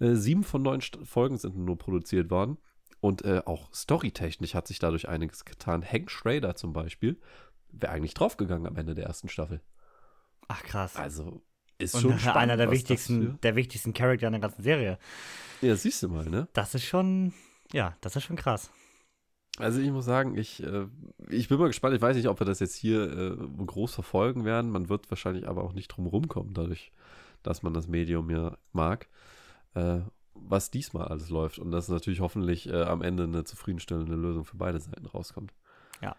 [0.00, 2.56] äh, sieben von neun St Folgen sind nur produziert worden.
[3.00, 5.84] Und äh, auch storytechnisch hat sich dadurch einiges getan.
[5.84, 7.20] Hank Schrader zum Beispiel
[7.68, 9.60] wäre eigentlich draufgegangen am Ende der ersten Staffel.
[10.48, 10.96] Ach krass.
[10.96, 11.42] Also
[11.78, 14.98] ist Und schon spannend, einer der wichtigsten, der wichtigsten Charakter in der ganzen Serie.
[15.60, 16.48] Ja, siehst du mal, ne?
[16.52, 17.32] Das ist schon,
[17.72, 18.70] ja, das ist schon krass.
[19.58, 20.86] Also ich muss sagen, ich, äh,
[21.30, 21.96] ich bin mal gespannt.
[21.96, 24.70] Ich weiß nicht, ob wir das jetzt hier äh, groß verfolgen werden.
[24.70, 26.92] Man wird wahrscheinlich aber auch nicht drum rumkommen, dadurch,
[27.42, 29.08] dass man das Medium ja mag
[29.76, 30.00] äh,
[30.34, 34.56] was diesmal alles läuft und dass natürlich hoffentlich äh, am Ende eine zufriedenstellende Lösung für
[34.56, 35.52] beide Seiten rauskommt.
[36.02, 36.14] Ja.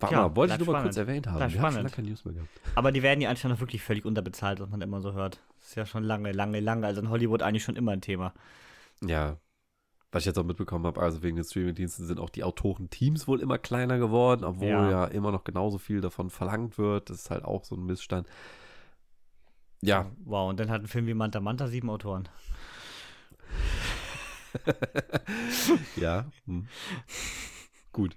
[0.00, 0.82] Warte ja, mal, wollte ich nur spannend.
[0.82, 1.52] mal kurz erwähnt haben.
[1.52, 2.50] Wir haben schon keine News mehr gehabt.
[2.74, 5.40] Aber die werden ja anscheinend auch wirklich völlig unterbezahlt, was man immer so hört.
[5.58, 6.86] Das ist ja schon lange, lange, lange.
[6.86, 8.32] Also in Hollywood eigentlich schon immer ein Thema.
[9.04, 9.36] Ja.
[10.12, 13.40] Was ich jetzt auch mitbekommen habe, also wegen den Streaming-Diensten sind auch die Autorenteams wohl
[13.40, 14.90] immer kleiner geworden, obwohl ja.
[14.90, 17.10] ja immer noch genauso viel davon verlangt wird.
[17.10, 18.26] Das ist halt auch so ein Missstand.
[19.82, 20.10] Ja.
[20.24, 22.28] Wow, und dann hat ein Film wie Manta Manta sieben Autoren.
[25.96, 26.26] ja.
[26.46, 26.66] Hm.
[27.92, 28.16] Gut.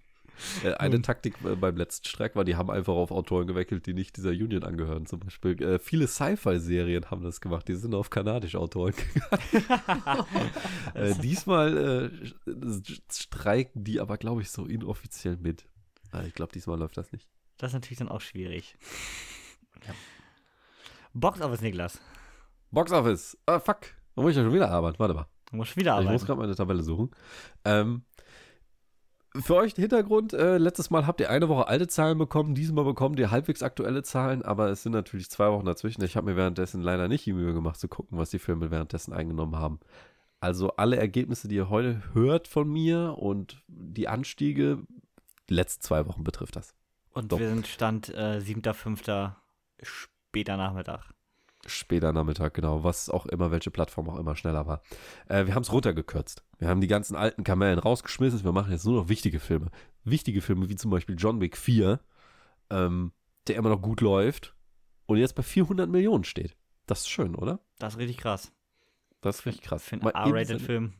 [0.63, 3.93] Äh, eine Taktik äh, beim letzten Streik war, die haben einfach auf Autoren geweckelt, die
[3.93, 5.05] nicht dieser Union angehören.
[5.05, 8.93] Zum Beispiel äh, viele Sci-Fi-Serien haben das gemacht, die sind auf kanadische Autoren
[9.51, 10.25] gegangen.
[10.93, 12.11] äh, diesmal
[12.47, 12.53] äh,
[13.11, 15.65] streiken die aber, glaube ich, so inoffiziell mit.
[16.11, 17.27] Also ich glaube, diesmal läuft das nicht.
[17.57, 18.75] Das ist natürlich dann auch schwierig.
[19.87, 19.93] Ja.
[21.13, 22.01] Box Office, Niklas.
[22.71, 23.37] Box Office.
[23.45, 23.81] Ah, fuck.
[24.15, 24.97] Da muss ich ja schon wieder arbeiten.
[24.99, 25.27] Warte mal.
[25.49, 26.07] Du musst wieder arbeiten.
[26.07, 27.11] Ich muss gerade meine Tabelle suchen.
[27.65, 28.03] Ähm,
[29.41, 33.19] für euch Hintergrund, äh, letztes Mal habt ihr eine Woche alte Zahlen bekommen, diesmal bekommt
[33.19, 36.03] ihr halbwegs aktuelle Zahlen, aber es sind natürlich zwei Wochen dazwischen.
[36.03, 39.13] Ich habe mir währenddessen leider nicht die Mühe gemacht zu gucken, was die Filme währenddessen
[39.13, 39.79] eingenommen haben.
[40.39, 44.79] Also alle Ergebnisse, die ihr heute hört von mir und die Anstiege,
[45.49, 46.75] die letzten zwei Wochen betrifft das.
[47.13, 47.39] Und Doch.
[47.39, 49.33] wir sind Stand äh, 7.5.
[49.81, 51.12] später Nachmittag.
[51.65, 54.81] Später Nachmittag, genau, was auch immer, welche Plattform auch immer schneller war.
[55.27, 56.43] Äh, wir haben es runtergekürzt.
[56.59, 58.43] Wir haben die ganzen alten Kamellen rausgeschmissen.
[58.43, 59.69] Wir machen jetzt nur noch wichtige Filme.
[60.03, 61.99] Wichtige Filme wie zum Beispiel John Wick 4,
[62.69, 63.13] ähm,
[63.47, 64.55] der immer noch gut läuft
[65.05, 66.57] und jetzt bei 400 Millionen steht.
[66.85, 67.59] Das ist schön, oder?
[67.79, 68.51] Das ist richtig krass.
[69.21, 69.83] Das ist richtig krass.
[69.83, 70.93] Für einen R-Rated-Film.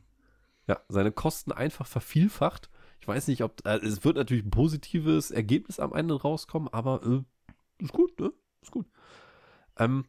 [0.66, 2.70] Ja, seine Kosten einfach vervielfacht.
[3.00, 3.66] Ich weiß nicht, ob.
[3.66, 8.32] Äh, es wird natürlich ein positives Ergebnis am Ende rauskommen, aber äh, ist gut, ne?
[8.62, 8.86] Ist gut.
[9.76, 10.06] Ähm,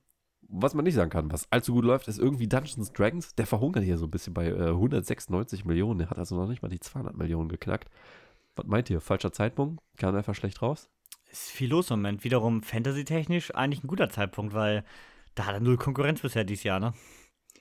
[0.48, 3.36] was man nicht sagen kann, was allzu gut läuft, ist irgendwie Dungeons Dragons.
[3.36, 6.00] Der verhungert hier so ein bisschen bei äh, 196 Millionen.
[6.00, 7.90] Der hat also noch nicht mal die 200 Millionen geknackt.
[8.56, 9.02] Was meint ihr?
[9.02, 9.82] Falscher Zeitpunkt?
[9.98, 10.90] Kam einfach schlecht raus?
[11.32, 12.24] Ist viel los im Moment.
[12.24, 14.86] Wiederum fantasy-technisch eigentlich ein guter Zeitpunkt, weil
[15.34, 16.94] da hat er null Konkurrenz bisher dieses Jahr, ne?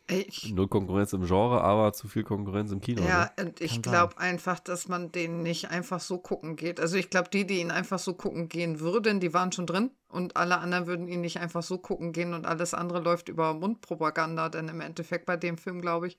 [0.06, 3.02] Ich, Null Konkurrenz im Genre, aber zu viel Konkurrenz im Kino.
[3.02, 3.46] Ja, ne?
[3.46, 6.78] und ich glaube einfach, dass man den nicht einfach so gucken geht.
[6.78, 9.90] Also ich glaube, die, die ihn einfach so gucken gehen würden, die waren schon drin
[10.08, 13.54] und alle anderen würden ihn nicht einfach so gucken gehen und alles andere läuft über
[13.54, 16.18] Mundpropaganda, denn im Endeffekt bei dem Film, glaube ich.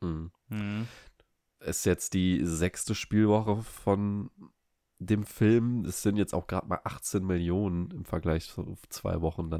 [0.00, 0.32] Mhm.
[0.48, 0.88] Mhm.
[1.60, 4.28] Ist jetzt die sechste Spielwoche von
[4.98, 5.84] dem Film.
[5.84, 9.50] Es sind jetzt auch gerade mal 18 Millionen im Vergleich zu zwei Wochen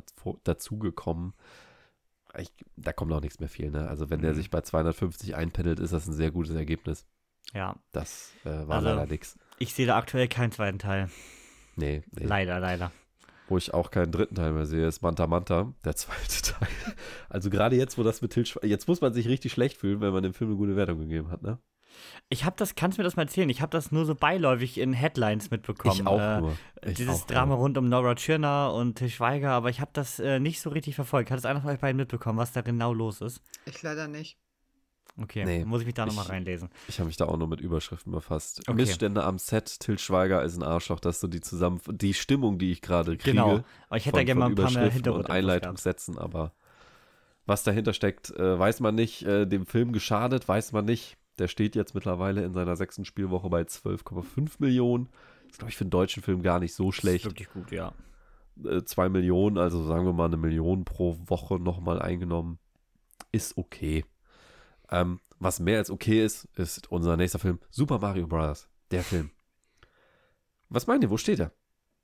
[0.42, 1.34] dazugekommen
[2.38, 3.70] ich, da kommt auch nichts mehr viel.
[3.70, 3.88] Ne?
[3.88, 4.24] Also wenn mhm.
[4.24, 7.06] der sich bei 250 einpendelt, ist das ein sehr gutes Ergebnis.
[7.52, 7.76] Ja.
[7.92, 9.38] Das äh, war also, leider nichts.
[9.58, 11.10] Ich sehe da aktuell keinen zweiten Teil.
[11.76, 12.24] Nee, nee.
[12.24, 12.92] Leider, leider.
[13.48, 16.68] Wo ich auch keinen dritten Teil mehr sehe, ist Manta Manta, der zweite Teil.
[17.28, 20.12] Also gerade jetzt, wo das mit Til jetzt muss man sich richtig schlecht fühlen, wenn
[20.12, 21.58] man dem Film eine gute Wertung gegeben hat, ne?
[22.28, 23.48] Ich habe das, kannst du mir das mal erzählen?
[23.50, 25.94] Ich habe das nur so beiläufig in Headlines mitbekommen.
[25.94, 26.56] Ich auch äh, nur.
[26.84, 27.58] Ich dieses auch Drama nur.
[27.58, 30.94] rund um Nora Tschirner und Til Schweiger, aber ich habe das äh, nicht so richtig
[30.94, 31.30] verfolgt.
[31.30, 33.42] Hat es einer von euch beiden mitbekommen, was da genau los ist?
[33.66, 34.38] Ich leider nicht.
[35.20, 36.70] Okay, nee, muss ich mich da nochmal reinlesen.
[36.88, 38.60] Ich habe mich da auch nur mit Überschriften befasst.
[38.66, 38.74] Okay.
[38.74, 42.58] Missstände am Set, Til Schweiger ist ein Arschloch, das ist so die zusammen die Stimmung,
[42.58, 43.32] die ich gerade kriege.
[43.32, 46.52] Genau, aber ich hätte da gerne mal ein paar mehr Hintergrund und Einleitungssätzen, aber
[47.44, 49.22] was dahinter steckt, äh, weiß man nicht.
[49.24, 51.18] Äh, dem Film geschadet, weiß man nicht.
[51.38, 55.08] Der steht jetzt mittlerweile in seiner sechsten Spielwoche bei 12,5 Millionen.
[55.44, 57.24] Das ist, glaube ich, für einen deutschen Film gar nicht so schlecht.
[57.24, 57.92] Das ist wirklich gut, ja.
[58.64, 62.58] Äh, zwei Millionen, also sagen wir mal eine Million pro Woche nochmal eingenommen,
[63.32, 64.04] ist okay.
[64.90, 68.68] Ähm, was mehr als okay ist, ist unser nächster Film, Super Mario Bros.
[68.90, 69.30] Der Film.
[70.68, 71.52] Was meint ihr, wo steht er?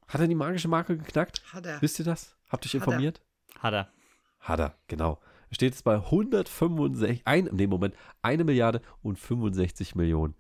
[0.07, 1.43] Hat er die magische Marke geknackt?
[1.53, 1.83] Hat er.
[1.83, 2.35] Wisst ihr das?
[2.49, 3.21] Habt ihr euch informiert?
[3.59, 3.93] Hat er.
[4.41, 5.21] Hat er, genau
[5.51, 10.35] steht es bei 165, ein, in dem Moment, eine Milliarde und 65 Millionen.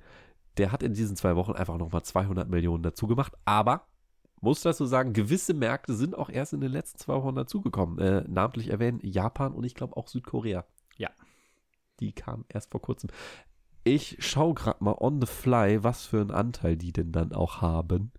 [0.56, 3.86] Der hat in diesen zwei Wochen einfach nochmal 200 Millionen dazu gemacht, aber
[4.40, 7.98] muss dazu sagen, gewisse Märkte sind auch erst in den letzten zwei Wochen dazugekommen.
[7.98, 10.64] Äh, namentlich erwähnen Japan und ich glaube auch Südkorea.
[10.96, 11.10] Ja.
[12.00, 13.10] Die kamen erst vor kurzem.
[13.82, 17.62] Ich schaue gerade mal on the fly, was für einen Anteil die denn dann auch
[17.62, 18.12] haben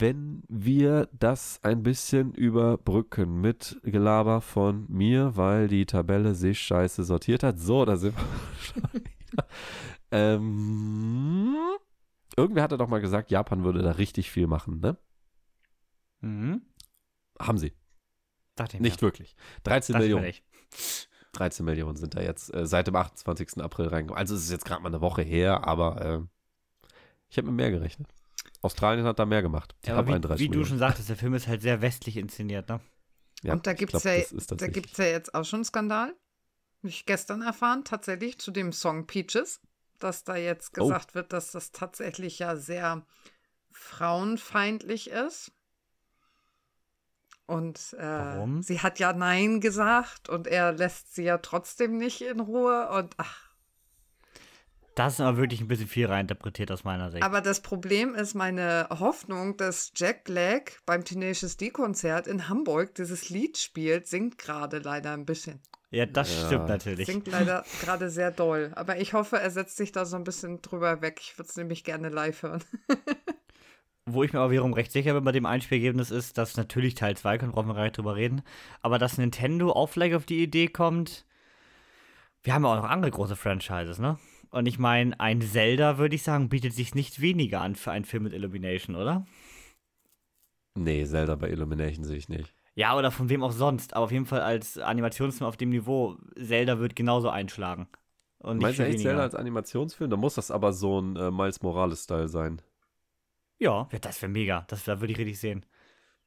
[0.00, 7.04] wenn wir das ein bisschen überbrücken mit Gelaber von mir, weil die Tabelle sich scheiße
[7.04, 7.58] sortiert hat.
[7.58, 8.24] So, da sind wir
[8.60, 9.46] schon wieder.
[10.10, 11.56] Ähm,
[12.36, 14.96] irgendwer hatte doch mal gesagt, Japan würde da richtig viel machen, ne?
[16.20, 16.62] Mhm.
[17.40, 17.72] Haben sie.
[18.56, 19.06] Dachte Nicht mir.
[19.06, 19.36] wirklich.
[19.64, 20.32] 13 Dachte Millionen.
[21.32, 23.58] 13 Millionen sind da jetzt äh, seit dem 28.
[23.62, 24.18] April reingekommen.
[24.18, 26.88] Also es ist jetzt gerade mal eine Woche her, aber äh,
[27.28, 28.08] ich habe mit mehr gerechnet.
[28.64, 29.74] Australien hat da mehr gemacht.
[29.84, 32.80] Ja, aber wie, wie du schon sagtest, der Film ist halt sehr westlich inszeniert, ne?
[33.42, 34.22] Ja, und da gibt es ja,
[34.56, 36.14] da gibt's ja jetzt auch schon einen Skandal.
[36.78, 39.60] Habe ich gestern erfahren, tatsächlich zu dem Song Peaches,
[39.98, 40.84] dass da jetzt oh.
[40.84, 41.14] gesagt oh.
[41.16, 43.04] wird, dass das tatsächlich ja sehr
[43.70, 45.52] frauenfeindlich ist.
[47.46, 48.62] Und äh, Warum?
[48.62, 53.14] sie hat ja Nein gesagt und er lässt sie ja trotzdem nicht in Ruhe und
[53.18, 53.43] ach,
[54.94, 57.22] das ist aber wirklich ein bisschen viel reinterpretiert aus meiner Sicht.
[57.22, 63.28] Aber das Problem ist meine Hoffnung, dass Jack Black beim Tenacious D-Konzert in Hamburg dieses
[63.30, 65.60] Lied spielt, singt gerade leider ein bisschen.
[65.90, 66.46] Ja, das Ja.
[66.46, 67.06] stimmt natürlich.
[67.06, 68.72] Singt leider gerade sehr doll.
[68.74, 71.18] Aber ich hoffe, er setzt sich da so ein bisschen drüber weg.
[71.20, 72.64] Ich würde es nämlich gerne live hören.
[74.06, 77.16] Wo ich mir aber wiederum recht sicher bin bei dem Einspielergebnis ist, dass natürlich Teil
[77.16, 78.42] 2 kommt, brauchen wir gar nicht drüber reden.
[78.82, 81.24] Aber dass Nintendo auch vielleicht auf die Idee kommt,
[82.42, 84.18] wir haben ja auch noch andere große Franchises, ne?
[84.54, 88.04] Und ich meine, ein Zelda, würde ich sagen, bietet sich nicht weniger an für einen
[88.04, 89.26] Film mit Illumination, oder?
[90.76, 92.54] Nee, Zelda bei Illumination sehe ich nicht.
[92.76, 93.94] Ja, oder von wem auch sonst.
[93.94, 97.88] Aber auf jeden Fall als Animationsfilm auf dem Niveau, Zelda wird genauso einschlagen.
[98.38, 99.10] Und nicht Meinst du echt weniger.
[99.10, 100.10] Zelda als Animationsfilm?
[100.10, 102.62] Da muss das aber so ein äh, Miles Morales-Style sein.
[103.58, 104.64] Ja, das wäre mega.
[104.68, 105.66] Das, da würde ich richtig sehen.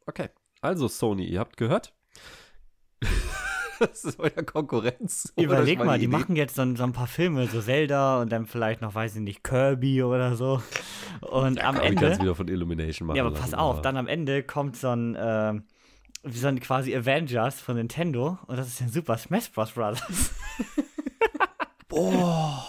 [0.06, 0.28] Okay.
[0.60, 1.94] Also, Sony, ihr habt gehört?
[3.80, 5.32] das ist euer Konkurrenz.
[5.38, 6.12] Überleg mal, die Idee?
[6.18, 9.22] machen jetzt so, so ein paar Filme, so Zelda und dann vielleicht noch, weiß ich
[9.22, 10.62] nicht, Kirby oder so.
[11.22, 12.08] Und am Aber ich kann Ende.
[12.16, 13.18] es wieder von Illumination machen.
[13.18, 15.64] Ja, aber pass auf, aber- dann am Ende kommt so ein, ähm,
[16.24, 19.72] wie so ein quasi Avengers von Nintendo und das ist ein Super Smash Bros.
[19.72, 20.32] Brothers.
[21.88, 22.66] Boah.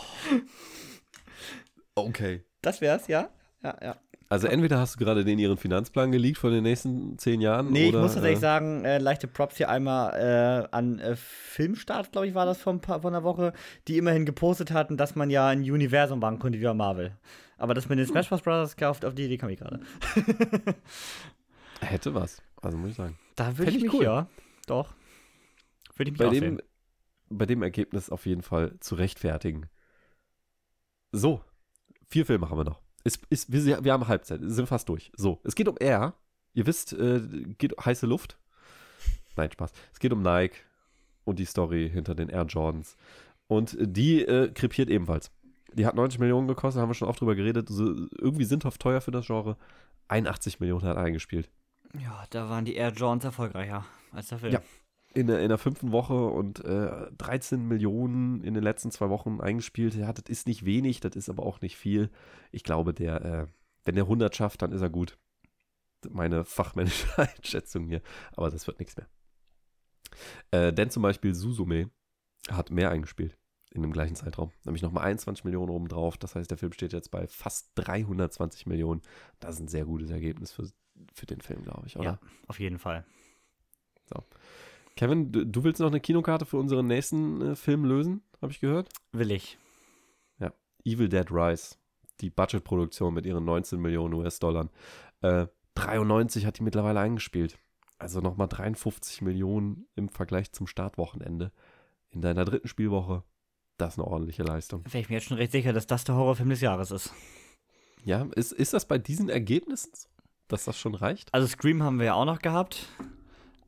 [1.94, 2.44] Okay.
[2.62, 3.30] Das wär's, ja?
[3.62, 3.96] Ja, ja.
[4.30, 7.72] Also entweder hast du gerade den ihren Finanzplan geleakt von den nächsten zehn Jahren.
[7.72, 11.16] Nee, oder, ich muss tatsächlich äh, sagen, äh, leichte Props hier einmal äh, an äh,
[11.16, 13.54] Filmstart, glaube ich, war das paar, vor einer Woche,
[13.86, 17.16] die immerhin gepostet hatten, dass man ja ein Universum machen könnte wie bei Marvel.
[17.56, 18.42] Aber das mit den Smash Bros.
[18.42, 19.80] Brothers, auf, auf die Idee kam ich gerade.
[21.80, 22.42] Hätte was.
[22.60, 23.18] Also muss ich sagen.
[23.34, 24.04] Da würde ich ich mich, cool.
[24.04, 24.26] ja,
[24.66, 24.94] doch.
[25.96, 26.62] Würde ich mich Bei auch dem, sehen.
[27.30, 29.68] bei dem Ergebnis auf jeden Fall zu rechtfertigen.
[31.12, 31.40] So,
[32.06, 32.82] vier Filme haben wir noch.
[33.08, 35.10] Ist, ist, wir, wir haben Halbzeit, sind fast durch.
[35.16, 36.12] So, es geht um Air.
[36.52, 37.20] Ihr wisst, äh,
[37.56, 38.36] geht heiße Luft.
[39.34, 39.72] Nein, Spaß.
[39.94, 40.58] Es geht um Nike
[41.24, 42.96] und die Story hinter den Air Jordans.
[43.46, 45.30] Und die äh, krepiert ebenfalls.
[45.72, 47.70] Die hat 90 Millionen gekostet, haben wir schon oft drüber geredet.
[47.70, 49.56] So, irgendwie sinnhaft teuer für das Genre.
[50.08, 51.48] 81 Millionen hat eingespielt.
[51.98, 54.52] Ja, da waren die Air Jordans erfolgreicher als der Film.
[54.52, 54.62] Ja.
[55.14, 59.40] In der, in der fünften Woche und äh, 13 Millionen in den letzten zwei Wochen
[59.40, 59.94] eingespielt.
[59.94, 62.10] Ja, das ist nicht wenig, das ist aber auch nicht viel.
[62.52, 63.46] Ich glaube, der, äh,
[63.84, 65.18] wenn der 100 schafft, dann ist er gut.
[66.08, 68.02] Meine fachmännische Einschätzung hier.
[68.36, 69.08] Aber das wird nichts mehr.
[70.50, 71.90] Äh, denn zum Beispiel Susume
[72.50, 73.36] hat mehr eingespielt
[73.70, 74.50] in dem gleichen Zeitraum.
[74.64, 76.16] Nämlich nochmal 21 Millionen obendrauf.
[76.16, 79.02] Das heißt, der Film steht jetzt bei fast 320 Millionen.
[79.40, 80.70] Das ist ein sehr gutes Ergebnis für,
[81.12, 82.04] für den Film, glaube ich, oder?
[82.04, 83.04] Ja, auf jeden Fall.
[84.98, 88.58] Kevin, du, du willst noch eine Kinokarte für unseren nächsten äh, Film lösen, habe ich
[88.58, 88.88] gehört?
[89.12, 89.56] Will ich.
[90.84, 91.76] Evil Dead Rise,
[92.20, 94.68] die Budgetproduktion mit ihren 19 Millionen US-Dollar.
[95.20, 97.58] Äh, 93 hat die mittlerweile eingespielt.
[97.98, 101.52] Also nochmal 53 Millionen im Vergleich zum Startwochenende.
[102.10, 103.22] In deiner dritten Spielwoche.
[103.76, 104.84] Das ist eine ordentliche Leistung.
[104.86, 107.12] Wäre ich mir jetzt schon recht sicher, dass das der Horrorfilm des Jahres ist.
[108.04, 110.08] Ja, ist, ist das bei diesen Ergebnissen so,
[110.48, 111.32] dass das schon reicht?
[111.32, 112.88] Also Scream haben wir ja auch noch gehabt.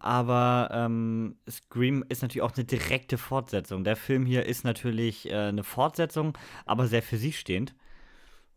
[0.00, 3.84] Aber ähm, Scream ist natürlich auch eine direkte Fortsetzung.
[3.84, 7.74] Der Film hier ist natürlich äh, eine Fortsetzung, aber sehr für sich stehend.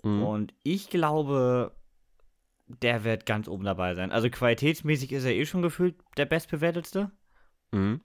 [0.04, 0.24] Mhm.
[0.24, 1.76] Und ich glaube,
[2.68, 4.14] der wird ganz oben dabei sein.
[4.14, 7.12] Also qualitätsmäßig ist er eh schon gefühlt der bestbewertetste.
[7.72, 8.00] Mhm.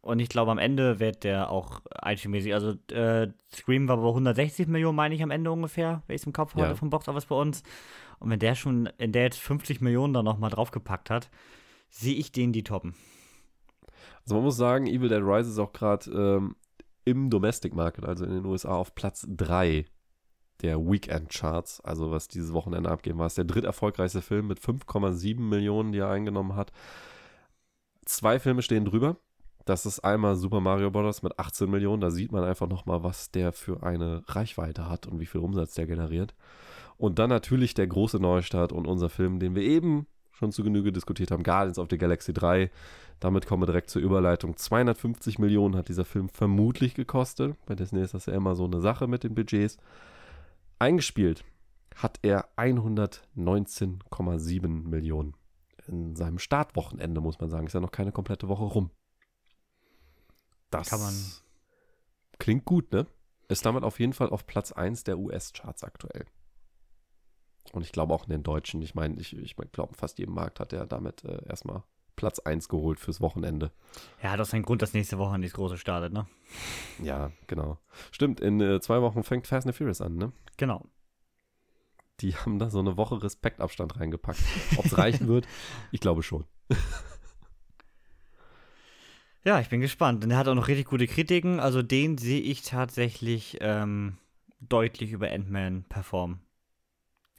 [0.00, 2.54] Und ich glaube, am Ende wird der auch einspielmäßig.
[2.54, 6.26] Also, äh, Scream war bei 160 Millionen, meine ich, am Ende ungefähr, wenn ich es
[6.26, 6.64] im Kopf Ja.
[6.64, 7.62] heute vom Box Office bei uns.
[8.18, 11.30] Und wenn der schon, in der jetzt 50 Millionen da nochmal draufgepackt hat,
[11.88, 12.94] sehe ich den die toppen.
[14.22, 16.56] Also man muss sagen, Evil Dead Rise ist auch gerade ähm,
[17.04, 19.86] im Domestic Market, also in den USA, auf Platz 3
[20.60, 23.26] der Weekend Charts, also was dieses Wochenende abgeben war.
[23.26, 26.72] Ist der dritterfolgreichste Film mit 5,7 Millionen, die er eingenommen hat.
[28.04, 29.16] Zwei Filme stehen drüber.
[29.64, 31.22] Das ist einmal Super Mario Bros.
[31.22, 32.00] mit 18 Millionen.
[32.00, 35.74] Da sieht man einfach nochmal, was der für eine Reichweite hat und wie viel Umsatz
[35.74, 36.34] der generiert.
[36.96, 40.06] Und dann natürlich der große Neustart und unser Film, den wir eben
[40.38, 42.70] schon zu Genüge diskutiert haben, Guardians of the Galaxy 3.
[43.20, 44.56] Damit kommen wir direkt zur Überleitung.
[44.56, 47.56] 250 Millionen hat dieser Film vermutlich gekostet.
[47.66, 49.78] Bei Disney ist das ja immer so eine Sache mit den Budgets.
[50.78, 51.44] Eingespielt
[51.96, 55.34] hat er 119,7 Millionen.
[55.88, 57.66] In seinem Startwochenende, muss man sagen.
[57.66, 58.90] Ist ja noch keine komplette Woche rum.
[60.70, 61.14] Das Kann man-
[62.38, 63.06] klingt gut, ne?
[63.48, 66.26] Ist damit auf jeden Fall auf Platz 1 der US-Charts aktuell.
[67.72, 68.82] Und ich glaube auch in den Deutschen.
[68.82, 71.82] Ich meine, ich, ich glaube, fast jedem Markt hat er damit äh, erstmal
[72.16, 73.70] Platz 1 geholt fürs Wochenende.
[74.22, 76.26] Ja, das ist ein Grund, dass nächste Woche das große startet, ne?
[77.02, 77.78] Ja, genau.
[78.10, 80.32] Stimmt, in äh, zwei Wochen fängt Fast and the Furious an, ne?
[80.56, 80.84] Genau.
[82.20, 84.40] Die haben da so eine Woche Respektabstand reingepackt.
[84.76, 85.46] Ob es reichen wird,
[85.92, 86.44] ich glaube schon.
[89.44, 90.24] Ja, ich bin gespannt.
[90.24, 91.60] Und er hat auch noch richtig gute Kritiken.
[91.60, 94.18] Also den sehe ich tatsächlich ähm,
[94.60, 96.40] deutlich über Ant-Man performen.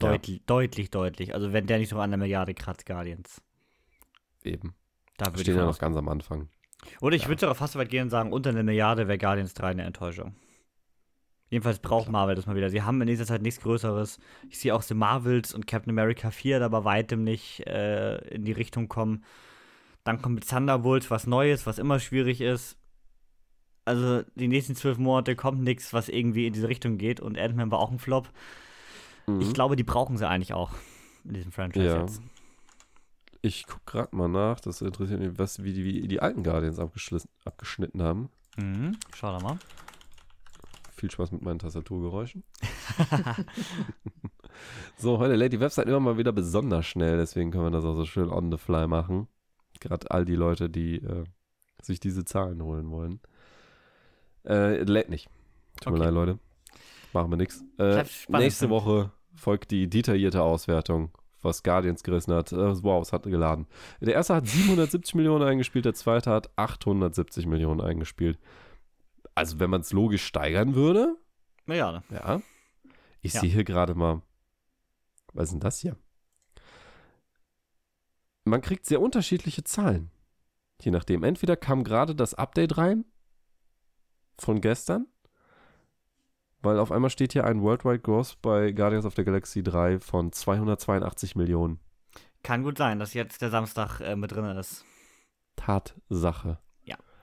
[0.02, 0.10] Ja.
[0.10, 1.34] Deutlich, deutlich, deutlich.
[1.34, 3.42] Also wenn der nicht noch an der Milliarde kratzt, Guardians.
[4.42, 4.74] Eben.
[5.16, 6.48] Da würde Stehen ja noch ganz am Anfang.
[7.00, 9.52] Oder ich würde sogar fast so weit gehen und sagen, unter einer Milliarde wäre Guardians
[9.54, 10.34] 3 eine Enttäuschung.
[11.50, 12.70] Jedenfalls braucht Marvel das mal wieder.
[12.70, 14.20] Sie haben in nächster Zeit nichts Größeres.
[14.48, 18.44] Ich sehe auch The Marvels und Captain America 4 da bei weitem nicht äh, in
[18.44, 19.24] die Richtung kommen.
[20.04, 22.78] Dann kommt mit Thunderbolts was Neues, was immer schwierig ist.
[23.84, 27.20] Also die nächsten zwölf Monate kommt nichts, was irgendwie in diese Richtung geht.
[27.20, 28.30] Und Ant-Man war auch ein Flop.
[29.36, 29.40] Mhm.
[29.40, 30.70] Ich glaube, die brauchen sie eigentlich auch
[31.24, 32.00] in diesem Franchise Ja.
[32.00, 32.22] jetzt.
[33.42, 36.78] Ich guck gerade mal nach, das interessiert mich, was, wie, die, wie die alten Guardians
[36.78, 38.28] abgeschnitten haben.
[38.56, 38.96] Mhm.
[39.14, 39.58] Schau da mal.
[40.92, 42.44] Viel Spaß mit meinen Tastaturgeräuschen.
[44.98, 47.94] so, heute lädt die Website immer mal wieder besonders schnell, deswegen können wir das auch
[47.94, 49.28] so schön on the fly machen.
[49.80, 51.24] Gerade all die Leute, die äh,
[51.80, 53.20] sich diese Zahlen holen wollen.
[54.44, 55.30] Äh, lädt nicht.
[55.80, 56.04] Tut mir Okay.
[56.06, 56.38] leid, Leute.
[57.14, 57.64] Machen wir nichts.
[57.78, 58.70] Äh, nächste ne?
[58.70, 59.10] Woche
[59.40, 61.10] folgt die detaillierte Auswertung,
[61.42, 62.52] was Guardians gerissen hat.
[62.52, 63.66] Äh, wow, es hat geladen.
[64.00, 68.38] Der erste hat 770 Millionen eingespielt, der zweite hat 870 Millionen eingespielt.
[69.34, 71.16] Also, wenn man es logisch steigern würde,
[71.66, 72.02] Ja, ne?
[72.10, 72.42] ja.
[73.22, 73.40] Ich Ja.
[73.40, 74.22] sehe hier gerade mal.
[75.32, 75.96] Was ist denn das hier?
[78.44, 80.10] Man kriegt sehr unterschiedliche Zahlen.
[80.82, 81.22] Je nachdem.
[81.24, 83.04] Entweder kam gerade das Update rein
[84.38, 85.06] von gestern,
[86.62, 90.32] weil auf einmal steht hier ein Worldwide Gross bei Guardians of the Galaxy 3 von
[90.32, 91.80] 282 Millionen.
[92.42, 94.84] Kann gut sein, dass jetzt der Samstag äh, mit drin ist.
[95.56, 96.58] Tatsache.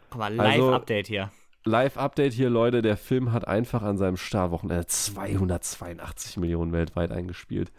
[0.10, 1.32] Guck mal, Also- Live-Update hier.
[1.66, 2.82] Live-Update hier, Leute.
[2.82, 7.74] Der Film hat einfach an seinem Startwochenende 282 Millionen weltweit eingespielt.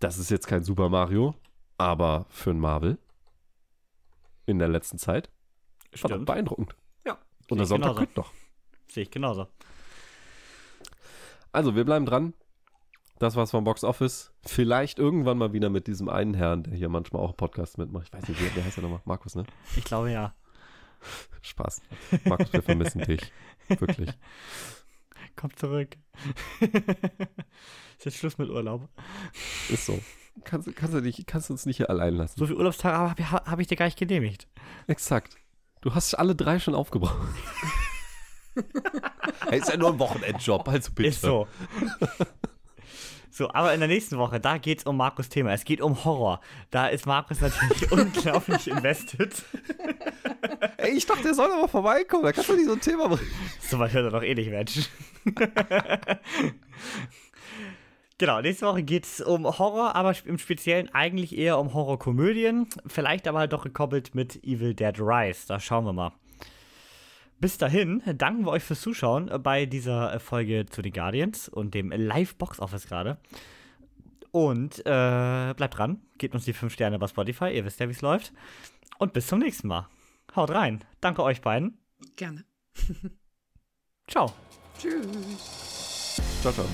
[0.00, 1.34] Das ist jetzt kein Super Mario,
[1.76, 2.96] aber für ein Marvel
[4.46, 5.28] in der letzten Zeit
[5.92, 6.26] verdammt Stimmt.
[6.26, 6.76] beeindruckend.
[7.04, 7.18] Ja,
[7.50, 7.98] Und der Sonntag genauso.
[8.00, 8.32] kriegt noch.
[8.88, 9.46] Sehe ich genauso.
[11.56, 12.34] Also, wir bleiben dran.
[13.18, 14.30] Das war's vom Box Office.
[14.44, 18.08] Vielleicht irgendwann mal wieder mit diesem einen Herrn, der hier manchmal auch Podcast mitmacht.
[18.08, 19.00] Ich weiß nicht, wie, wie heißt er nochmal?
[19.06, 19.44] Markus, ne?
[19.74, 20.34] Ich glaube ja.
[21.40, 21.80] Spaß.
[22.26, 23.32] Markus, wir vermissen dich.
[23.68, 24.10] Wirklich.
[25.34, 25.96] Komm zurück.
[26.60, 28.86] ist jetzt Schluss mit Urlaub.
[29.70, 29.98] Ist so.
[30.44, 32.38] Kannst, du- kannst, du dich, kannst du uns nicht hier allein lassen.
[32.38, 34.46] So viele Urlaubstage habe hab, hab ich dir gar nicht genehmigt.
[34.88, 35.38] Exakt.
[35.80, 37.16] Du hast alle drei schon aufgebraucht.
[39.50, 41.08] Ist ja nur ein Wochenendjob, also bitte.
[41.08, 41.46] Ist so.
[43.36, 45.52] So, aber in der nächsten Woche, da geht es um Markus Thema.
[45.52, 46.40] Es geht um Horror.
[46.70, 49.44] Da ist Markus natürlich unglaublich invested.
[50.78, 52.24] Ey, ich dachte, der soll aber vorbeikommen.
[52.24, 53.30] Da kannst du nicht so ein Thema bringen.
[53.60, 54.88] So weit hört er doch eh nicht, Mensch.
[58.16, 62.68] genau, nächste Woche geht es um Horror, aber im Speziellen eigentlich eher um Horrorkomödien.
[62.86, 65.46] Vielleicht aber halt doch gekoppelt mit Evil Dead Rise.
[65.46, 66.12] Da schauen wir mal.
[67.38, 71.90] Bis dahin danken wir euch fürs Zuschauen bei dieser Folge zu den Guardians und dem
[71.90, 73.18] Live-Box-Office gerade.
[74.30, 77.92] Und äh, bleibt dran, gebt uns die 5 Sterne bei Spotify, ihr wisst ja, wie
[77.92, 78.32] es läuft.
[78.98, 79.88] Und bis zum nächsten Mal.
[80.34, 80.84] Haut rein.
[81.00, 81.78] Danke euch beiden.
[82.16, 82.44] Gerne.
[84.06, 84.32] Ciao.
[84.78, 86.20] Tschüss.
[86.42, 86.66] Ciao, ciao.